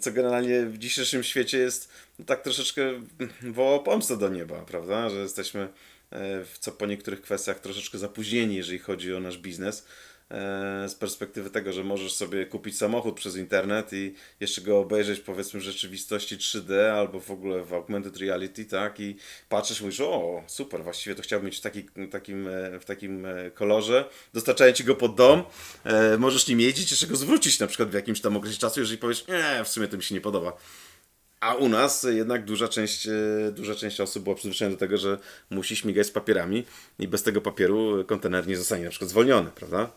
Co 0.00 0.12
generalnie 0.12 0.66
w 0.66 0.78
dzisiejszym 0.78 1.22
świecie 1.22 1.58
jest 1.58 1.92
no, 2.18 2.24
tak 2.24 2.42
troszeczkę 2.42 2.82
woła 3.42 3.78
pomstę 3.78 4.16
do 4.16 4.28
nieba, 4.28 4.62
prawda? 4.62 5.10
Że 5.10 5.16
jesteśmy 5.16 5.60
e, 5.60 5.68
w 6.44 6.58
co 6.58 6.72
po 6.72 6.86
niektórych 6.86 7.20
kwestiach 7.20 7.60
troszeczkę 7.60 7.98
zapóźnieni, 7.98 8.56
jeżeli 8.56 8.78
chodzi 8.78 9.14
o 9.14 9.20
nasz 9.20 9.38
biznes. 9.38 9.86
E, 10.30 10.88
z 10.88 10.94
perspektywy 10.94 11.50
tego, 11.50 11.72
że 11.72 11.84
możesz 11.84 12.12
sobie 12.12 12.46
kupić 12.46 12.78
samochód 12.78 13.16
przez 13.16 13.36
internet 13.36 13.92
i 13.92 14.14
jeszcze 14.40 14.60
go 14.60 14.78
obejrzeć 14.78 15.20
powiedzmy 15.20 15.60
w 15.60 15.62
rzeczywistości 15.62 16.36
3D 16.36 16.74
albo 16.74 17.20
w 17.20 17.30
ogóle 17.30 17.64
w 17.64 17.72
augmented 17.72 18.16
reality, 18.16 18.64
tak? 18.64 19.00
I 19.00 19.16
patrzysz, 19.48 19.80
mówisz, 19.80 20.00
o 20.00 20.42
super, 20.46 20.84
właściwie 20.84 21.16
to 21.16 21.22
chciałbym 21.22 21.46
mieć 21.46 21.58
w, 21.58 21.60
taki, 21.60 21.84
takim, 22.10 22.48
e, 22.48 22.80
w 22.80 22.84
takim 22.84 23.26
e, 23.26 23.50
kolorze. 23.50 24.08
Dostarczają 24.34 24.72
ci 24.72 24.84
go 24.84 24.94
pod 24.94 25.14
dom, 25.14 25.42
możesz 26.18 26.48
nim 26.48 26.60
jeździć, 26.60 26.90
jeszcze 26.90 27.06
go 27.06 27.16
zwrócić 27.16 27.58
na 27.58 27.66
przykład 27.66 27.90
w 27.90 27.94
jakimś 27.94 28.20
tam 28.20 28.36
okresie 28.36 28.58
czasu, 28.58 28.80
jeżeli 28.80 28.98
powiesz, 28.98 29.26
nie, 29.26 29.64
w 29.64 29.68
sumie 29.68 29.88
to 29.88 29.96
mi 29.96 30.02
się 30.02 30.14
nie 30.14 30.20
podoba. 30.20 30.56
A 31.40 31.54
u 31.54 31.68
nas 31.68 32.06
jednak 32.10 32.44
duża 32.44 32.68
część, 32.68 33.08
duża 33.52 33.74
część 33.74 34.00
osób 34.00 34.24
była 34.24 34.36
przyzwyczajona 34.36 34.76
do 34.76 34.80
tego, 34.80 34.96
że 34.96 35.18
musi 35.50 35.76
śmigać 35.76 36.06
z 36.06 36.10
papierami 36.10 36.64
i 36.98 37.08
bez 37.08 37.22
tego 37.22 37.40
papieru 37.40 38.04
kontener 38.04 38.46
nie 38.46 38.56
zostanie 38.56 38.84
na 38.84 38.90
przykład 38.90 39.10
zwolniony, 39.10 39.50
prawda? 39.54 39.90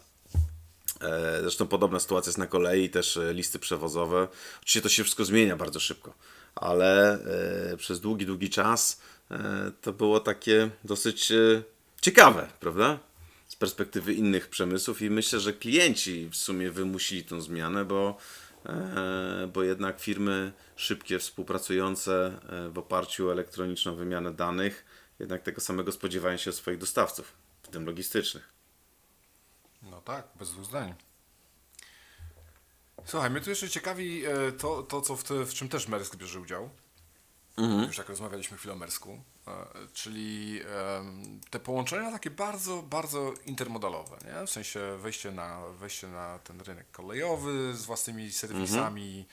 E, 1.02 1.42
zresztą 1.42 1.68
podobna 1.68 2.00
sytuacja 2.00 2.30
jest 2.30 2.38
na 2.38 2.48
kolei, 2.48 2.90
też 2.90 3.18
e, 3.18 3.34
listy 3.34 3.60
przewozowe. 3.60 4.28
Oczywiście 4.58 4.82
to 4.82 4.90
się 4.90 5.04
wszystko 5.04 5.26
zmienia 5.26 5.56
bardzo 5.56 5.80
szybko, 5.80 6.14
ale 6.56 7.20
e, 7.74 7.78
przez 7.78 8.00
długi, 8.00 8.26
długi 8.26 8.50
czas 8.50 9.02
to 9.82 9.94
było 9.94 10.20
takie 10.20 10.70
dosyć 10.84 11.34
ciekawe, 12.02 12.48
prawda? 12.60 13.00
Z 13.48 13.56
perspektywy 13.56 14.14
innych 14.14 14.48
przemysłów 14.48 15.02
i 15.02 15.10
myślę, 15.10 15.40
że 15.40 15.54
klienci 15.54 16.30
w 16.32 16.36
sumie 16.36 16.72
wymusili 16.72 17.24
tą 17.24 17.42
zmianę, 17.42 17.86
bo, 17.86 18.18
bo 19.54 19.64
jednak 19.64 20.00
firmy 20.00 20.52
szybkie, 20.76 21.20
współpracujące 21.20 22.40
w 22.72 22.78
oparciu 22.78 23.28
o 23.28 23.32
elektroniczną 23.32 23.96
wymianę 23.96 24.34
danych, 24.34 24.86
jednak 25.20 25.42
tego 25.42 25.62
samego 25.62 25.92
spodziewają 25.92 26.38
się 26.38 26.50
od 26.50 26.56
swoich 26.56 26.78
dostawców, 26.78 27.34
w 27.64 27.68
tym 27.68 27.86
logistycznych. 27.86 28.61
No 29.82 30.02
tak, 30.02 30.28
bez 30.36 30.52
dwóch 30.52 30.66
zdań. 30.66 30.96
Słuchaj, 33.06 33.30
mnie 33.30 33.42
tu 33.42 33.50
jeszcze 33.50 33.70
ciekawi 33.70 34.26
e, 34.26 34.52
to, 34.52 34.84
to 34.84 35.02
co 35.02 35.16
w, 35.16 35.24
te, 35.24 35.46
w 35.46 35.54
czym 35.54 35.70
też 35.70 35.88
Mersk 35.88 36.16
bierze 36.16 36.40
udział. 36.40 36.70
Mhm. 37.58 37.84
Już 37.84 37.98
jak 37.98 38.10
rozmawialiśmy 38.10 38.58
chwilę 38.58 38.74
o 38.74 38.78
Mersku. 38.78 39.24
E, 39.48 39.52
czyli 39.94 40.62
te 41.50 41.60
połączenia 41.60 42.12
takie 42.12 42.30
bardzo, 42.30 42.82
bardzo 42.82 43.34
intermodalowe, 43.46 44.18
nie? 44.26 44.48
w 44.48 44.50
sensie 44.50 44.98
wejście 44.98 45.32
na, 45.32 45.62
wejście 45.68 46.08
na 46.08 46.40
ten 46.40 46.62
rynek 46.62 46.92
kolejowy 46.92 47.76
z 47.76 47.86
własnymi 47.86 48.32
serwisami, 48.32 49.26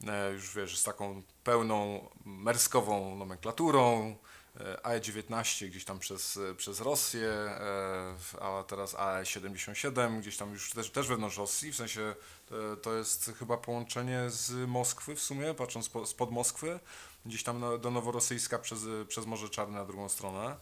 mhm. 0.00 0.34
już 0.34 0.54
wiesz, 0.54 0.78
z 0.78 0.82
taką 0.82 1.22
pełną 1.44 2.08
merskową 2.24 3.16
nomenklaturą, 3.16 4.16
AE19 4.60 5.68
gdzieś 5.68 5.84
tam 5.84 5.98
przez, 5.98 6.38
przez 6.56 6.80
Rosję, 6.80 7.28
e, 7.28 8.14
a 8.40 8.62
teraz 8.62 8.94
AE77 8.94 10.20
gdzieś 10.20 10.36
tam 10.36 10.52
już 10.52 10.70
też, 10.70 10.90
też 10.90 11.08
wewnątrz 11.08 11.36
Rosji, 11.36 11.72
w 11.72 11.76
sensie 11.76 12.14
e, 12.50 12.76
to 12.76 12.94
jest 12.94 13.32
chyba 13.38 13.56
połączenie 13.56 14.30
z 14.30 14.68
Moskwy 14.68 15.14
w 15.14 15.20
sumie, 15.20 15.54
patrząc 15.54 15.88
po, 15.88 16.06
spod 16.06 16.30
Moskwy, 16.30 16.80
gdzieś 17.26 17.42
tam 17.42 17.80
do 17.80 17.90
Noworosyjska 17.90 18.58
przez, 18.58 18.80
przez 19.08 19.26
Morze 19.26 19.48
Czarne 19.48 19.78
na 19.78 19.84
drugą 19.84 20.08
stronę, 20.08 20.56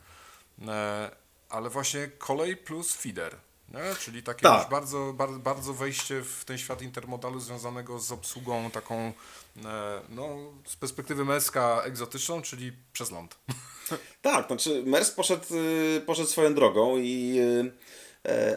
e, 0.68 1.10
ale 1.48 1.70
właśnie 1.70 2.08
kolej 2.08 2.56
plus 2.56 2.92
feeder. 2.92 3.36
Nie? 3.70 3.94
Czyli 4.00 4.22
takie 4.22 4.42
tak. 4.42 4.62
już 4.62 4.70
bardzo, 4.70 5.12
bardzo, 5.12 5.38
bardzo 5.38 5.74
wejście 5.74 6.22
w 6.22 6.44
ten 6.44 6.58
świat 6.58 6.82
intermodalu 6.82 7.40
związanego 7.40 7.98
z 7.98 8.12
obsługą 8.12 8.70
taką 8.70 9.12
no, 10.08 10.36
z 10.66 10.76
perspektywy 10.76 11.24
męska 11.24 11.82
egzotyczną, 11.84 12.42
czyli 12.42 12.72
przez 12.92 13.10
ląd. 13.10 13.38
Tak, 14.22 14.46
znaczy 14.46 14.82
Mers 14.86 15.10
poszedł, 15.10 15.44
y, 15.54 16.02
poszedł 16.06 16.28
swoją 16.28 16.54
drogą 16.54 16.96
i 16.98 17.38
y, 17.38 17.42
e, 17.42 17.70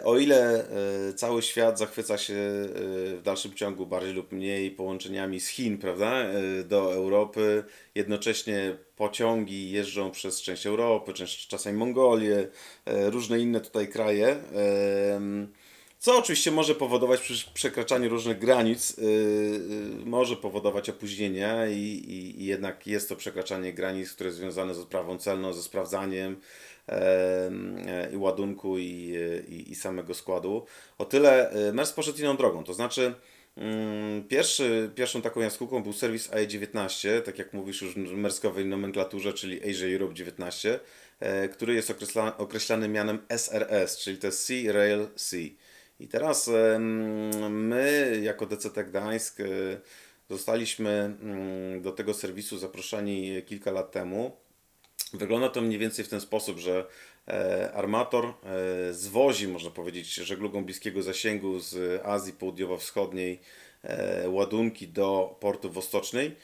o 0.03 0.17
ile 0.17 0.65
e, 1.09 1.13
cały 1.13 1.41
świat 1.41 1.79
zachwyca 1.79 2.17
się 2.17 2.33
e, 2.33 2.67
w 3.15 3.21
dalszym 3.23 3.53
ciągu 3.53 3.85
bardziej 3.85 4.13
lub 4.13 4.31
mniej 4.31 4.71
połączeniami 4.71 5.39
z 5.39 5.47
Chin, 5.47 5.77
prawda, 5.77 6.25
do 6.65 6.93
Europy, 6.93 7.63
jednocześnie 7.95 8.77
pociągi 8.95 9.71
jeżdżą 9.71 10.11
przez 10.11 10.41
część 10.41 10.67
Europy, 10.67 11.13
część, 11.13 11.47
czasami 11.47 11.77
Mongolię, 11.77 12.47
różne 12.85 13.39
inne 13.39 13.61
tutaj 13.61 13.87
kraje. 13.87 14.35
Co 15.99 16.17
oczywiście 16.17 16.51
może 16.51 16.75
powodować 16.75 17.21
przy 17.21 17.53
przekraczaniu 17.53 18.09
różnych 18.09 18.39
granic, 18.39 18.95
może 20.05 20.35
powodować 20.35 20.89
opóźnienia 20.89 21.67
i, 21.67 21.77
i, 21.77 22.41
i, 22.41 22.45
jednak 22.45 22.87
jest 22.87 23.09
to 23.09 23.15
przekraczanie 23.15 23.73
granic, 23.73 24.13
które 24.13 24.27
jest 24.27 24.39
związane 24.39 24.73
z 24.73 24.79
odprawą 24.79 25.17
celną, 25.17 25.53
ze 25.53 25.63
sprawdzaniem 25.63 26.37
i 28.13 28.17
ładunku 28.17 28.77
i, 28.77 29.15
i, 29.69 29.75
samego 29.75 30.13
składu. 30.13 30.65
O 30.97 31.05
tyle 31.05 31.55
y, 31.69 31.73
MERS 31.73 31.91
poszedł 31.91 32.19
inną 32.19 32.37
drogą, 32.37 32.63
to 32.63 32.73
znaczy 32.73 33.13
mm, 33.57 34.23
Pierwszy, 34.27 34.91
pierwszą 34.95 35.21
taką 35.21 35.39
jaskółką 35.39 35.83
był 35.83 35.93
serwis 35.93 36.29
AE19, 36.29 37.21
tak 37.21 37.39
jak 37.39 37.53
mówisz 37.53 37.81
już 37.81 37.93
w 37.95 38.17
merskowej 38.17 38.65
nomenklaturze, 38.65 39.33
czyli 39.33 39.69
Asia 39.69 39.85
Europe 39.93 40.13
19, 40.13 40.79
e, 41.19 41.49
który 41.49 41.73
jest 41.73 41.93
określany 42.37 42.87
mianem 42.87 43.19
SRS, 43.29 43.97
czyli 43.97 44.17
to 44.17 44.27
jest 44.27 44.45
Sea 44.45 44.73
Rail 44.73 45.07
Sea. 45.15 45.49
I 45.99 46.07
teraz 46.07 46.49
my, 47.49 48.19
jako 48.23 48.45
DCT 48.45 48.83
Gdańsk, 48.83 49.39
e, 49.39 49.43
zostaliśmy 50.29 50.89
mm, 50.89 51.81
do 51.81 51.91
tego 51.91 52.13
serwisu 52.13 52.57
zaproszeni 52.57 53.43
kilka 53.45 53.71
lat 53.71 53.91
temu. 53.91 54.42
Wygląda 55.13 55.49
to 55.49 55.61
mniej 55.61 55.79
więcej 55.79 56.05
w 56.05 56.09
ten 56.09 56.21
sposób, 56.21 56.57
że 56.57 56.85
e, 57.27 57.71
armator 57.73 58.25
e, 58.25 58.33
zwozi, 58.93 59.47
można 59.47 59.71
powiedzieć, 59.71 60.13
żeglugą 60.13 60.65
bliskiego 60.65 61.01
zasięgu 61.01 61.59
z 61.59 62.01
Azji 62.05 62.33
Południowo-Wschodniej 62.33 63.39
ładunki 64.27 64.87
do 64.87 65.37
portu 65.39 65.71
Wostocznej 65.71 66.35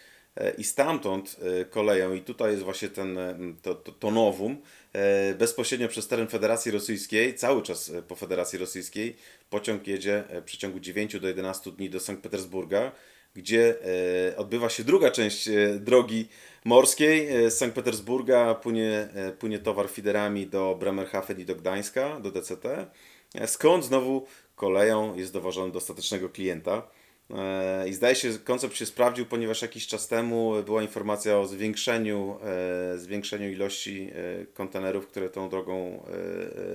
i 0.57 0.63
stamtąd 0.63 1.35
koleją, 1.69 2.13
i 2.13 2.21
tutaj 2.21 2.51
jest 2.51 2.63
właśnie 2.63 2.89
ten, 2.89 3.19
to, 3.61 3.75
to, 3.75 3.91
to 3.91 4.11
nowum, 4.11 4.57
E, 4.93 5.33
bezpośrednio 5.33 5.87
przez 5.87 6.07
teren 6.07 6.27
Federacji 6.27 6.71
Rosyjskiej, 6.71 7.35
cały 7.35 7.61
czas 7.61 7.89
e, 7.89 8.01
po 8.01 8.15
Federacji 8.15 8.59
Rosyjskiej, 8.59 9.15
pociąg 9.49 9.87
jedzie 9.87 10.23
e, 10.29 10.41
w 10.41 10.43
przeciągu 10.43 10.79
9 10.79 11.19
do 11.19 11.27
11 11.27 11.71
dni 11.71 11.89
do 11.89 11.99
Sankt 11.99 12.23
Petersburga, 12.23 12.91
gdzie 13.33 13.75
odbywa 14.37 14.69
się 14.69 14.83
druga 14.83 15.11
część 15.11 15.49
drogi 15.79 16.27
morskiej. 16.65 17.27
Z 17.51 17.53
Sankt 17.53 17.75
Petersburga 17.75 18.55
płynie, 18.55 19.07
płynie 19.39 19.59
towar 19.59 19.89
fiderami 19.89 20.47
do 20.47 20.77
Bremerhaven 20.79 21.39
i 21.39 21.45
do 21.45 21.55
Gdańska, 21.55 22.19
do 22.19 22.31
DCT, 22.31 22.65
skąd 23.45 23.85
znowu 23.85 24.25
koleją 24.55 25.15
jest 25.15 25.33
dowożony 25.33 25.71
do 25.71 25.77
ostatecznego 25.77 26.29
klienta. 26.29 26.87
E, 27.37 27.89
I 27.89 27.93
zdaje 27.93 28.15
się, 28.15 28.29
koncept 28.43 28.75
się 28.75 28.85
sprawdził, 28.85 29.25
ponieważ 29.25 29.61
jakiś 29.61 29.87
czas 29.87 30.07
temu 30.07 30.53
była 30.65 30.81
informacja 30.81 31.39
o 31.39 31.47
zwiększeniu, 31.47 32.39
e, 32.93 32.97
zwiększeniu 32.97 33.51
ilości 33.51 34.11
e, 34.11 34.45
kontenerów, 34.45 35.07
które 35.07 35.29
tą 35.29 35.49
drogą 35.49 36.03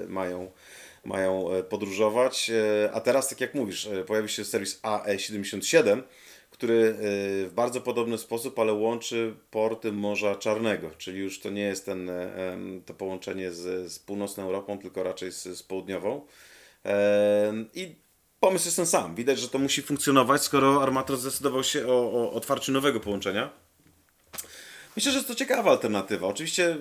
mają, 0.08 0.50
mają 1.04 1.48
podróżować. 1.68 2.50
A 2.92 3.00
teraz, 3.00 3.28
tak 3.28 3.40
jak 3.40 3.54
mówisz, 3.54 3.88
pojawi 4.06 4.28
się 4.28 4.44
serwis 4.44 4.80
AE77, 4.82 6.02
który 6.54 6.94
w 7.48 7.52
bardzo 7.54 7.80
podobny 7.80 8.18
sposób, 8.18 8.58
ale 8.58 8.72
łączy 8.72 9.34
porty 9.50 9.92
Morza 9.92 10.36
Czarnego, 10.36 10.90
czyli 10.98 11.18
już 11.18 11.40
to 11.40 11.50
nie 11.50 11.62
jest 11.62 11.86
ten, 11.86 12.10
to 12.86 12.94
połączenie 12.94 13.52
z, 13.52 13.92
z 13.92 13.98
północną 13.98 14.42
Europą, 14.44 14.78
tylko 14.78 15.02
raczej 15.02 15.32
z, 15.32 15.42
z 15.42 15.62
południową. 15.62 16.26
I 17.74 17.94
pomysł 18.40 18.64
jest 18.64 18.76
ten 18.76 18.86
sam. 18.86 19.14
Widać, 19.14 19.38
że 19.38 19.48
to 19.48 19.58
musi 19.58 19.82
funkcjonować, 19.82 20.42
skoro 20.42 20.82
armator 20.82 21.16
zdecydował 21.16 21.64
się 21.64 21.86
o, 21.86 22.12
o 22.12 22.32
otwarciu 22.32 22.72
nowego 22.72 23.00
połączenia. 23.00 23.50
Myślę, 24.96 25.12
że 25.12 25.18
jest 25.18 25.28
to 25.28 25.34
ciekawa 25.34 25.70
alternatywa. 25.70 26.26
Oczywiście, 26.26 26.76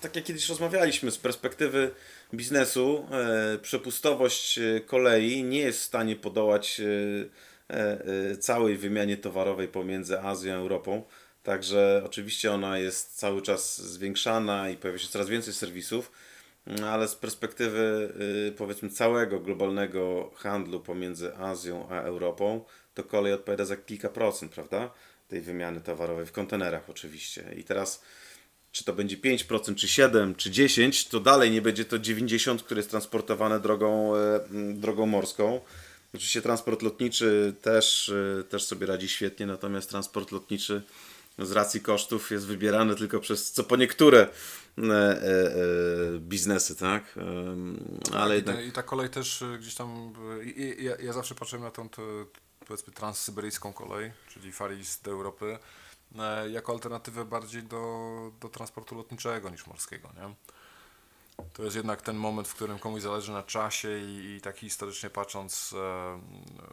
tak 0.00 0.16
jak 0.16 0.24
kiedyś 0.24 0.48
rozmawialiśmy, 0.48 1.10
z 1.10 1.18
perspektywy 1.18 1.90
biznesu, 2.34 3.06
e, 3.10 3.58
przepustowość 3.58 4.58
e, 4.58 4.80
kolei 4.80 5.42
nie 5.44 5.58
jest 5.58 5.80
w 5.80 5.84
stanie 5.84 6.16
podołać 6.16 6.80
e, 6.80 6.84
e, 6.84 7.49
całej 8.40 8.76
wymianie 8.76 9.16
towarowej 9.16 9.68
pomiędzy 9.68 10.20
Azją 10.20 10.54
a 10.54 10.56
Europą. 10.56 11.02
Także 11.42 12.02
oczywiście 12.06 12.52
ona 12.52 12.78
jest 12.78 13.16
cały 13.18 13.42
czas 13.42 13.82
zwiększana 13.82 14.70
i 14.70 14.76
pojawia 14.76 14.98
się 14.98 15.08
coraz 15.08 15.28
więcej 15.28 15.54
serwisów 15.54 16.12
no, 16.66 16.88
ale 16.88 17.08
z 17.08 17.14
perspektywy 17.14 18.12
y, 18.48 18.52
powiedzmy 18.52 18.88
całego 18.88 19.40
globalnego 19.40 20.30
handlu 20.36 20.80
pomiędzy 20.80 21.36
Azją 21.36 21.88
a 21.88 22.00
Europą, 22.00 22.64
to 22.94 23.04
kolej 23.04 23.32
odpowiada 23.32 23.64
za 23.64 23.76
kilka 23.76 24.08
procent, 24.08 24.52
prawda? 24.52 24.90
Tej 25.28 25.40
wymiany 25.40 25.80
towarowej 25.80 26.26
w 26.26 26.32
kontenerach 26.32 26.90
oczywiście. 26.90 27.54
I 27.56 27.64
teraz 27.64 28.02
czy 28.72 28.84
to 28.84 28.92
będzie 28.92 29.16
5%, 29.16 29.74
czy 29.74 29.86
7%, 29.86 30.36
czy 30.36 30.50
10%, 30.50 31.10
to 31.10 31.20
dalej 31.20 31.50
nie 31.50 31.62
będzie 31.62 31.84
to 31.84 31.98
90%, 31.98 32.58
które 32.58 32.78
jest 32.78 32.90
transportowane 32.90 33.60
drogą, 33.60 34.16
e, 34.16 34.40
drogą 34.74 35.06
morską. 35.06 35.60
Oczywiście 36.14 36.42
transport 36.42 36.82
lotniczy 36.82 37.54
też, 37.62 38.08
e, 38.40 38.44
też 38.44 38.64
sobie 38.64 38.86
radzi 38.86 39.08
świetnie, 39.08 39.46
natomiast 39.46 39.90
transport 39.90 40.32
lotniczy 40.32 40.82
z 41.38 41.52
racji 41.52 41.80
kosztów 41.80 42.30
jest 42.30 42.46
wybierany 42.46 42.96
tylko 42.96 43.20
przez 43.20 43.52
co 43.52 43.64
po 43.64 43.76
niektóre 43.76 44.18
e, 44.18 44.82
e, 44.82 44.84
e, 44.84 46.18
biznesy, 46.18 46.76
tak? 46.76 47.18
E, 48.12 48.16
ale 48.16 48.34
I, 48.34 48.36
jednak... 48.36 48.56
ta, 48.56 48.62
I 48.62 48.72
ta 48.72 48.82
kolej 48.82 49.10
też 49.10 49.42
y, 49.42 49.58
gdzieś 49.58 49.74
tam. 49.74 50.12
y, 50.40 50.44
i- 50.44 50.84
Ja, 50.84 50.96
ja 50.96 51.12
zawsze 51.12 51.34
patrzyłem 51.34 51.62
na 51.62 51.70
tą 51.70 51.88
te, 51.88 52.02
powiedzmy 52.66 52.92
transsyberyjską 52.92 53.72
kolej, 53.72 54.12
czyli 54.28 54.52
Far 54.52 54.72
East 54.72 55.04
do 55.04 55.10
Europy, 55.10 55.58
e, 56.18 56.50
jako 56.50 56.72
alternatywę 56.72 57.24
bardziej 57.24 57.62
do, 57.62 58.32
do 58.40 58.48
transportu 58.48 58.94
lotniczego 58.94 59.50
niż 59.50 59.66
morskiego, 59.66 60.10
nie? 60.16 60.34
To 61.52 61.62
jest 61.62 61.76
jednak 61.76 62.02
ten 62.02 62.16
moment, 62.16 62.48
w 62.48 62.54
którym 62.54 62.78
komuś 62.78 63.02
zależy 63.02 63.32
na 63.32 63.42
czasie 63.42 63.98
i, 63.98 64.36
i 64.36 64.40
tak 64.40 64.56
historycznie 64.56 65.10
patrząc 65.10 65.74
e, 65.78 66.20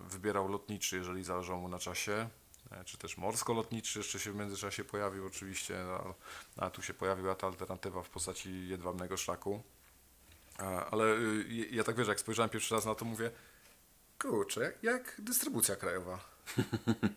wybierał 0.09 0.47
lotniczy, 0.47 0.97
jeżeli 0.97 1.23
zależało 1.23 1.59
mu 1.59 1.67
na 1.67 1.79
czasie, 1.79 2.29
e, 2.71 2.83
czy 2.85 2.97
też 2.97 3.17
morsko-lotniczy 3.17 3.99
jeszcze 3.99 4.19
się 4.19 4.31
w 4.31 4.35
międzyczasie 4.35 4.83
pojawił 4.83 5.25
oczywiście, 5.25 5.83
a, 6.57 6.65
a 6.65 6.69
tu 6.69 6.81
się 6.81 6.93
pojawiła 6.93 7.35
ta 7.35 7.47
alternatywa 7.47 8.03
w 8.03 8.09
postaci 8.09 8.67
jedwabnego 8.67 9.17
szlaku. 9.17 9.63
A, 10.57 10.85
Ale 10.85 11.05
y, 11.05 11.67
ja 11.71 11.83
tak 11.83 11.95
wiesz, 11.95 12.07
jak 12.07 12.19
spojrzałem 12.19 12.49
pierwszy 12.49 12.75
raz 12.75 12.85
na 12.85 12.95
to, 12.95 13.05
mówię, 13.05 13.31
kurczę, 14.19 14.73
jak 14.81 15.15
dystrybucja 15.19 15.75
krajowa. 15.75 16.36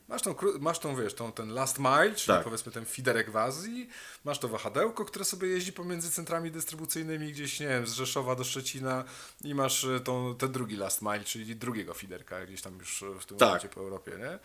Masz 0.09 0.23
tą, 0.23 0.35
masz 0.61 0.79
tą, 0.79 0.97
wiesz, 0.97 1.15
tą, 1.15 1.33
ten 1.33 1.49
last 1.49 1.79
mile, 1.79 2.15
czyli 2.15 2.37
Tak. 2.37 2.45
powiedzmy 2.45 2.73
ten 2.73 2.85
fiderek 2.85 3.31
w 3.31 3.37
Azji, 3.37 3.89
masz 4.25 4.39
to 4.39 4.49
wahadełko, 4.49 5.05
które 5.05 5.25
sobie 5.25 5.49
jeździ 5.49 5.73
pomiędzy 5.73 6.11
centrami 6.11 6.51
dystrybucyjnymi 6.51 7.33
gdzieś, 7.33 7.61
nie 7.61 7.69
wiem, 7.69 7.87
z 7.87 7.93
Rzeszowa 7.93 8.35
do 8.35 8.45
Szczecina 8.45 9.05
i 9.45 9.55
masz 9.55 9.85
y, 9.85 10.01
tą, 10.01 10.35
ten 10.35 10.53
drugi 10.53 10.77
last 10.77 11.03
mile, 11.03 11.25
czyli 11.25 11.57
drugiego 11.57 11.95
fiderka 11.95 12.47
gdzieś 12.47 12.63
tam 12.63 12.79
już 12.79 13.05
w 13.21 13.27
tym 13.27 13.39
Tak. 13.39 13.49
momencie 13.49 13.69
po 13.69 13.81
Europie, 13.81 14.13
nie? 14.19 14.39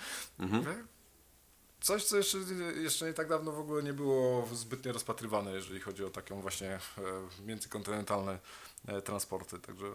Mówię, 0.48 0.76
Coś, 1.82 2.04
co 2.04 2.17
jeszcze, 2.17 2.38
jeszcze 2.84 3.06
nie 3.06 3.13
tak 3.13 3.30
dawno 3.30 3.52
w 3.52 3.60
ogóle 3.60 3.84
nie 3.84 3.93
było 3.93 4.48
zbytnio 4.54 4.93
rozpatrywane, 4.93 5.52
jeżeli 5.52 5.80
chodzi 5.80 6.04
o 6.06 6.10
taką 6.10 6.41
właśnie 6.41 6.69
e, 6.69 6.80
międzykontynentalne 7.45 8.39
e, 8.88 9.02
transporty, 9.02 9.60
także 9.60 9.86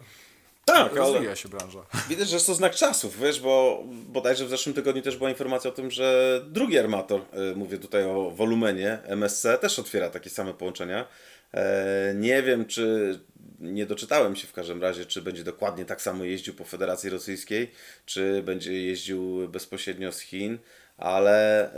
Tak, 0.65 0.91
ale 0.91 0.99
rozwija 0.99 1.35
się 1.35 1.49
branża. 1.49 1.85
widać, 2.09 2.29
że 2.29 2.35
jest 2.35 2.47
to 2.47 2.53
znak 2.55 2.75
czasów, 2.75 3.19
wiesz, 3.19 3.39
bo 3.39 3.83
bodajże 4.07 4.45
w 4.45 4.49
zeszłym 4.49 4.75
tygodniu 4.75 5.01
też 5.01 5.17
była 5.17 5.29
informacja 5.29 5.69
o 5.69 5.73
tym, 5.73 5.91
że 5.91 6.41
drugi 6.47 6.79
armator, 6.79 7.21
y, 7.51 7.55
mówię 7.55 7.77
tutaj 7.77 8.03
o 8.03 8.31
wolumenie, 8.31 8.99
MSC, 9.05 9.45
też 9.61 9.79
otwiera 9.79 10.09
takie 10.09 10.29
same 10.29 10.53
połączenia. 10.53 11.07
E, 11.53 12.13
Nie 12.15 12.43
wiem, 12.43 12.65
czy 12.65 13.19
nie 13.59 13.85
doczytałem 13.85 14.35
się 14.35 14.47
w 14.47 14.53
każdym 14.53 14.81
razie, 14.81 15.05
czy 15.05 15.21
będzie 15.21 15.43
dokładnie 15.43 15.85
tak 15.85 16.01
samo 16.01 16.23
jeździł 16.23 16.53
po 16.53 16.63
Federacji 16.63 17.09
Rosyjskiej, 17.09 17.71
czy 18.05 18.43
będzie 18.43 18.83
jeździł 18.83 19.49
bezpośrednio 19.49 20.11
z 20.11 20.19
Chin, 20.19 20.57
ale, 20.97 21.69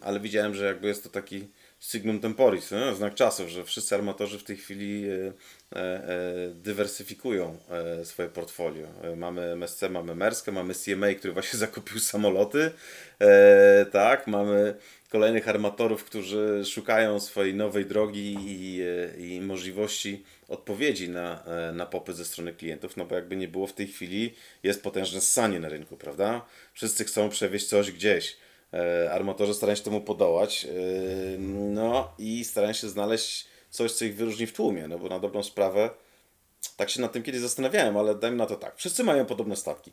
ale 0.00 0.20
widziałem, 0.20 0.54
że 0.54 0.66
jakby 0.66 0.88
jest 0.88 1.02
to 1.04 1.08
taki 1.10 1.48
signum 1.80 2.20
temporis, 2.20 2.70
znak 2.96 3.14
czasów, 3.14 3.48
że 3.48 3.64
wszyscy 3.64 3.94
armatorzy 3.94 4.38
w 4.38 4.44
tej 4.44 4.56
chwili 4.56 5.04
e, 5.08 5.32
e, 5.72 5.78
e, 5.78 6.08
dywersyfikują 6.54 7.58
e, 7.70 8.04
swoje 8.04 8.28
portfolio. 8.28 8.86
E, 9.02 9.16
Mamy 9.16 9.42
MSC, 9.42 9.82
mamy 9.90 10.14
Merskę, 10.14 10.52
mamy 10.52 10.74
CMA, 10.74 11.14
który 11.14 11.32
właśnie 11.32 11.58
zakupił 11.66 12.00
samoloty, 12.00 12.70
e, 13.20 13.86
tak, 13.92 14.26
mamy 14.26 14.74
kolejnych 15.10 15.48
armatorów, 15.48 16.04
którzy 16.04 16.62
szukają 16.64 17.20
swojej 17.20 17.54
nowej 17.54 17.86
drogi 17.86 18.36
i, 18.40 18.80
i 19.18 19.40
możliwości 19.40 20.24
odpowiedzi 20.48 21.08
na, 21.08 21.44
na 21.72 21.86
popyt 21.86 22.16
ze 22.16 22.24
strony 22.24 22.52
klientów, 22.52 22.96
no 22.96 23.04
bo 23.04 23.14
jakby 23.14 23.36
nie 23.36 23.48
było 23.48 23.66
w 23.66 23.72
tej 23.72 23.86
chwili, 23.86 24.34
jest 24.62 24.82
potężne 24.82 25.20
ssanie 25.20 25.60
na 25.60 25.68
rynku, 25.68 25.96
prawda? 25.96 26.46
Wszyscy 26.72 27.04
chcą 27.04 27.28
przewieźć 27.28 27.66
coś 27.66 27.92
gdzieś. 27.92 28.36
E, 28.74 29.10
Armatorzy 29.12 29.54
starają 29.54 29.76
się 29.76 29.82
temu 29.82 30.00
podołać, 30.00 30.64
e, 30.64 30.68
no 31.38 32.14
i 32.18 32.44
starają 32.44 32.72
się 32.72 32.88
znaleźć 32.88 33.46
coś, 33.70 33.92
co 33.92 34.04
ich 34.04 34.16
wyróżni 34.16 34.46
w 34.46 34.52
tłumie, 34.52 34.88
no 34.88 34.98
bo 34.98 35.08
na 35.08 35.20
dobrą 35.20 35.42
sprawę, 35.42 35.90
tak 36.76 36.90
się 36.90 37.00
nad 37.00 37.12
tym 37.12 37.22
kiedyś 37.22 37.40
zastanawiałem, 37.40 37.96
ale 37.96 38.14
dajmy 38.14 38.36
na 38.36 38.46
to 38.46 38.56
tak, 38.56 38.76
wszyscy 38.76 39.04
mają 39.04 39.26
podobne 39.26 39.56
statki. 39.56 39.92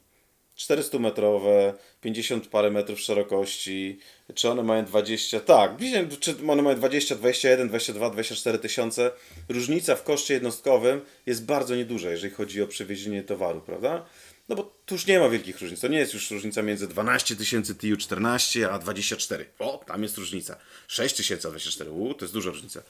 400 0.55 0.99
metrowe, 0.99 1.73
50 2.01 2.47
parę 2.47 2.71
metrów 2.71 2.99
szerokości, 2.99 3.99
czy 4.33 4.49
one 4.49 4.63
mają 4.63 4.85
20, 4.85 5.39
tak, 5.39 5.71
czy 6.19 6.35
one 6.47 6.61
mają 6.61 6.77
20, 6.77 7.15
21, 7.15 7.67
22, 7.69 8.09
24 8.09 8.59
tysiące. 8.59 9.11
Różnica 9.49 9.95
w 9.95 10.03
koszcie 10.03 10.33
jednostkowym 10.33 11.01
jest 11.25 11.45
bardzo 11.45 11.75
nieduża, 11.75 12.11
jeżeli 12.11 12.33
chodzi 12.33 12.61
o 12.61 12.67
przewiezienie 12.67 13.23
towaru, 13.23 13.61
prawda? 13.61 14.05
No 14.49 14.55
bo 14.55 14.63
tu 14.85 14.95
już 14.95 15.07
nie 15.07 15.19
ma 15.19 15.29
wielkich 15.29 15.61
różnic. 15.61 15.79
To 15.79 15.87
nie 15.87 15.97
jest 15.97 16.13
już 16.13 16.31
różnica 16.31 16.61
między 16.61 16.87
12 16.87 17.35
tysięcy 17.35 17.75
TU14 17.75 18.63
a 18.63 18.79
24. 18.79 19.45
O, 19.59 19.83
tam 19.87 20.03
jest 20.03 20.17
różnica. 20.17 20.55
6 20.87 21.15
tysięcy 21.15 21.47
a 21.47 21.51
24. 21.51 21.91
U, 21.91 22.13
to 22.13 22.25
jest 22.25 22.33
duża 22.33 22.49
różnica. 22.49 22.81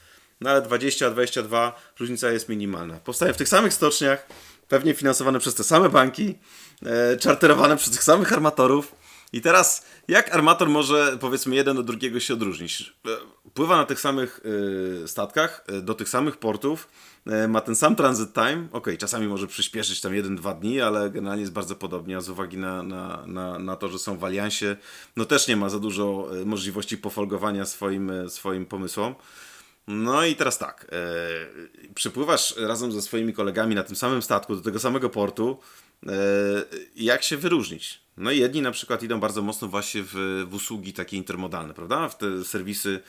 No 0.42 0.50
ale 0.50 0.62
20 0.62 1.08
a 1.08 1.10
22 1.10 1.82
różnica 2.00 2.32
jest 2.32 2.50
minimalna. 2.50 3.00
Powstaje 3.00 3.34
w 3.34 3.38
tych 3.38 3.50
samych 3.50 3.74
stoczniach, 3.74 4.28
pewnie 4.68 4.94
finansowane 4.94 5.39
przez 5.39 5.56
te 5.56 5.63
same 5.63 5.89
banki, 5.89 6.36
e, 6.86 7.18
czarterowane 7.18 7.78
przez 7.78 7.94
tych 7.94 8.04
samych 8.04 8.34
armatorów. 8.34 8.96
I 9.34 9.41
teraz, 9.41 9.86
jak 10.08 10.36
armator 10.36 10.69
może, 10.69 11.17
powiedzmy, 11.22 11.56
jeden 11.56 11.76
do 11.76 11.84
drugiego 11.84 12.19
się 12.19 12.34
odróżnić? 12.34 12.93
E, 13.08 13.10
Pływa 13.54 13.78
na 13.78 13.86
tych 13.86 14.00
samych 14.00 14.41
e, 15.04 15.08
statkach, 15.08 15.63
e, 15.67 15.82
do 15.82 15.93
tych 15.93 16.10
samych 16.10 16.38
portów, 16.38 16.89
e, 17.28 17.48
ma 17.48 17.62
ten 17.62 17.76
sam 17.76 17.96
transit 17.96 18.34
time. 18.34 18.67
Ok, 18.72 18.88
czasami 19.00 19.28
może 19.28 19.48
przyspieszyć 19.48 20.02
tam 20.02 20.12
1-2 20.12 20.60
dni, 20.60 20.82
ale 20.82 21.10
generalnie 21.10 21.41
jest 21.41 21.54
bardzo 21.54 21.76
podobnie, 21.76 22.17
a 22.17 22.22
z 22.22 22.30
uwagi 22.30 22.58
na, 22.58 22.84
na, 22.84 23.24
na, 23.28 23.60
na 23.60 23.76
to, 23.76 23.89
że 23.89 24.00
są 24.00 24.17
w 24.17 24.24
aliansie, 24.24 24.78
no 25.15 25.26
też 25.26 25.48
nie 25.48 25.58
ma 25.58 25.69
za 25.69 25.80
dużo 25.80 26.28
możliwości 26.46 26.98
pofolgowania 26.98 27.65
swoim, 27.65 28.12
swoim 28.30 28.65
pomysłom. 28.65 29.15
No 29.88 30.26
i 30.26 30.36
teraz 30.36 30.58
tak, 30.58 30.88
e, 30.91 31.93
przypływasz 31.93 32.56
razem 32.58 32.91
ze 32.91 33.02
swoimi 33.02 33.34
kolegami 33.34 33.76
na 33.76 33.84
tym 33.84 33.96
samym 33.96 34.22
statku 34.22 34.56
do 34.56 34.62
tego 34.62 34.80
samego 34.80 35.10
portu. 35.10 35.60
Jak 36.96 37.24
się 37.24 37.38
wyróżnić? 37.38 38.03
No 38.17 38.32
i 38.32 38.39
jedni 38.39 38.62
na 38.62 38.71
przykład 38.71 39.04
idą 39.04 39.19
bardzo 39.19 39.41
mocno 39.41 39.67
właśnie 39.67 40.04
w, 40.04 40.45
w 40.47 40.54
usługi 40.54 40.93
takie 40.93 41.17
intermodalne, 41.17 41.73
prawda? 41.73 42.10
W 42.10 42.17
te 42.17 42.43
serwisy, 42.43 42.99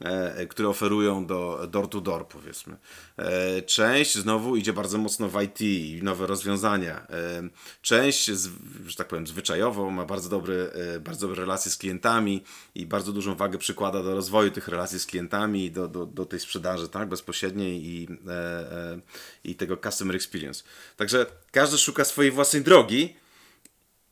e, 0.00 0.46
które 0.46 0.68
oferują 0.68 1.26
do 1.26 1.66
door 1.70 1.88
to 1.88 2.00
door, 2.00 2.28
powiedzmy. 2.28 2.76
E, 3.16 3.62
część 3.62 4.14
znowu 4.14 4.56
idzie 4.56 4.72
bardzo 4.72 4.98
mocno 4.98 5.28
w 5.28 5.42
IT 5.42 5.60
i 5.60 6.00
nowe 6.02 6.26
rozwiązania. 6.26 7.06
E, 7.10 7.48
część, 7.82 8.30
z, 8.30 8.50
że 8.86 8.96
tak 8.96 9.08
powiem, 9.08 9.26
zwyczajowo 9.26 9.90
ma 9.90 10.04
bardzo 10.04 10.28
dobre, 10.28 10.54
e, 10.54 11.00
bardzo 11.00 11.28
dobre 11.28 11.42
relacje 11.42 11.70
z 11.70 11.76
klientami 11.76 12.44
i 12.74 12.86
bardzo 12.86 13.12
dużą 13.12 13.34
wagę 13.34 13.58
przykłada 13.58 14.02
do 14.02 14.14
rozwoju 14.14 14.50
tych 14.50 14.68
relacji 14.68 15.00
z 15.00 15.06
klientami 15.06 15.70
do, 15.70 15.88
do, 15.88 16.06
do 16.06 16.24
tej 16.26 16.40
sprzedaży 16.40 16.88
tak, 16.88 17.08
bezpośredniej 17.08 17.86
i, 17.86 18.08
e, 18.28 18.32
e, 18.32 19.00
i 19.44 19.54
tego 19.54 19.76
customer 19.76 20.16
experience. 20.16 20.64
Także 20.96 21.26
każdy 21.52 21.78
szuka 21.78 22.04
swojej 22.04 22.30
własnej 22.30 22.62
drogi 22.62 23.14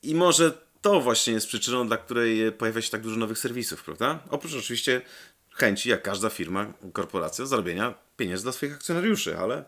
i 0.02 0.14
może 0.14 0.66
to 0.80 1.00
właśnie 1.00 1.32
jest 1.32 1.46
przyczyną, 1.46 1.86
dla 1.86 1.96
której 1.96 2.52
pojawia 2.52 2.82
się 2.82 2.90
tak 2.90 3.02
dużo 3.02 3.16
nowych 3.16 3.38
serwisów, 3.38 3.84
prawda? 3.84 4.18
Oprócz 4.30 4.54
oczywiście 4.54 5.02
chęci, 5.50 5.88
jak 5.88 6.02
każda 6.02 6.30
firma, 6.30 6.72
korporacja, 6.92 7.46
zarobienia 7.46 7.94
pieniędzy 8.16 8.42
dla 8.42 8.52
swoich 8.52 8.74
akcjonariuszy, 8.74 9.38
ale 9.38 9.64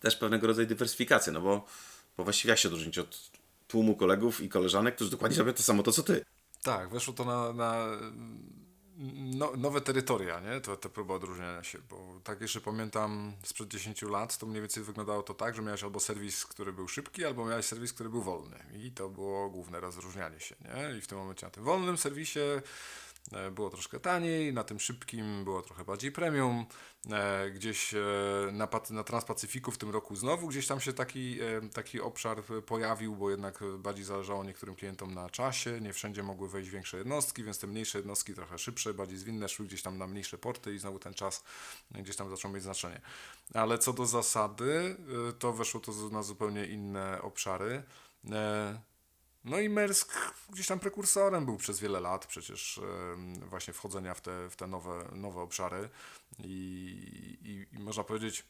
też 0.00 0.16
pewnego 0.16 0.46
rodzaju 0.46 0.68
dywersyfikacja, 0.68 1.32
no 1.32 1.40
bo, 1.40 1.66
bo 2.16 2.24
właściwie 2.24 2.50
jak 2.50 2.58
się 2.58 2.68
odróżnić 2.68 2.98
od 2.98 3.30
tłumu 3.68 3.96
kolegów 3.96 4.40
i 4.40 4.48
koleżanek, 4.48 4.94
którzy 4.94 5.10
dokładnie 5.10 5.38
robią 5.38 5.52
to 5.52 5.62
samo 5.62 5.82
to, 5.82 5.92
co 5.92 6.02
ty. 6.02 6.24
Tak, 6.62 6.90
weszło 6.90 7.14
to 7.14 7.24
na, 7.24 7.52
na 7.52 7.86
no, 9.14 9.52
nowe 9.56 9.80
terytoria, 9.80 10.40
nie? 10.40 10.60
To, 10.60 10.76
to 10.76 10.88
próba 10.90 11.14
odróżniania 11.14 11.62
się, 11.62 11.78
bo 11.90 12.20
tak 12.24 12.40
jeszcze 12.40 12.60
pamiętam 12.60 13.32
sprzed 13.42 13.68
10 13.68 14.02
lat, 14.02 14.38
to 14.38 14.46
mniej 14.46 14.60
więcej 14.60 14.82
wyglądało 14.82 15.22
to 15.22 15.34
tak, 15.34 15.54
że 15.54 15.62
miałeś 15.62 15.82
albo 15.82 16.00
serwis, 16.00 16.46
który 16.46 16.72
był 16.72 16.88
szybki, 16.88 17.24
albo 17.24 17.44
miałeś 17.44 17.66
serwis, 17.66 17.92
który 17.92 18.08
był 18.10 18.22
wolny 18.22 18.56
i 18.74 18.90
to 18.90 19.08
było 19.08 19.50
główne 19.50 19.80
rozróżnianie 19.80 20.40
się, 20.40 20.54
nie? 20.60 20.98
I 20.98 21.00
w 21.00 21.06
tym 21.06 21.18
momencie 21.18 21.46
na 21.46 21.50
tym 21.50 21.64
wolnym 21.64 21.98
serwisie 21.98 22.40
było 23.52 23.70
troszkę 23.70 24.00
taniej, 24.00 24.52
na 24.52 24.64
tym 24.64 24.80
szybkim 24.80 25.44
było 25.44 25.62
trochę 25.62 25.84
bardziej 25.84 26.12
premium, 26.12 26.66
e, 27.10 27.50
gdzieś 27.50 27.94
e, 27.94 27.98
na, 28.52 28.68
na 28.90 29.04
Transpacyfiku 29.04 29.70
w 29.70 29.78
tym 29.78 29.90
roku 29.90 30.16
znowu 30.16 30.48
gdzieś 30.48 30.66
tam 30.66 30.80
się 30.80 30.92
taki, 30.92 31.40
e, 31.40 31.68
taki 31.74 32.00
obszar 32.00 32.38
e, 32.38 32.62
pojawił, 32.62 33.16
bo 33.16 33.30
jednak 33.30 33.62
e, 33.62 33.78
bardziej 33.78 34.04
zależało 34.04 34.44
niektórym 34.44 34.74
klientom 34.74 35.14
na 35.14 35.30
czasie, 35.30 35.80
nie 35.80 35.92
wszędzie 35.92 36.22
mogły 36.22 36.48
wejść 36.48 36.70
większe 36.70 36.98
jednostki, 36.98 37.44
więc 37.44 37.58
te 37.58 37.66
mniejsze 37.66 37.98
jednostki 37.98 38.34
trochę 38.34 38.58
szybsze, 38.58 38.94
bardziej 38.94 39.18
zwinne 39.18 39.48
szły 39.48 39.66
gdzieś 39.66 39.82
tam 39.82 39.98
na 39.98 40.06
mniejsze 40.06 40.38
porty 40.38 40.74
i 40.74 40.78
znowu 40.78 40.98
ten 40.98 41.14
czas 41.14 41.44
gdzieś 41.90 42.16
tam 42.16 42.30
zaczął 42.30 42.50
mieć 42.50 42.62
znaczenie. 42.62 43.00
Ale 43.54 43.78
co 43.78 43.92
do 43.92 44.06
zasady, 44.06 44.96
e, 45.28 45.32
to 45.32 45.52
weszło 45.52 45.80
to 45.80 45.92
na 46.10 46.22
zupełnie 46.22 46.66
inne 46.66 47.22
obszary. 47.22 47.82
No 49.44 49.60
i 49.60 49.68
Mersk 49.68 50.12
gdzieś 50.50 50.66
tam 50.66 50.80
prekursorem 50.80 51.44
był 51.44 51.56
przez 51.56 51.80
wiele 51.80 52.00
lat 52.00 52.26
przecież 52.26 52.80
właśnie 53.46 53.74
wchodzenia 53.74 54.14
w 54.14 54.20
te, 54.20 54.50
w 54.50 54.56
te 54.56 54.66
nowe, 54.66 55.08
nowe 55.12 55.40
obszary 55.40 55.88
i, 56.38 56.46
i, 57.42 57.76
i 57.76 57.78
można 57.78 58.04
powiedzieć 58.04 58.44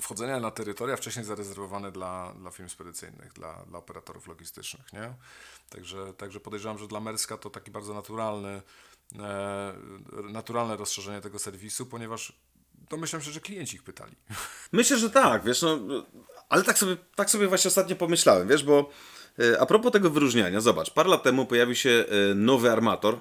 wchodzenia 0.00 0.40
na 0.40 0.50
terytoria 0.50 0.96
wcześniej 0.96 1.24
zarezerwowane 1.24 1.92
dla, 1.92 2.34
dla 2.38 2.50
firm 2.50 2.68
spedycyjnych, 2.68 3.32
dla, 3.32 3.64
dla 3.64 3.78
operatorów 3.78 4.26
logistycznych, 4.26 4.92
nie? 4.92 5.14
Także, 5.68 6.14
także 6.14 6.40
podejrzewam, 6.40 6.78
że 6.78 6.88
dla 6.88 7.00
Merska 7.00 7.36
to 7.36 7.50
taki 7.50 7.70
bardzo 7.70 7.94
naturalny, 7.94 8.62
e, 9.18 9.74
naturalne 10.22 10.76
rozszerzenie 10.76 11.20
tego 11.20 11.38
serwisu, 11.38 11.86
ponieważ 11.86 12.32
domyślam 12.74 13.22
się, 13.22 13.30
że 13.30 13.40
klienci 13.40 13.76
ich 13.76 13.82
pytali. 13.82 14.16
Myślę, 14.72 14.98
że 14.98 15.10
tak, 15.10 15.44
wiesz, 15.44 15.62
no, 15.62 15.78
ale 16.48 16.62
tak 16.62 16.78
sobie, 16.78 16.96
tak 17.14 17.30
sobie 17.30 17.48
właśnie 17.48 17.68
ostatnio 17.68 17.96
pomyślałem, 17.96 18.48
wiesz, 18.48 18.64
bo 18.64 18.90
a 19.60 19.66
propos 19.66 19.92
tego 19.92 20.10
wyróżniania, 20.10 20.60
zobacz, 20.60 20.90
parę 20.90 21.08
lat 21.10 21.22
temu 21.22 21.46
pojawił 21.46 21.74
się 21.74 21.90
e, 22.30 22.34
nowy 22.34 22.70
armator, 22.70 23.14
e, 23.14 23.18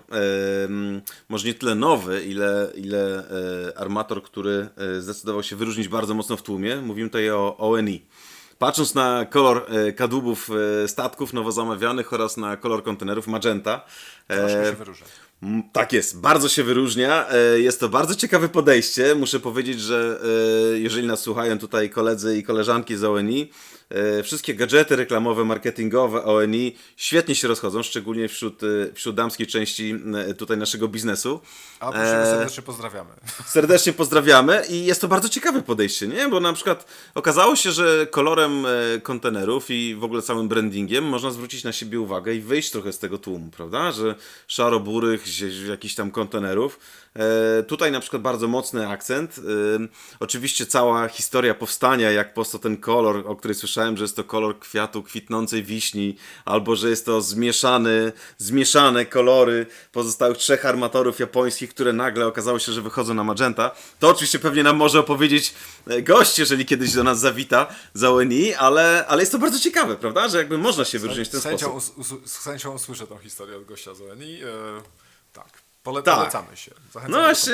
może 1.30 1.47
nie 1.47 1.53
tyle 1.53 1.76
nowy, 1.76 2.24
ile, 2.24 2.72
ile 2.76 3.17
e, 3.17 3.78
armator, 3.78 4.24
który 4.24 4.70
e, 4.78 5.01
zdecydował 5.01 5.43
się 5.43 5.55
wyróżnić 5.55 5.88
bardzo 5.88 6.13
mocno 6.13 6.38
w 6.38 6.41
tłumie, 6.41 6.76
mówimy 6.76 7.09
tutaj 7.09 7.30
o 7.30 7.57
ONI. 7.57 8.01
Patrząc 8.59 8.95
na 8.95 9.26
kolor 9.26 9.65
e, 9.70 9.93
kadłubów 9.93 10.49
e, 10.84 10.88
statków 10.88 11.34
nowo 11.34 11.51
zamawianych 11.51 12.13
oraz 12.13 12.38
na 12.38 12.57
kolor 12.57 12.84
kontenerów 12.84 13.28
magenta, 13.28 13.86
Troszkę 14.28 14.61
e, 14.61 14.65
się 14.65 14.76
wyróżnia. 14.76 15.07
Tak 15.72 15.93
jest, 15.93 16.20
bardzo 16.20 16.49
się 16.49 16.63
wyróżnia. 16.63 17.30
E, 17.30 17.59
Jest 17.59 17.80
to 17.80 17.89
bardzo 17.89 18.15
ciekawe 18.15 18.49
podejście. 18.49 19.15
Muszę 19.15 19.39
powiedzieć, 19.39 19.82
że 19.82 20.20
e, 20.76 20.80
jeżeli 20.80 21.07
nas 21.07 21.20
słuchają 21.20 21.59
tutaj 21.59 21.89
koledzy 21.89 22.38
i 22.38 22.43
koleżanki 22.43 22.95
z 22.95 23.03
ONI, 23.03 23.41
e, 23.41 23.47
wszystkie 24.24 24.56
gadżety 24.56 24.96
reklamowe, 24.96 25.46
marketingowe 25.46 26.24
ONI 26.24 26.76
świetnie 26.98 27.36
się 27.36 27.48
rozchodzą, 27.48 27.84
szczególnie 27.84 28.28
wśród, 28.28 28.64
e, 28.64 28.94
wśród 28.94 29.16
damskiej 29.16 29.48
części 29.48 29.96
e, 30.16 30.34
tutaj 30.34 30.58
naszego 30.58 30.88
biznesu. 30.88 31.40
A 31.80 31.92
prosimy 31.92 32.26
serdecznie 32.26 32.64
pozdrawiamy. 32.64 33.10
Serdecznie 33.46 33.94
pozdrawiamy 33.94 34.64
i 34.70 34.86
jest 34.86 35.02
to 35.02 35.08
bardzo 35.08 35.30
ciekawe 35.30 35.62
podejście, 35.62 36.08
nie? 36.08 36.30
Bo 36.30 36.40
na 36.40 36.54
przykład 36.54 36.86
okazało 37.16 37.56
się, 37.56 37.72
że 37.72 38.08
kolorem 38.12 38.66
e, 38.66 38.70
kontenerów 39.02 39.66
i 39.70 39.96
w 39.96 40.04
ogóle 40.04 40.22
całym 40.22 40.48
brandingiem 40.48 41.04
można 41.04 41.32
zwrócić 41.32 41.64
na 41.64 41.72
siebie 41.72 42.00
uwagę 42.00 42.34
i 42.34 42.42
wyjść 42.42 42.72
trochę 42.72 42.94
z 42.94 43.00
tego 43.00 43.18
tłumu, 43.18 43.50
prawda? 43.52 43.92
Że 43.92 44.16
szaro-burych, 44.48 45.26
jakichś 45.68 45.96
tam 45.96 46.12
kontenerów. 46.12 46.80
E, 47.16 47.64
tutaj 47.64 47.92
na 47.92 48.00
przykład 48.00 48.22
bardzo 48.22 48.48
mocny 48.48 48.88
akcent. 48.88 49.38
E, 49.38 49.42
oczywiście 50.20 50.66
cała 50.66 51.08
historia 51.08 51.54
powstania, 51.54 52.12
jak 52.12 52.34
powstał 52.34 52.60
ten 52.62 52.78
kolor, 52.78 53.24
o 53.26 53.36
której 53.36 53.56
słyszałem, 53.56 53.78
że 53.97 54.03
jest 54.03 54.15
to 54.15 54.23
kolor 54.23 54.59
kwiatu 54.59 55.03
kwitnącej 55.03 55.63
wiśni, 55.63 56.15
albo 56.45 56.75
że 56.75 56.89
jest 56.89 57.05
to 57.05 57.21
zmieszany, 57.21 58.11
zmieszane 58.38 59.05
kolory 59.05 59.65
pozostałych 59.91 60.38
trzech 60.38 60.65
armatorów 60.65 61.19
japońskich, 61.19 61.69
które 61.69 61.93
nagle 61.93 62.27
okazało 62.27 62.59
się, 62.59 62.71
że 62.71 62.82
wychodzą 62.82 63.13
na 63.13 63.23
magenta. 63.23 63.71
To 63.99 64.09
oczywiście 64.09 64.39
pewnie 64.39 64.63
nam 64.63 64.75
może 64.75 64.99
opowiedzieć 64.99 65.53
e, 65.88 66.01
gość, 66.01 66.39
jeżeli 66.39 66.65
kiedyś 66.65 66.93
do 66.93 67.03
nas 67.03 67.19
zawita 67.19 67.67
za 67.93 68.09
ONI, 68.11 68.53
ale, 68.53 69.05
ale 69.07 69.21
jest 69.21 69.32
to 69.32 69.39
bardzo 69.39 69.59
ciekawe, 69.59 69.95
prawda? 69.95 70.30
Że 70.30 70.38
jakby 70.38 70.57
można 70.57 70.86
się 70.86 70.99
wyróżnić 70.99 71.27
w 71.27 71.32
ten 71.32 71.41
Z 71.41 71.43
chęcią, 71.43 71.67
sposób. 71.82 71.97
us, 71.97 72.11
us, 72.11 72.32
z 72.32 72.38
chęcią 72.43 72.73
usłyszę 72.73 73.07
tą 73.07 73.17
historię 73.17 73.57
od 73.57 73.65
gościa 73.65 73.93
z 73.93 74.01
ONI. 74.01 74.39
E, 74.43 74.45
tak, 74.82 75.09
Pole, 75.84 76.03
Tak. 76.03 76.15
polecamy 76.17 76.57
się. 76.57 76.71
Zachęcamy 76.93 77.17
No 77.21 77.27
właśnie, 77.27 77.53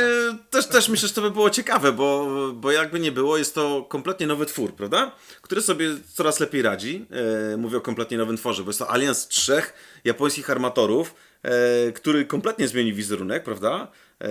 też, 0.50 0.68
też 0.68 0.90
myślę, 0.90 1.08
że 1.08 1.14
to 1.14 1.22
by 1.22 1.32
było 1.32 1.50
ciekawe, 1.50 1.92
bo, 1.92 2.28
bo 2.54 2.72
jakby 2.72 3.00
nie 3.00 3.12
było, 3.12 3.38
jest 3.38 3.56
to 3.56 3.86
kompletnie 3.90 4.28
nowy 4.28 4.46
twór, 4.46 4.74
prawda? 4.76 5.12
Który 5.42 5.62
sobie 5.62 5.90
coraz 6.14 6.40
lepiej 6.40 6.62
radzi. 6.62 7.06
E, 7.54 7.58
mówię 7.58 7.78
o 7.78 7.82
kompletnie 7.82 8.18
nowym 8.18 8.38
tworze, 8.38 8.64
bo 8.64 8.70
jest 8.70 8.80
to 8.80 8.92
alians 8.92 9.28
trzech 9.28 9.74
japońskich 10.04 10.50
armatorów, 10.50 11.16
e, 11.44 11.92
który 11.92 12.26
kompletnie 12.26 12.68
zmieni 12.68 12.94
wizerunek, 12.94 13.44
prawda? 13.44 13.92
E, 14.22 14.30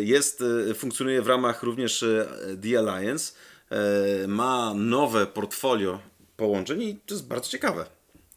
jest, 0.00 0.42
e, 0.70 0.74
funkcjonuje 0.74 1.22
w 1.22 1.26
ramach 1.26 1.62
również 1.62 2.02
e, 2.02 2.26
The 2.62 2.78
Alliance, 2.78 3.32
e, 3.70 4.26
ma 4.28 4.72
nowe 4.76 5.26
portfolio 5.26 5.98
połączeń 6.36 6.82
i 6.82 6.96
to 7.06 7.14
jest 7.14 7.26
bardzo 7.26 7.48
ciekawe. 7.48 7.86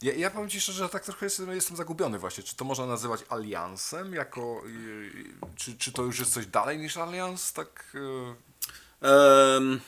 Ja, 0.05 0.13
ja 0.13 0.29
powiem 0.29 0.49
Ci 0.49 0.61
szczerze, 0.61 0.83
że 0.83 0.89
tak 0.89 1.03
trochę 1.03 1.25
jestem, 1.25 1.49
jestem 1.51 1.77
zagubiony 1.77 2.19
właśnie. 2.19 2.43
Czy 2.43 2.55
to 2.55 2.65
można 2.65 2.85
nazywać 2.85 3.19
aliansem 3.29 4.13
jako... 4.13 4.61
y, 4.65 4.69
y, 4.69 5.55
czy, 5.55 5.77
czy 5.77 5.91
to 5.91 6.03
już 6.03 6.19
jest 6.19 6.33
coś 6.33 6.45
dalej 6.45 6.77
niż 6.77 6.97
alians? 6.97 7.53
Tak... 7.53 7.97
Em, 9.01 9.79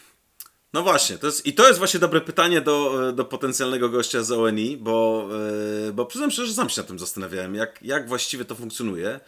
no 0.73 0.83
właśnie, 0.83 1.17
to 1.17 1.27
jest, 1.27 1.45
i 1.45 1.53
to 1.53 1.67
jest 1.67 1.79
właśnie 1.79 1.99
dobre 1.99 2.21
pytanie 2.21 2.61
do, 2.61 3.11
do 3.13 3.25
potencjalnego 3.25 3.89
gościa 3.89 4.23
z 4.23 4.31
ONI, 4.31 4.77
bo, 4.77 5.29
e, 5.89 5.91
bo 5.91 6.05
przyznam 6.05 6.31
szczerze, 6.31 6.47
że 6.47 6.53
sam 6.53 6.69
się 6.69 6.81
nad 6.81 6.87
tym 6.87 6.99
zastanawiałem, 6.99 7.55
jak, 7.55 7.83
jak 7.83 8.07
właściwie 8.07 8.45
to 8.45 8.55
funkcjonuje. 8.55 9.19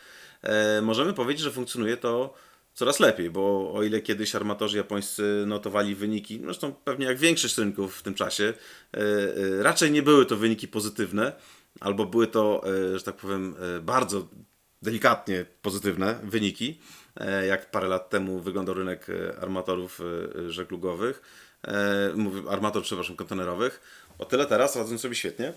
E, 0.41 0.81
możemy 0.81 1.13
powiedzieć, 1.13 1.43
że 1.43 1.51
funkcjonuje 1.51 1.97
to 1.97 2.33
coraz 2.73 2.99
lepiej, 2.99 3.29
bo 3.29 3.73
o 3.73 3.83
ile 3.83 4.01
kiedyś 4.01 4.35
armatorzy 4.35 4.77
japońscy 4.77 5.43
notowali 5.47 5.95
wyniki, 5.95 6.41
zresztą 6.43 6.73
pewnie 6.73 7.05
jak 7.05 7.17
większość 7.17 7.57
rynków 7.57 7.97
w 7.97 8.03
tym 8.03 8.13
czasie, 8.13 8.53
e, 8.93 8.99
e, 8.99 9.63
raczej 9.63 9.91
nie 9.91 10.03
były 10.03 10.25
to 10.25 10.35
wyniki 10.35 10.67
pozytywne, 10.67 11.31
albo 11.79 12.05
były 12.05 12.27
to, 12.27 12.63
e, 12.93 12.99
że 12.99 13.03
tak 13.05 13.15
powiem, 13.15 13.55
bardzo 13.81 14.27
delikatnie 14.81 15.45
pozytywne 15.61 16.19
wyniki, 16.23 16.79
jak 17.47 17.71
parę 17.71 17.87
lat 17.87 18.09
temu 18.09 18.39
wyglądał 18.39 18.75
rynek 18.75 19.07
armatorów 19.41 20.01
żeglugowych, 20.47 21.21
armator, 22.49 22.83
przepraszam, 22.83 23.15
kontenerowych. 23.15 23.81
O 24.19 24.25
tyle 24.25 24.45
teraz 24.45 24.75
radzą 24.75 24.97
sobie 24.97 25.15
świetnie. 25.15 25.53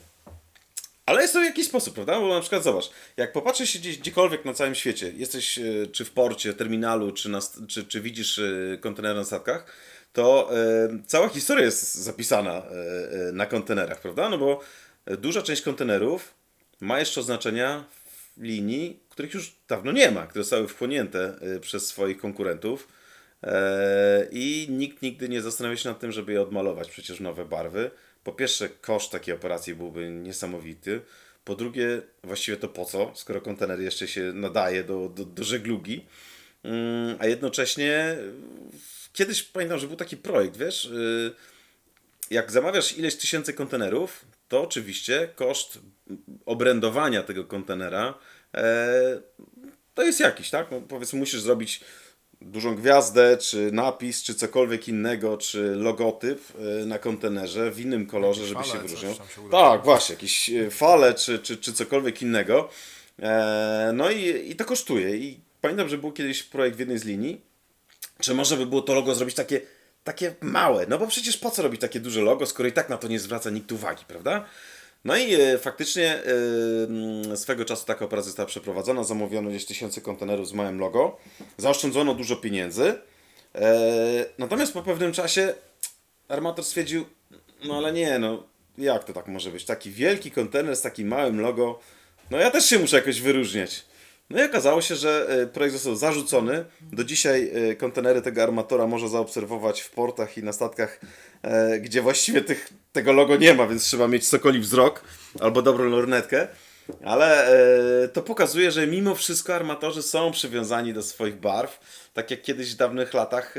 Ale 1.13 1.23
jest 1.23 1.35
to 1.35 1.41
w 1.41 1.45
jakiś 1.45 1.67
sposób, 1.67 1.95
prawda? 1.95 2.21
Bo 2.21 2.35
na 2.35 2.41
przykład 2.41 2.65
zobacz, 2.65 2.91
jak 3.17 3.33
popatrzysz 3.33 3.71
się 3.71 3.79
gdzieś, 3.79 3.99
gdziekolwiek 3.99 4.45
na 4.45 4.55
całym 4.55 4.75
świecie, 4.75 5.13
jesteś 5.17 5.59
e, 5.59 5.63
czy 5.93 6.05
w 6.05 6.11
porcie, 6.11 6.55
terminalu, 6.55 7.13
czy, 7.13 7.29
na, 7.29 7.41
czy, 7.69 7.85
czy 7.85 8.01
widzisz 8.01 8.39
e, 8.39 8.79
kontenery 8.81 9.15
na 9.15 9.25
statkach, 9.25 9.67
to 10.13 10.51
e, 10.57 10.89
cała 11.07 11.29
historia 11.29 11.65
jest 11.65 11.95
zapisana 11.95 12.63
na 13.33 13.47
kontenerach, 13.47 14.01
prawda? 14.01 14.29
No 14.29 14.39
bo 14.39 14.61
duża 15.07 15.43
część 15.43 15.63
kontenerów 15.63 16.35
ma 16.81 16.99
jeszcze 16.99 17.21
oznaczenia 17.21 17.85
linii, 18.37 19.01
których 19.09 19.35
już 19.35 19.57
dawno 19.69 19.93
nie 19.93 20.11
ma, 20.11 20.27
które 20.27 20.45
zostały 20.45 20.69
wchłonięte 20.69 21.35
przez 21.61 21.87
swoich 21.87 22.19
konkurentów. 22.19 22.89
I 24.31 24.67
nikt 24.71 25.03
nigdy 25.03 25.29
nie 25.29 25.43
zastanawia 25.43 25.77
się 25.77 25.89
nad 25.89 26.01
tym, 26.01 26.13
żeby 26.13 26.33
je 26.33 26.43
odmalować 26.43 26.91
przecież 26.91 27.21
nowe 27.21 27.45
barwy. 27.45 27.91
Po 28.25 28.33
pierwsze, 28.33 28.69
koszt 28.69 29.13
takiej 29.13 29.35
operacji 29.35 29.75
byłby 29.75 30.11
niesamowity. 30.11 31.01
Po 31.45 31.55
drugie, 31.55 32.03
właściwie 32.25 32.57
to 32.57 32.69
po 32.69 32.85
co, 32.85 33.13
skoro 33.15 33.41
kontener 33.41 33.81
jeszcze 33.81 34.09
się 34.09 34.33
nadaje 34.33 34.85
do, 34.85 35.09
do, 35.09 35.25
do 35.25 35.45
żeglugi. 35.45 36.07
Mm, 36.63 37.17
A 37.19 37.27
jednocześnie, 37.27 38.17
y, 38.19 39.13
kiedyś 39.13 39.43
pamiętam, 39.43 39.79
że 39.79 39.87
był 39.89 39.97
taki 39.97 40.17
projekt, 40.17 40.57
wiesz, 40.57 40.85
y, 40.85 41.35
jak 42.31 42.51
zamawiasz 42.53 42.99
ileś 42.99 43.17
tysięcy 43.17 43.53
kontenerów, 43.53 44.25
to 44.49 44.63
oczywiście 44.63 45.29
koszt 45.35 45.79
obrędowania 46.47 47.23
tego 47.23 47.45
kontenera 47.45 48.15
e, 48.55 49.21
to 49.95 50.03
jest 50.03 50.21
jakiś, 50.21 50.51
tak? 50.51 50.71
No, 50.71 50.81
powiedzmy, 50.81 51.19
musisz 51.19 51.41
zrobić 51.41 51.81
dużą 52.45 52.75
gwiazdę, 52.77 53.37
czy 53.37 53.73
napis, 53.73 54.23
czy 54.23 54.35
cokolwiek 54.35 54.89
innego, 54.89 55.37
czy 55.37 55.75
logotyp 55.77 56.41
e, 56.83 56.87
na 56.87 56.99
kontenerze 56.99 57.71
w 57.71 57.81
innym 57.81 58.07
kolorze, 58.07 58.41
Jakieś 58.41 58.55
żeby 58.55 58.65
się 58.65 58.71
fale, 58.71 58.83
wyróżniał. 58.83 59.15
coś 59.15 59.35
tam 59.35 59.45
się. 59.45 59.51
Tak, 59.51 59.85
właśnie, 59.85 60.15
jakieś 60.15 60.51
e, 60.51 60.71
fale, 60.71 61.15
czy, 61.15 61.39
czy, 61.39 61.57
czy 61.57 61.73
cokolwiek 61.73 62.23
innego. 62.23 62.69
E, 63.23 63.91
no 63.95 64.11
i, 64.11 64.51
i 64.51 64.57
to 64.57 64.65
kosztuje. 64.65 65.17
I 65.17 65.41
pamiętam, 65.61 65.89
że 65.89 65.99
był 65.99 66.13
kiedyś 66.13 66.43
projekt 66.43 66.77
w 66.77 66.81
jednej 66.81 66.99
z 66.99 67.05
linii, 67.05 67.41
czy 68.21 68.35
można 68.35 68.57
by 68.57 68.67
było 68.67 68.83
to 68.83 68.95
logo 68.95 69.15
zrobić 69.15 69.35
takie, 69.35 69.61
takie 70.05 70.35
małe? 70.41 70.87
No 70.89 70.99
bo 70.99 71.07
przecież 71.07 71.37
po 71.37 71.51
co 71.51 71.63
robić 71.63 71.81
takie 71.81 72.01
duże 72.01 72.21
logo, 72.21 72.47
skoro 72.47 72.69
i 72.69 72.73
tak 72.73 72.89
na 72.89 72.97
to 72.97 73.09
nie 73.09 73.21
zwraca 73.21 73.51
nikt 73.51 73.73
uwagi, 73.73 74.05
prawda? 74.09 74.45
No 75.05 75.17
i 75.17 75.35
e, 75.35 75.59
faktycznie 75.59 76.15
e, 76.15 76.23
mm, 76.89 77.37
swego 77.37 77.65
czasu 77.65 77.87
taka 77.87 78.05
operacja 78.05 78.27
została 78.29 78.47
przeprowadzona, 78.47 79.05
zamówiono 79.05 79.51
gdzieś 79.51 79.67
tysięcy 79.67 80.01
kontenerów 80.01 80.49
z 80.49 80.53
małym 80.53 80.79
logo, 80.81 81.19
zaoszczędzono 81.57 82.15
dużo 82.15 82.37
pieniędzy, 82.37 82.95
e, 83.55 84.25
natomiast 84.39 84.73
po 84.73 84.83
pewnym 84.83 85.13
czasie 85.13 85.55
armator 86.29 86.65
stwierdził, 86.65 87.05
no 87.65 87.77
ale 87.77 87.93
nie, 87.93 88.19
no 88.19 88.43
jak 88.79 89.05
to 89.05 89.13
tak 89.13 89.29
może 89.29 89.51
być? 89.51 89.65
Taki 89.65 89.91
wielki 89.91 90.31
kontener 90.31 90.77
z 90.77 90.83
takim 90.83 91.09
małym 91.09 91.41
logo, 91.41 91.79
no 92.31 92.39
ja 92.39 92.51
też 92.51 92.65
się 92.65 92.79
muszę 92.79 92.97
jakoś 92.97 93.21
wyróżniać. 93.21 93.85
No 94.33 94.43
i 94.43 94.47
okazało 94.47 94.83
się, 94.83 94.97
że 94.97 95.27
e, 95.29 95.47
projekt 95.47 95.75
został 95.75 95.97
zarzucony. 95.97 96.65
Do 96.81 97.05
dzisiaj 97.05 97.51
e, 97.55 97.77
kontenery 97.77 98.23
tego 98.23 98.43
armatora 98.43 98.87
można 98.87 99.09
zaobserwować 99.09 99.81
w 99.81 99.91
portach 99.91 100.39
i 100.39 100.43
na 100.43 100.53
statkach, 100.53 101.01
e, 101.43 101.81
gdzie 101.81 102.03
właściwie 102.03 102.41
tych, 102.41 102.69
tego 102.93 103.13
logo 103.13 103.37
nie 103.37 103.55
ma, 103.55 103.67
więc 103.67 103.85
trzeba 103.85 104.09
mieć 104.09 104.29
sokoli 104.29 104.61
wzrok 104.61 105.05
albo 105.41 105.63
dobrą 105.63 105.85
lornetkę. 105.85 106.49
Ale 107.05 107.49
to 108.13 108.23
pokazuje, 108.23 108.71
że 108.71 108.87
mimo 108.87 109.15
wszystko 109.15 109.55
armatorzy 109.55 110.03
są 110.03 110.33
przywiązani 110.33 110.93
do 110.93 111.03
swoich 111.03 111.37
barw, 111.37 111.81
tak 112.15 112.31
jak 112.31 112.43
kiedyś 112.43 112.75
w 112.75 112.77
dawnych 112.77 113.15
latach 113.15 113.55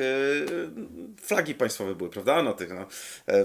flagi 1.22 1.56
państwowe 1.56 1.96
były, 1.96 2.10
prawda? 2.10 2.44
Na 2.44 2.54
tych, 2.54 2.70
no, 2.70 2.86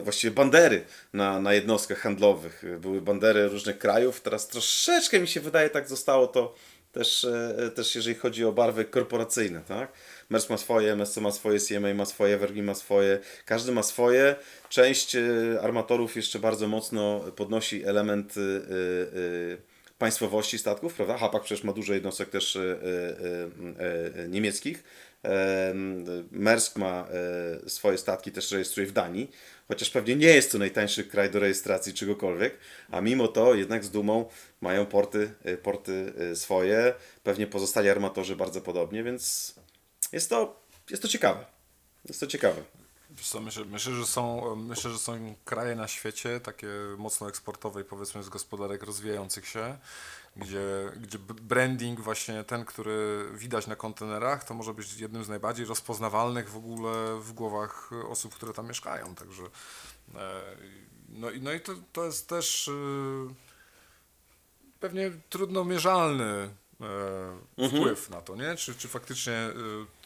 właściwie 0.03 0.31
bandery 0.31 0.85
na, 1.13 1.41
na 1.41 1.55
jednostkach 1.55 1.99
handlowych. 1.99 2.65
Były 2.81 3.01
bandery 3.01 3.49
różnych 3.49 3.79
krajów. 3.79 4.21
Teraz 4.21 4.49
troszeczkę 4.49 5.21
mi 5.21 5.29
się 5.29 5.41
wydaje, 5.41 5.71
tak 5.71 5.89
zostało 5.89 6.27
to 6.27 6.55
też, 6.99 7.25
e, 7.25 7.71
też 7.71 7.95
jeżeli 7.95 8.17
chodzi 8.17 8.45
o 8.45 8.53
barwy 8.53 8.85
korporacyjne, 8.85 9.61
tak? 9.69 9.93
Mers 10.31 10.51
ma 10.51 10.57
swoje, 10.57 10.93
MSC 10.93 11.17
ma 11.21 11.33
swoje, 11.33 11.61
CMA 11.61 11.95
ma 11.95 12.05
swoje, 12.05 12.35
Evergreen 12.35 12.65
ma 12.65 12.75
swoje, 12.75 13.19
każdy 13.45 13.73
ma 13.73 13.83
swoje. 13.83 14.37
Część 14.69 15.17
e, 15.17 15.23
armatorów 15.63 16.17
jeszcze 16.17 16.39
bardzo 16.39 16.69
mocno 16.69 17.21
podnosi 17.37 17.85
element 17.85 18.35
e, 18.37 18.41
e, 18.41 19.79
państwowości 19.99 20.59
statków, 20.59 20.95
prawda? 20.95 21.19
Hapak 21.19 21.43
przecież 21.43 21.65
ma 21.65 21.73
dużo 21.73 21.95
jednostek 21.95 22.31
też 22.31 22.57
e, 22.57 22.61
e, 22.61 24.25
e, 24.25 24.29
niemieckich. 24.29 24.85
Maersk 26.31 26.77
ma 26.77 27.09
e, 27.65 27.71
swoje 27.71 27.99
statki 27.99 28.33
też 28.33 28.53
rejestruje 28.53 28.89
w 28.89 28.93
Danii, 28.93 29.31
chociaż 29.69 29.91
pewnie 29.91 30.17
nie 30.17 30.27
jest 30.27 30.53
to 30.53 30.59
najtańszy 30.59 31.05
kraj 31.05 31.31
do 31.31 31.39
rejestracji 31.39 31.95
czegokolwiek, 31.95 32.59
a 32.91 33.01
mimo 33.01 33.29
to 33.29 33.55
jednak 33.55 33.85
z 33.85 33.91
dumą 33.91 34.29
mają 34.61 34.87
porty, 34.87 35.31
e, 35.45 35.57
porty 35.57 36.13
e, 36.19 36.37
swoje, 36.37 36.95
pewnie 37.23 37.47
pozostali 37.47 37.89
armatorzy 37.89 38.37
bardzo 38.37 38.61
podobnie, 38.61 39.05
więc 39.05 39.55
jest 40.13 40.31
to, 40.31 40.63
jest 40.91 41.03
to 41.03 41.09
ciekawe. 41.09 41.47
Jest 42.05 42.21
to 42.21 42.27
ciekawe. 42.27 42.63
Co, 43.23 43.41
myślę, 43.41 43.65
myślę, 43.65 43.95
że 43.95 44.07
są, 44.07 44.55
myślę, 44.57 44.91
że 44.91 44.99
są 44.99 45.35
kraje 45.45 45.77
na 45.77 45.89
świecie, 45.89 46.41
takie 46.41 46.69
mocno 46.99 47.29
eksportowe 47.29 47.81
i 47.81 47.85
powiedzmy 47.85 48.23
z 48.23 48.29
gospodarek 48.29 48.83
rozwijających 48.83 49.49
się, 49.49 49.79
gdzie, 50.37 50.93
gdzie 50.97 51.19
branding 51.19 52.01
właśnie 52.01 52.45
ten, 52.45 52.65
który 52.65 53.29
widać 53.35 53.67
na 53.67 53.77
kontenerach, 53.77 54.45
to 54.45 54.55
może 54.55 54.75
być 54.75 54.95
jednym 55.01 55.25
z 55.25 55.29
najbardziej 55.29 55.67
rozpoznawalnych 55.67 56.51
w 56.51 56.57
ogóle 56.57 57.19
w 57.21 57.33
głowach 57.33 57.91
osób, 58.09 58.35
które 58.35 58.53
tam 58.53 58.67
mieszkają, 58.69 59.15
także 59.15 59.43
e, 60.15 60.43
no, 61.09 61.31
i- 61.31 61.41
no 61.41 61.53
i 61.53 61.61
to, 61.61 61.73
to 61.93 62.05
jest 62.05 62.29
też 62.29 62.69
e, 62.69 62.73
pewnie 64.81 65.11
trudno 65.31 65.65
mierzalny 65.65 66.49
e, 67.61 67.69
wpływ 67.69 68.11
na 68.11 68.21
to, 68.21 68.37
nie? 68.37 68.57
Czy, 68.57 68.75
czy 68.75 68.89
faktycznie 68.89 69.49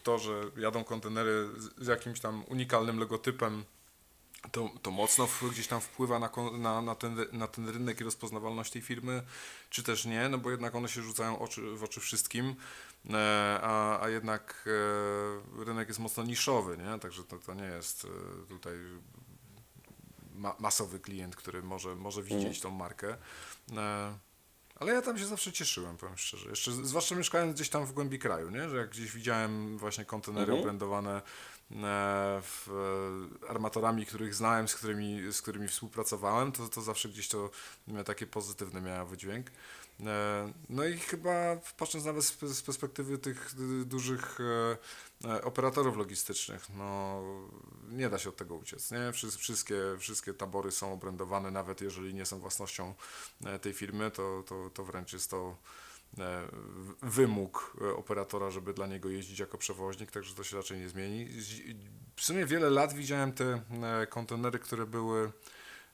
to, 0.02 0.18
że 0.18 0.32
jadą 0.56 0.84
kontenery 0.84 1.48
z, 1.78 1.86
jakimś 1.86 2.20
tam 2.20 2.44
unikalnym 2.48 2.98
logotypem, 2.98 3.64
to, 4.52 4.70
to 4.82 4.90
mocno 4.90 5.28
gdzieś 5.52 5.66
tam 5.66 5.80
wpływa 5.80 6.18
na, 6.18 6.30
na, 6.58 6.82
na, 6.82 6.94
ten, 6.94 7.16
na 7.32 7.46
ten 7.46 7.68
rynek 7.68 8.00
i 8.00 8.04
rozpoznawalność 8.04 8.72
tej 8.72 8.82
firmy, 8.82 9.22
czy 9.70 9.82
też 9.82 10.04
nie, 10.04 10.28
no 10.28 10.38
bo 10.38 10.50
jednak 10.50 10.74
one 10.74 10.88
się 10.88 11.02
rzucają 11.02 11.38
oczy, 11.38 11.76
w 11.76 11.84
oczy 11.84 12.00
wszystkim, 12.00 12.54
e, 13.10 13.58
a, 13.62 14.02
a 14.02 14.08
jednak 14.08 14.68
e, 15.60 15.64
rynek 15.64 15.88
jest 15.88 16.00
mocno 16.00 16.22
niszowy, 16.22 16.78
nie? 16.78 16.98
Także 16.98 17.24
to, 17.24 17.38
to 17.38 17.54
nie 17.54 17.64
jest 17.64 18.04
e, 18.04 18.08
tutaj 18.48 18.74
ma, 20.34 20.56
masowy 20.58 21.00
klient, 21.00 21.36
który 21.36 21.62
może, 21.62 21.94
może 21.96 22.22
widzieć 22.22 22.60
tą 22.60 22.70
markę. 22.70 23.16
E, 24.82 24.84
ale 24.84 24.92
ja 24.92 25.02
tam 25.02 25.18
się 25.18 25.26
zawsze 25.26 25.52
cieszyłem, 25.52 25.96
powiem 25.96 26.18
szczerze. 26.18 26.50
Jeszcze, 26.50 26.72
zwłaszcza 26.72 27.14
mieszkając 27.14 27.54
gdzieś 27.54 27.68
tam 27.68 27.86
w 27.86 27.92
głębi 27.92 28.18
kraju, 28.18 28.50
nie? 28.50 28.68
że 28.68 28.76
jak 28.76 28.90
gdzieś 28.90 29.12
widziałem 29.12 29.78
właśnie 29.78 30.04
kontenery 30.04 30.52
obrędowane 30.52 31.16
e, 31.16 31.22
w, 32.42 32.68
e, 33.44 33.48
armatorami, 33.48 34.06
których 34.06 34.34
znałem, 34.34 34.68
z 34.68 34.74
którymi, 34.74 35.32
z 35.32 35.42
którymi 35.42 35.68
współpracowałem, 35.68 36.52
to, 36.52 36.68
to 36.68 36.82
zawsze 36.82 37.08
gdzieś 37.08 37.28
to 37.28 37.50
miało 37.88 38.04
takie 38.04 38.26
pozytywny 38.26 38.80
miało 38.80 39.06
wydźwięk. 39.06 39.46
E, 40.06 40.52
No 40.68 40.84
i 40.84 40.98
chyba 40.98 41.56
patrząc 41.78 42.04
nawet 42.04 42.24
z 42.24 42.62
perspektywy 42.62 43.18
tych 43.18 43.54
dużych 43.84 44.38
e, 45.24 45.28
e, 45.34 45.44
operatorów 45.44 45.96
logistycznych, 45.96 46.66
no 46.76 47.22
nie 47.88 48.10
da 48.10 48.18
się 48.18 48.28
od 48.28 48.36
tego 48.36 48.54
uciec, 48.54 48.90
nie? 48.90 49.12
Wszy- 49.12 49.30
Wszystkie, 49.30 49.76
wszystkie 49.98 50.34
tabory 50.34 50.70
są 50.70 50.92
obrędowane, 50.92 51.50
nawet 51.50 51.80
jeżeli 51.80 52.14
nie 52.14 52.26
są 52.26 52.38
własnością 52.38 52.94
tej 53.62 53.72
firmy, 53.72 54.10
to, 54.10 54.42
to, 54.46 54.70
to 54.70 54.84
wręcz 54.84 55.12
jest 55.12 55.30
to 55.30 55.56
wymóg 57.02 57.76
operatora, 57.96 58.50
żeby 58.50 58.74
dla 58.74 58.86
niego 58.86 59.08
jeździć 59.08 59.38
jako 59.38 59.58
przewoźnik, 59.58 60.10
także 60.10 60.34
to 60.34 60.44
się 60.44 60.56
raczej 60.56 60.78
nie 60.78 60.88
zmieni. 60.88 61.28
W 62.16 62.24
sumie 62.24 62.46
wiele 62.46 62.70
lat 62.70 62.92
widziałem 62.92 63.32
te 63.32 63.62
kontenery, 64.10 64.58
które 64.58 64.86
były 64.86 65.32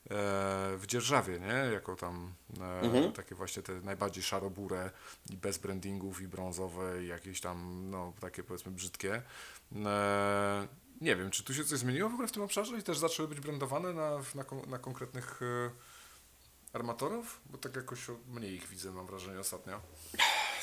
w 0.09 0.83
dzierżawie, 0.87 1.39
nie? 1.39 1.73
Jako 1.73 1.95
tam 1.95 2.33
e, 2.61 3.11
takie 3.11 3.35
właśnie 3.35 3.63
te 3.63 3.73
najbardziej 3.73 4.23
szarobure 4.23 4.91
i 5.29 5.37
bez 5.37 5.57
brandingów 5.57 6.21
i 6.21 6.27
brązowe 6.27 7.03
i 7.03 7.07
jakieś 7.07 7.41
tam, 7.41 7.87
no 7.89 8.13
takie 8.19 8.43
powiedzmy 8.43 8.71
brzydkie. 8.71 9.21
E, 9.85 10.67
nie 11.01 11.15
wiem, 11.15 11.31
czy 11.31 11.43
tu 11.43 11.53
się 11.53 11.65
coś 11.65 11.79
zmieniło 11.79 12.09
w 12.09 12.13
ogóle 12.13 12.27
w 12.27 12.31
tym 12.31 12.43
obszarze 12.43 12.77
i 12.77 12.83
też 12.83 12.97
zaczęły 12.97 13.29
być 13.29 13.39
brandowane 13.39 13.93
na, 13.93 14.09
na, 14.35 14.45
na 14.67 14.79
konkretnych 14.79 15.41
e, 15.41 15.69
armatorów? 16.73 17.41
Bo 17.45 17.57
tak 17.57 17.75
jakoś 17.75 17.99
mniej 18.27 18.53
ich 18.53 18.67
widzę, 18.67 18.91
mam 18.91 19.07
wrażenie 19.07 19.39
ostatnio. 19.39 19.81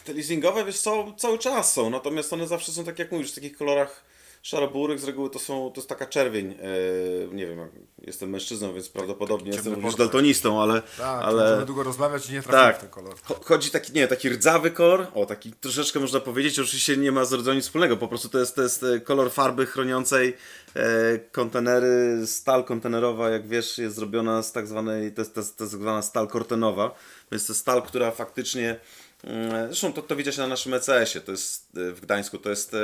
Te 0.05 0.13
leasingowe, 0.13 0.65
wiesz 0.65 0.81
co, 0.81 1.15
cały 1.19 1.39
czas 1.39 1.73
są, 1.73 1.91
natomiast 1.91 2.33
one 2.33 2.47
zawsze 2.47 2.73
są 2.73 2.85
tak 2.85 2.99
jak 2.99 3.13
mówisz, 3.13 3.33
w 3.33 3.35
takich 3.35 3.57
kolorach 3.57 4.05
szaroburych, 4.43 5.01
z 5.01 5.05
reguły 5.05 5.31
to 5.31 5.39
są, 5.39 5.71
to 5.75 5.81
jest 5.81 5.89
taka 5.89 6.07
czerwień, 6.07 6.51
e, 7.31 7.35
nie 7.35 7.47
wiem, 7.47 7.59
jestem 8.03 8.31
mężczyzną, 8.31 8.75
więc 8.75 8.89
prawdopodobnie 8.89 9.53
taki 9.53 9.57
jestem 9.57 9.83
portfel. 9.83 10.07
daltonistą, 10.07 10.63
ale, 10.63 10.83
Tak, 10.83 11.25
ale... 11.25 11.43
możemy 11.43 11.67
długo 11.67 11.83
rozmawiać 11.83 12.31
i 12.31 12.33
nie 12.33 12.43
trafimy 12.43 12.63
Tak. 12.63 12.77
w 12.77 12.81
ten 12.81 12.91
kolor. 12.91 13.15
Cho- 13.15 13.45
Chodzi 13.45 13.71
taki, 13.71 13.93
nie 13.93 14.09
taki 14.09 14.29
rdzawy 14.29 14.71
kolor, 14.71 15.07
o 15.15 15.27
taki 15.27 15.53
troszeczkę 15.53 16.01
można 16.01 16.21
powiedzieć, 16.21 16.59
oczywiście 16.59 16.97
nie 16.97 17.13
ma 17.13 17.25
z 17.25 17.47
nic 17.55 17.65
wspólnego, 17.65 17.97
po 17.97 18.09
prostu 18.09 18.29
to 18.29 18.39
jest, 18.39 18.55
to 18.57 18.63
jest 18.63 18.83
e, 18.83 19.01
kolor 19.01 19.31
farby 19.31 19.67
chroniącej 19.67 20.37
e, 20.77 21.19
kontenery, 21.19 22.27
stal 22.27 22.65
kontenerowa, 22.65 23.31
jak 23.31 23.49
wiesz, 23.49 23.79
jest 23.79 23.97
zrobiona 23.97 24.43
z 24.43 24.53
tak 24.53 24.67
zwanej, 24.67 25.13
to 25.13 25.21
jest, 25.21 25.35
to 25.35 25.41
jest, 25.41 25.57
to 25.59 25.65
jest 25.65 25.73
tak 25.75 25.81
zwana 25.83 26.03
stal 26.03 26.29
kortenowa, 26.29 26.95
więc 27.33 27.47
to 27.47 27.53
jest 27.53 27.61
stal, 27.61 27.83
która 27.83 28.11
faktycznie, 28.11 28.81
zresztą 29.67 29.93
to, 29.93 30.03
to 30.03 30.17
widać 30.17 30.37
na 30.37 30.47
naszym 30.47 30.75
ECS-ie, 30.75 31.25
to 31.25 31.33
jest 31.33 31.77
e, 31.77 31.93
w 31.93 32.01
Gdańsku, 32.01 32.39
to 32.39 32.51
jest 32.51 32.75
e, 32.75 32.79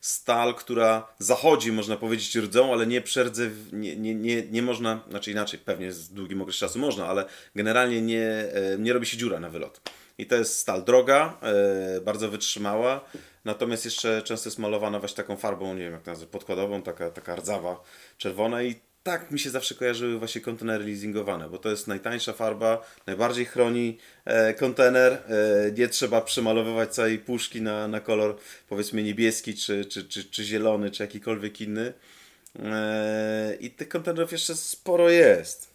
stal, 0.00 0.54
która 0.54 1.08
zachodzi, 1.18 1.72
można 1.72 1.96
powiedzieć, 1.96 2.36
rdzą, 2.36 2.72
ale 2.72 2.86
nie 2.86 3.00
przerdze, 3.00 3.50
nie, 3.72 3.96
nie, 3.96 4.14
nie, 4.14 4.42
nie 4.42 4.62
można, 4.62 5.00
znaczy 5.10 5.30
inaczej, 5.30 5.60
pewnie 5.60 5.92
z 5.92 6.08
długim 6.08 6.42
okres 6.42 6.56
czasu 6.56 6.78
można, 6.78 7.06
ale 7.06 7.24
generalnie 7.54 8.02
nie, 8.02 8.26
e, 8.26 8.78
nie 8.78 8.92
robi 8.92 9.06
się 9.06 9.16
dziura 9.16 9.40
na 9.40 9.50
wylot. 9.50 9.80
I 10.18 10.26
to 10.26 10.34
jest 10.34 10.58
stal 10.58 10.84
droga, 10.84 11.38
bardzo 12.04 12.28
wytrzymała, 12.28 13.04
natomiast 13.44 13.84
jeszcze 13.84 14.22
często 14.22 14.48
jest 14.48 14.58
malowana 14.58 14.98
właśnie 14.98 15.16
taką 15.16 15.36
farbą, 15.36 15.74
nie 15.74 15.84
wiem 15.84 15.92
jak 15.92 16.02
to 16.02 16.10
nazwać, 16.10 16.28
podkładową, 16.28 16.82
taka, 16.82 17.10
taka 17.10 17.36
rdzawa, 17.36 17.80
czerwona 18.16 18.62
i 18.62 18.74
tak 19.02 19.30
mi 19.30 19.38
się 19.38 19.50
zawsze 19.50 19.74
kojarzyły 19.74 20.18
właśnie 20.18 20.40
kontenery 20.40 20.84
leasingowane, 20.84 21.48
bo 21.48 21.58
to 21.58 21.70
jest 21.70 21.86
najtańsza 21.86 22.32
farba, 22.32 22.86
najbardziej 23.06 23.44
chroni 23.44 23.98
e, 24.24 24.54
kontener, 24.54 25.12
e, 25.12 25.72
nie 25.72 25.88
trzeba 25.88 26.20
przemalowywać 26.20 26.94
całej 26.94 27.18
puszki 27.18 27.62
na, 27.62 27.88
na 27.88 28.00
kolor 28.00 28.38
powiedzmy 28.68 29.02
niebieski, 29.02 29.54
czy, 29.54 29.84
czy, 29.84 30.04
czy, 30.04 30.24
czy 30.24 30.44
zielony, 30.44 30.90
czy 30.90 31.02
jakikolwiek 31.02 31.60
inny. 31.60 31.92
E, 32.58 33.56
I 33.60 33.70
tych 33.70 33.88
kontenerów 33.88 34.32
jeszcze 34.32 34.56
sporo 34.56 35.10
jest. 35.10 35.67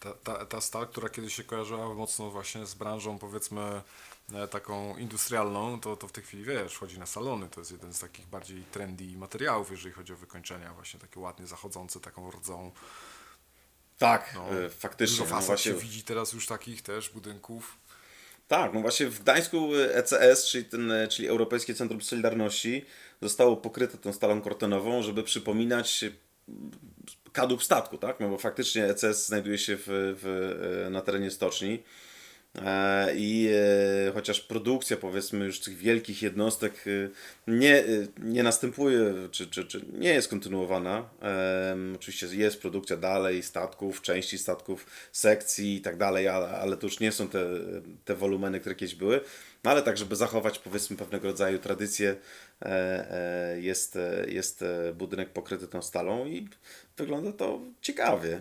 Ta, 0.00 0.12
ta, 0.14 0.46
ta 0.46 0.60
stal, 0.60 0.86
która 0.88 1.08
kiedyś 1.08 1.34
się 1.34 1.44
kojarzyła 1.44 1.94
mocno 1.94 2.30
właśnie 2.30 2.66
z 2.66 2.74
branżą 2.74 3.18
powiedzmy 3.18 3.82
e, 4.34 4.48
taką 4.48 4.96
industrialną, 4.96 5.80
to, 5.80 5.96
to 5.96 6.08
w 6.08 6.12
tej 6.12 6.24
chwili 6.24 6.44
wiesz, 6.44 6.74
wchodzi 6.74 6.98
na 6.98 7.06
salony, 7.06 7.48
to 7.48 7.60
jest 7.60 7.72
jeden 7.72 7.94
z 7.94 8.00
takich 8.00 8.26
bardziej 8.26 8.62
trendy 8.62 9.04
materiałów, 9.16 9.70
jeżeli 9.70 9.94
chodzi 9.94 10.12
o 10.12 10.16
wykończenia, 10.16 10.74
właśnie 10.74 11.00
takie 11.00 11.20
ładnie 11.20 11.46
zachodzące, 11.46 12.00
taką 12.00 12.30
rdzą. 12.30 12.72
Tak, 13.98 14.32
No, 14.34 14.50
e, 14.60 14.70
faktycznie. 14.70 15.18
Dużo 15.18 15.34
No 15.34 15.40
właśnie, 15.42 15.72
się 15.72 15.78
widzi 15.78 16.02
teraz 16.02 16.32
już 16.32 16.46
takich 16.46 16.82
też 16.82 17.10
budynków. 17.10 17.76
tak, 18.48 18.72
no 18.74 18.80
właśnie 18.80 19.06
w 19.06 19.20
Gdańsku 19.22 19.68
ECS, 19.76 20.46
czyli, 20.46 20.64
ten, 20.64 20.90
e, 20.90 21.08
czyli 21.08 21.28
Europejskie 21.28 21.74
Centrum 21.74 22.00
Solidarności, 22.00 22.84
zostało 23.22 23.56
pokryte 23.56 23.98
tą 23.98 24.12
stalą 24.12 24.40
kortenową, 24.42 25.02
żeby 25.02 25.22
przypominać 25.22 26.04
kadłub 27.32 27.62
statku, 27.62 27.98
tak? 27.98 28.20
No 28.20 28.28
bo 28.28 28.38
faktycznie 28.38 28.84
ECS 28.84 29.26
znajduje 29.26 29.58
się 29.58 29.76
w, 29.76 29.82
w, 29.86 30.86
e, 30.86 30.90
na 30.90 31.00
terenie 31.00 31.30
stoczni. 31.30 31.82
E, 32.64 33.16
I 33.16 33.48
e, 34.08 34.12
chociaż 34.12 34.40
produkcja, 34.40 34.96
powiedzmy, 34.96 35.44
już 35.44 35.60
tych 35.60 35.76
wielkich 35.76 36.22
jednostek 36.22 36.84
nie, 37.46 37.84
nie 38.18 38.42
następuje, 38.42 39.14
czy, 39.30 39.46
czy, 39.46 39.64
czy 39.64 39.80
nie 39.92 40.14
jest 40.14 40.28
kontynuowana. 40.28 41.08
Oczywiście 41.94 42.26
jest 42.26 42.60
produkcja 42.60 42.96
dalej 42.96 43.42
statków, 43.42 44.02
części 44.02 44.38
statków, 44.38 44.86
sekcji 45.12 45.76
i 45.76 45.80
tak 45.80 45.96
dalej, 45.96 46.28
ale, 46.28 46.48
ale 46.48 46.76
to 46.76 46.86
już 46.86 47.00
nie 47.00 47.12
są 47.12 47.28
te, 47.28 47.46
te 48.04 48.14
wolumeny, 48.14 48.60
które 48.60 48.74
kiedyś 48.74 48.94
były. 48.94 49.20
No 49.64 49.70
ale 49.70 49.82
tak, 49.82 49.98
żeby 49.98 50.16
zachować, 50.16 50.58
powiedzmy, 50.58 50.96
pewnego 50.96 51.28
rodzaju 51.28 51.58
tradycję, 51.58 52.16
jest, 53.56 53.96
e, 53.96 54.24
jest 54.28 54.62
e, 54.62 54.92
budynek 54.92 55.32
pokryty 55.32 55.68
tą 55.68 55.82
stalą 55.82 56.26
i 56.26 56.48
wygląda 56.96 57.32
to 57.32 57.60
ciekawie. 57.80 58.40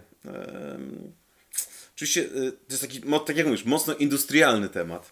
Oczywiście 1.96 2.26
to 2.28 2.70
jest 2.70 2.82
taki, 2.82 3.02
tak 3.26 3.38
jak 3.38 3.46
mówisz, 3.48 3.66
mocno 3.66 3.96
industrialny 3.96 4.70
temat. 4.70 5.12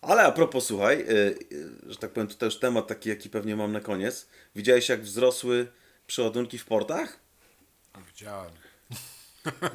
Ale 0.00 0.22
a 0.22 0.32
propos, 0.32 0.66
słuchaj, 0.66 1.06
że 1.86 1.96
tak 1.96 2.10
powiem, 2.10 2.28
tutaj 2.28 2.46
już 2.46 2.58
temat 2.58 2.86
taki, 2.86 3.08
jaki 3.08 3.30
pewnie 3.30 3.56
mam 3.56 3.72
na 3.72 3.80
koniec. 3.80 4.26
Widziałeś, 4.56 4.88
jak 4.88 5.02
wzrosły 5.02 5.68
przeładunki 6.06 6.58
w 6.58 6.64
portach? 6.64 7.18
Widziałem. 8.06 8.50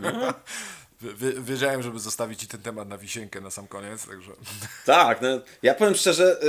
No. 0.02 0.34
Wie- 1.14 1.42
Wiedziałem, 1.42 1.84
żeby 1.84 2.00
zostawić 2.00 2.40
ci 2.40 2.48
ten 2.48 2.62
temat 2.62 2.88
na 2.88 2.98
wisienkę 2.98 3.42
na 3.42 3.52
sam 3.52 3.68
koniec, 3.68 4.08
także... 4.08 4.32
Tak, 4.86 5.22
no, 5.22 5.28
ja 5.62 5.74
powiem 5.74 5.96
szczerze, 5.96 6.40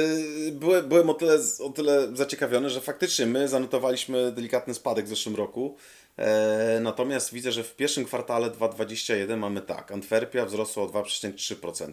yy, 0.45 0.53
byłem, 0.53 0.89
byłem 0.89 1.11
o, 1.11 1.15
tyle, 1.15 1.39
o 1.65 1.71
tyle 1.71 2.17
zaciekawiony, 2.17 2.71
że 2.71 2.81
faktycznie 2.81 3.27
my 3.27 3.49
zanotowaliśmy 3.49 4.33
delikatny 4.33 4.75
spadek 4.75 5.05
w 5.05 5.09
zeszłym 5.09 5.37
roku. 5.37 5.77
E, 6.19 6.79
natomiast 6.81 7.33
widzę, 7.33 7.53
że 7.53 7.65
w 7.65 7.77
pierwszym 7.77 8.05
kwartale 8.05 8.51
2021 8.51 9.39
mamy 9.39 9.61
tak, 9.63 9.93
Antwerpia 9.93 10.47
wzrosła 10.47 10.83
o 10.83 10.87
2,3%, 10.87 11.93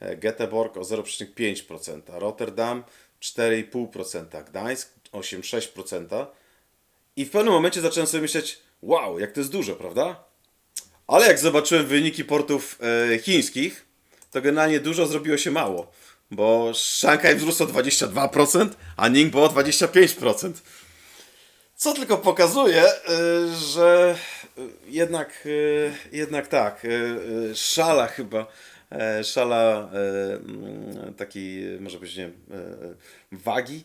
e, 0.00 0.16
Göteborg 0.16 0.78
o 0.78 0.84
0,5%, 0.84 2.00
Rotterdam 2.18 2.84
4,5%, 3.20 4.44
Gdańsk 4.44 4.92
8,6%. 5.12 6.26
I 7.16 7.24
w 7.24 7.30
pewnym 7.30 7.54
momencie 7.54 7.80
zacząłem 7.80 8.06
sobie 8.06 8.20
myśleć, 8.20 8.58
wow, 8.82 9.18
jak 9.18 9.32
to 9.32 9.40
jest 9.40 9.52
dużo, 9.52 9.74
prawda? 9.74 10.24
Ale 11.06 11.26
jak 11.26 11.38
zobaczyłem 11.38 11.86
wyniki 11.86 12.24
portów 12.24 12.78
e, 13.12 13.18
chińskich, 13.18 13.86
to 14.30 14.40
generalnie 14.40 14.80
dużo 14.80 15.06
zrobiło 15.06 15.36
się 15.36 15.50
mało. 15.50 15.92
Bo 16.30 16.72
Szanghaj 16.74 17.36
wzrósł 17.36 17.64
o 17.64 17.66
22%, 17.66 18.68
a 18.96 19.08
Ningbo 19.08 19.44
o 19.44 19.48
25%. 19.48 20.52
Co 21.76 21.92
tylko 21.92 22.18
pokazuje, 22.18 22.82
e, 22.82 22.92
że 23.56 24.14
e, 24.58 24.60
jednak, 24.86 25.48
e, 26.12 26.16
jednak 26.16 26.48
tak, 26.48 26.86
szala 27.54 28.06
chyba, 28.06 28.46
szala 29.22 29.90
takiej, 31.16 31.80
może 31.80 31.98
być, 31.98 32.16
nie 32.16 32.30
wagi 33.32 33.84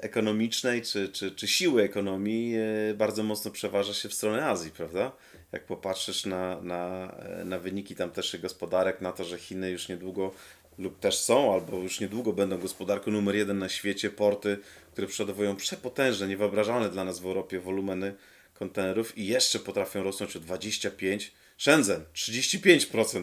ekonomicznej 0.00 0.82
czy, 0.82 1.08
czy, 1.08 1.30
czy 1.30 1.48
siły 1.48 1.82
ekonomii 1.82 2.54
bardzo 2.94 3.22
mocno 3.22 3.50
przeważa 3.50 3.94
się 3.94 4.08
w 4.08 4.14
stronę 4.14 4.46
Azji, 4.46 4.70
prawda? 4.70 5.12
Jak 5.52 5.66
popatrzysz 5.66 6.26
na, 6.26 6.60
na, 6.60 7.12
na 7.44 7.58
wyniki 7.58 7.94
tamtejszych 7.94 8.40
gospodarek, 8.40 9.00
na 9.00 9.12
to, 9.12 9.24
że 9.24 9.38
Chiny 9.38 9.70
już 9.70 9.88
niedługo 9.88 10.32
lub 10.78 11.00
też 11.00 11.18
są, 11.18 11.54
albo 11.54 11.76
już 11.76 12.00
niedługo 12.00 12.32
będą 12.32 12.58
gospodarką 12.58 13.10
numer 13.10 13.36
jeden 13.36 13.58
na 13.58 13.68
świecie, 13.68 14.10
porty, 14.10 14.58
które 14.92 15.06
przodowują 15.06 15.56
przepotężne, 15.56 16.28
niewyobrażalne 16.28 16.90
dla 16.90 17.04
nas 17.04 17.20
w 17.20 17.26
Europie 17.26 17.60
wolumeny 17.60 18.14
kontenerów 18.54 19.18
i 19.18 19.26
jeszcze 19.26 19.58
potrafią 19.58 20.02
rosnąć 20.02 20.36
o 20.36 20.40
25, 20.40 21.32
Shenzhen 21.58 22.04
35% 22.14 23.22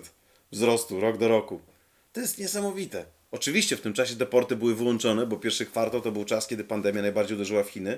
wzrostu 0.52 1.00
rok 1.00 1.18
do 1.18 1.28
roku. 1.28 1.62
To 2.14 2.22
jest 2.22 2.40
niesamowite. 2.40 3.06
Oczywiście 3.32 3.78
w 3.78 3.82
tym 3.82 3.94
czasie 3.94 4.16
te 4.16 4.26
porty 4.26 4.56
były 4.56 4.76
wyłączone, 4.76 5.26
bo 5.26 5.38
pierwszy 5.38 5.66
kwartał 5.66 6.02
to 6.02 6.12
był 6.12 6.26
czas, 6.26 6.48
kiedy 6.48 6.64
pandemia 6.64 7.02
najbardziej 7.02 7.36
uderzyła 7.36 7.64
w 7.64 7.70
Chiny. 7.70 7.98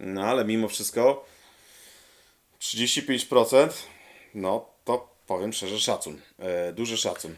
No 0.00 0.22
ale 0.24 0.44
mimo 0.44 0.68
wszystko 0.68 1.26
35%, 2.64 3.68
no 4.34 4.68
to 4.84 5.14
powiem 5.26 5.52
szczerze 5.52 5.80
szacun. 5.80 6.20
E, 6.38 6.72
duży 6.72 6.96
szacun. 6.96 7.34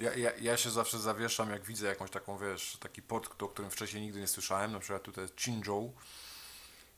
Ja, 0.00 0.14
ja, 0.14 0.32
ja 0.40 0.56
się 0.56 0.70
zawsze 0.70 0.98
zawieszam, 0.98 1.50
jak 1.50 1.64
widzę 1.64 1.86
jakąś 1.86 2.10
taką, 2.10 2.38
wiesz, 2.38 2.76
taki 2.80 3.02
port, 3.02 3.42
o 3.42 3.48
którym 3.48 3.70
wcześniej 3.70 4.02
nigdy 4.02 4.20
nie 4.20 4.26
słyszałem, 4.26 4.72
na 4.72 4.80
przykład 4.80 5.02
tutaj 5.02 5.26
Qingzhou, 5.28 5.92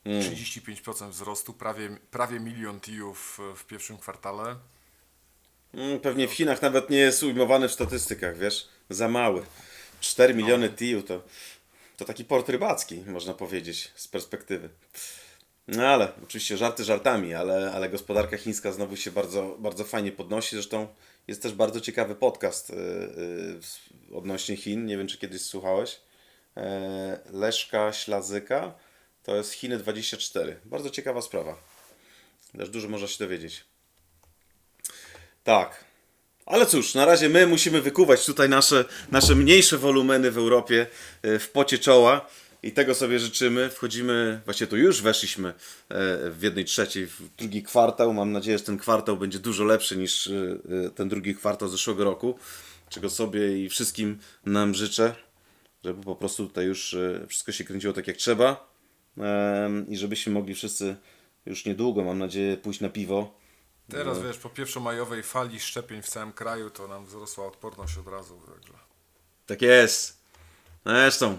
35% 0.06 1.10
wzrostu, 1.10 1.52
prawie, 1.52 1.96
prawie 2.10 2.40
milion 2.40 2.80
TIU-ów 2.80 3.40
w 3.56 3.64
pierwszym 3.64 3.98
kwartale. 3.98 4.56
Mm, 5.74 6.00
Pewnie 6.00 6.28
w 6.28 6.32
Chinach 6.32 6.62
nawet 6.62 6.90
nie 6.90 6.98
jest 6.98 7.22
ujmowany 7.22 7.68
w 7.68 7.72
statystykach, 7.72 8.38
wiesz? 8.38 8.68
Za 8.90 9.08
mały. 9.08 9.46
4 10.00 10.34
miliony 10.34 10.70
TIU 10.70 11.02
to, 11.02 11.22
to 11.96 12.04
taki 12.04 12.24
port 12.24 12.48
rybacki, 12.48 12.96
można 13.06 13.34
powiedzieć, 13.34 13.92
z 13.96 14.08
perspektywy. 14.08 14.68
No 15.68 15.86
ale, 15.86 16.12
oczywiście 16.24 16.56
żarty 16.56 16.84
żartami, 16.84 17.34
ale, 17.34 17.72
ale 17.72 17.88
gospodarka 17.88 18.36
chińska 18.36 18.72
znowu 18.72 18.96
się 18.96 19.10
bardzo, 19.10 19.56
bardzo 19.58 19.84
fajnie 19.84 20.12
podnosi. 20.12 20.56
Zresztą 20.56 20.88
jest 21.28 21.42
też 21.42 21.52
bardzo 21.52 21.80
ciekawy 21.80 22.14
podcast 22.14 22.70
yy, 22.70 22.76
yy, 24.10 24.16
odnośnie 24.16 24.56
Chin. 24.56 24.86
Nie 24.86 24.98
wiem, 24.98 25.06
czy 25.06 25.18
kiedyś 25.18 25.42
słuchałeś. 25.42 26.00
E, 26.56 27.18
Leszka 27.32 27.92
Ślazyka. 27.92 28.74
To 29.22 29.36
jest 29.36 29.52
Chiny 29.52 29.78
24. 29.78 30.60
Bardzo 30.64 30.90
ciekawa 30.90 31.22
sprawa. 31.22 31.56
Też 32.58 32.70
dużo 32.70 32.88
można 32.88 33.08
się 33.08 33.18
dowiedzieć. 33.18 33.64
Tak. 35.44 35.84
Ale 36.46 36.66
cóż, 36.66 36.94
na 36.94 37.04
razie 37.04 37.28
my 37.28 37.46
musimy 37.46 37.82
wykuwać 37.82 38.26
tutaj 38.26 38.48
nasze, 38.48 38.84
nasze 39.10 39.34
mniejsze 39.34 39.78
wolumeny 39.78 40.30
w 40.30 40.38
Europie 40.38 40.86
e, 41.22 41.38
w 41.38 41.50
pocie 41.50 41.78
czoła 41.78 42.26
i 42.66 42.72
tego 42.72 42.94
sobie 42.94 43.18
życzymy. 43.18 43.70
Wchodzimy, 43.70 44.40
właśnie 44.44 44.66
tu 44.66 44.76
już 44.76 45.02
weszliśmy 45.02 45.48
e, 45.48 45.54
w 46.30 46.38
jednej 46.42 46.64
trzeciej, 46.64 47.06
w 47.06 47.36
drugi 47.36 47.62
kwartał. 47.62 48.14
Mam 48.14 48.32
nadzieję, 48.32 48.58
że 48.58 48.64
ten 48.64 48.78
kwartał 48.78 49.16
będzie 49.16 49.38
dużo 49.38 49.64
lepszy 49.64 49.96
niż 49.96 50.26
e, 50.26 50.32
e, 50.86 50.90
ten 50.90 51.08
drugi 51.08 51.34
kwartał 51.34 51.68
zeszłego 51.68 52.04
roku, 52.04 52.38
czego 52.88 53.10
sobie 53.10 53.64
i 53.64 53.68
wszystkim 53.68 54.18
nam 54.46 54.74
życzę, 54.74 55.14
żeby 55.84 56.02
po 56.02 56.16
prostu 56.16 56.46
tutaj 56.46 56.66
już 56.66 56.96
wszystko 57.28 57.52
się 57.52 57.64
kręciło 57.64 57.94
tak 57.94 58.06
jak 58.06 58.16
trzeba 58.16 58.76
i 59.88 59.96
żebyśmy 59.96 60.32
mogli 60.32 60.54
wszyscy 60.54 60.96
już 61.46 61.64
niedługo, 61.64 62.04
mam 62.04 62.18
nadzieję, 62.18 62.56
pójść 62.56 62.80
na 62.80 62.88
piwo. 62.88 63.38
Teraz, 63.90 64.22
wiesz, 64.22 64.38
po 64.38 64.48
pierwszomajowej 64.48 65.22
fali 65.22 65.60
szczepień 65.60 66.02
w 66.02 66.08
całym 66.08 66.32
kraju, 66.32 66.70
to 66.70 66.88
nam 66.88 67.06
wzrosła 67.06 67.46
odporność 67.46 67.98
od 67.98 68.08
razu. 68.08 68.40
Także. 68.54 68.72
Tak 69.46 69.62
jest. 69.62 70.22
No 70.84 70.92
Zresztą, 70.92 71.38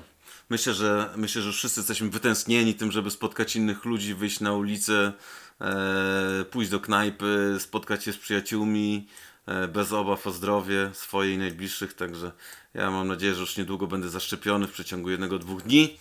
myślę, 0.50 0.74
że 0.74 1.10
myślę, 1.16 1.42
że 1.42 1.52
wszyscy 1.52 1.80
jesteśmy 1.80 2.10
wytęsknieni 2.10 2.76
tym, 2.76 2.92
żeby 2.92 3.12
spotkać 3.12 3.56
innych 3.56 3.86
ludzi, 3.86 4.14
wyjść 4.14 4.40
na 4.40 4.54
ulicę, 4.54 5.14
e, 5.62 6.46
pójść 6.52 6.72
do 6.72 6.80
knajpy, 6.80 7.58
spotkać 7.60 8.04
się 8.04 8.14
z 8.14 8.18
przyjaciółmi, 8.18 9.08
e, 9.46 9.68
bez 9.68 9.94
obaw 9.94 10.28
o 10.28 10.32
zdrowie 10.32 10.92
swoje 10.94 11.34
i 11.34 11.38
najbliższych. 11.38 11.94
Także 11.94 12.32
ja 12.74 12.92
mam 12.92 13.08
nadzieję, 13.08 13.34
że 13.34 13.42
już 13.42 13.58
niedługo 13.58 13.88
będę 13.88 14.10
zaszczepiony 14.10 14.68
w 14.68 14.72
przeciągu 14.72 15.10
jednego, 15.10 15.40
dwóch 15.40 15.62
dni. 15.62 15.98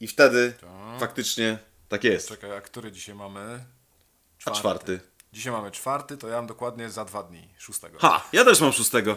I 0.00 0.08
wtedy 0.08 0.54
faktycznie 1.00 1.58
tak 1.88 2.04
jest. 2.04 2.28
Czekaj, 2.28 2.56
a 2.56 2.60
który 2.60 2.92
dzisiaj 2.92 3.14
mamy? 3.14 3.64
A 4.44 4.50
czwarty. 4.50 5.00
Dzisiaj 5.32 5.52
mamy 5.52 5.70
czwarty, 5.70 6.16
to 6.16 6.28
ja 6.28 6.36
mam 6.36 6.46
dokładnie 6.46 6.90
za 6.90 7.04
dwa 7.04 7.22
dni, 7.22 7.48
szóstego. 7.58 7.98
Ha, 7.98 8.28
ja 8.32 8.44
też 8.44 8.60
mam 8.60 8.72
szóstego. 8.72 9.16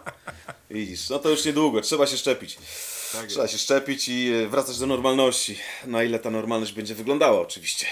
Widzisz, 0.70 1.08
no 1.10 1.18
to 1.18 1.30
już 1.30 1.44
niedługo, 1.44 1.80
trzeba 1.80 2.06
się 2.06 2.16
szczepić. 2.16 2.58
Tak 3.12 3.26
Trzeba 3.26 3.48
się 3.48 3.58
szczepić 3.58 4.08
i 4.08 4.32
e, 4.32 4.48
wracać 4.48 4.78
do 4.78 4.86
normalności. 4.86 5.58
Na 5.86 6.02
ile 6.02 6.18
ta 6.18 6.30
normalność 6.30 6.72
będzie 6.72 6.94
wyglądała, 6.94 7.40
oczywiście. 7.40 7.86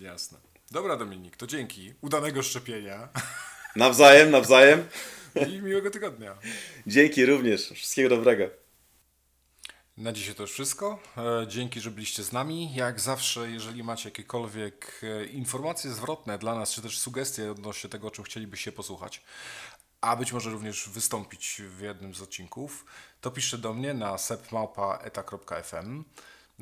Jasne. 0.00 0.38
Dobra, 0.70 0.96
Dominik, 0.96 1.36
to 1.36 1.46
dzięki. 1.46 1.94
Udanego 2.00 2.42
szczepienia 2.42 3.08
Nawzajem, 3.76 4.30
nawzajem. 4.30 4.88
i 5.48 5.58
miłego 5.62 5.90
tygodnia. 5.90 6.38
Dzięki 6.86 7.26
również. 7.26 7.68
Wszystkiego 7.74 8.08
dobrego. 8.16 8.44
Na 9.96 10.12
dzisiaj 10.12 10.34
to 10.34 10.42
już 10.42 10.52
wszystko. 10.52 11.02
E, 11.16 11.46
Dzięki, 11.48 11.80
że 11.80 11.90
byliście 11.90 12.22
z 12.22 12.32
nami. 12.32 12.74
Jak 12.74 13.00
zawsze, 13.00 13.50
jeżeli 13.50 13.82
macie 13.82 14.08
jakiekolwiek 14.08 15.00
e, 15.02 15.24
informacje 15.24 15.90
zwrotne 15.90 16.38
dla 16.38 16.54
nas, 16.54 16.72
czy 16.72 16.82
też 16.82 16.98
sugestie 16.98 17.50
odnośnie 17.50 17.90
tego, 17.90 18.08
o 18.08 18.10
czym 18.10 18.24
chcielibyście 18.24 18.72
posłuchać, 18.72 19.22
a 20.04 20.16
być 20.16 20.32
może 20.32 20.50
również 20.50 20.88
wystąpić 20.88 21.62
w 21.68 21.80
jednym 21.80 22.14
z 22.14 22.22
odcinków, 22.22 22.84
to 23.20 23.30
piszcie 23.30 23.58
do 23.58 23.74
mnie 23.74 23.94
na 23.94 24.18
sepmałpa.eta.fm 24.18 26.04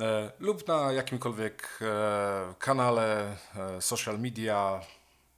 e, 0.01 0.32
lub 0.38 0.68
na 0.68 0.93
jakimkolwiek 0.93 1.78
e, 1.82 2.55
kanale 2.59 3.36
e, 3.57 3.80
social 3.80 4.20
media, 4.20 4.80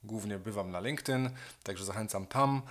głównie 0.04 0.38
bywam 0.38 0.70
na 0.70 0.80
LinkedIn, 0.80 1.30
także 1.62 1.84
zachęcam 1.84 2.26
tam. 2.26 2.62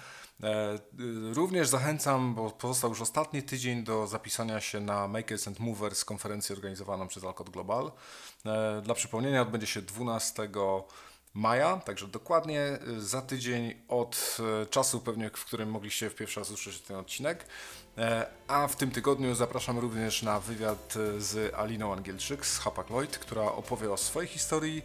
Y, 0.43 1.33
Również 1.33 1.67
zachęcam, 1.67 2.35
bo 2.35 2.51
pozostał 2.51 2.89
już 2.89 3.01
ostatni 3.01 3.43
tydzień 3.43 3.83
do 3.83 4.07
zapisania 4.07 4.61
się 4.61 4.79
na 4.79 5.07
Makers 5.07 5.47
and 5.47 5.59
Movers, 5.59 6.05
konferencję 6.05 6.55
organizowaną 6.55 7.07
przez 7.07 7.23
Alcott 7.23 7.49
Global. 7.49 7.91
Dla 8.83 8.93
przypomnienia 8.93 9.41
odbędzie 9.41 9.67
się 9.67 9.81
12 9.81 10.49
maja, 11.33 11.77
także 11.77 12.07
dokładnie 12.07 12.79
y, 12.87 13.01
za 13.01 13.21
tydzień 13.21 13.73
od 13.87 14.37
e, 14.63 14.65
czasu 14.65 14.99
pewnie, 15.01 15.29
w 15.29 15.45
którym 15.45 15.69
mogliście 15.69 16.09
w 16.09 16.15
pierwszy 16.15 16.39
raz 16.39 16.51
usłyszeć 16.51 16.81
ten 16.81 16.97
odcinek. 16.97 17.45
E, 17.97 18.27
A 18.47 18.67
w 18.67 18.75
tym 18.75 18.91
tygodniu 18.91 19.35
zapraszam 19.35 19.79
również 19.79 20.23
na 20.23 20.39
wywiad 20.39 20.93
e, 21.17 21.21
z 21.21 21.53
Aliną 21.55 21.93
Angielczyk 21.93 22.45
z 22.45 22.59
Hapag 22.59 22.89
Lloyd, 22.89 23.17
która 23.17 23.41
opowie 23.43 23.91
o 23.91 23.97
swojej 23.97 24.29
historii 24.29 24.81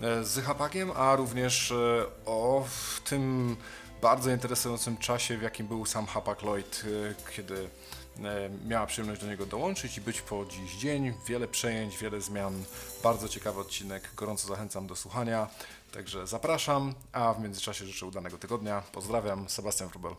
e, 0.00 0.24
z 0.24 0.44
Hapagiem, 0.44 0.90
a 0.96 1.16
również 1.16 1.70
e, 1.70 2.04
o 2.26 2.64
tym 3.04 3.56
bardzo 4.02 4.30
interesującym 4.30 4.96
czasie, 4.96 5.38
w 5.38 5.42
jakim 5.42 5.66
był 5.66 5.86
sam 5.86 6.06
Hapag 6.06 6.42
Lloyd, 6.42 6.82
kiedy 7.36 7.68
miała 8.66 8.86
przyjemność 8.86 9.20
do 9.20 9.26
niego 9.26 9.46
dołączyć 9.46 9.98
i 9.98 10.00
być 10.00 10.20
po 10.20 10.44
dziś 10.44 10.76
dzień. 10.76 11.14
Wiele 11.26 11.48
przejęć, 11.48 11.98
wiele 11.98 12.20
zmian. 12.20 12.64
Bardzo 13.02 13.28
ciekawy 13.28 13.60
odcinek. 13.60 14.10
Gorąco 14.16 14.48
zachęcam 14.48 14.86
do 14.86 14.96
słuchania. 14.96 15.48
Także 15.92 16.26
zapraszam, 16.26 16.94
a 17.12 17.34
w 17.34 17.40
międzyczasie 17.40 17.86
życzę 17.86 18.06
udanego 18.06 18.38
tygodnia. 18.38 18.82
Pozdrawiam, 18.92 19.48
Sebastian 19.48 19.88
Wrubel. 19.88 20.14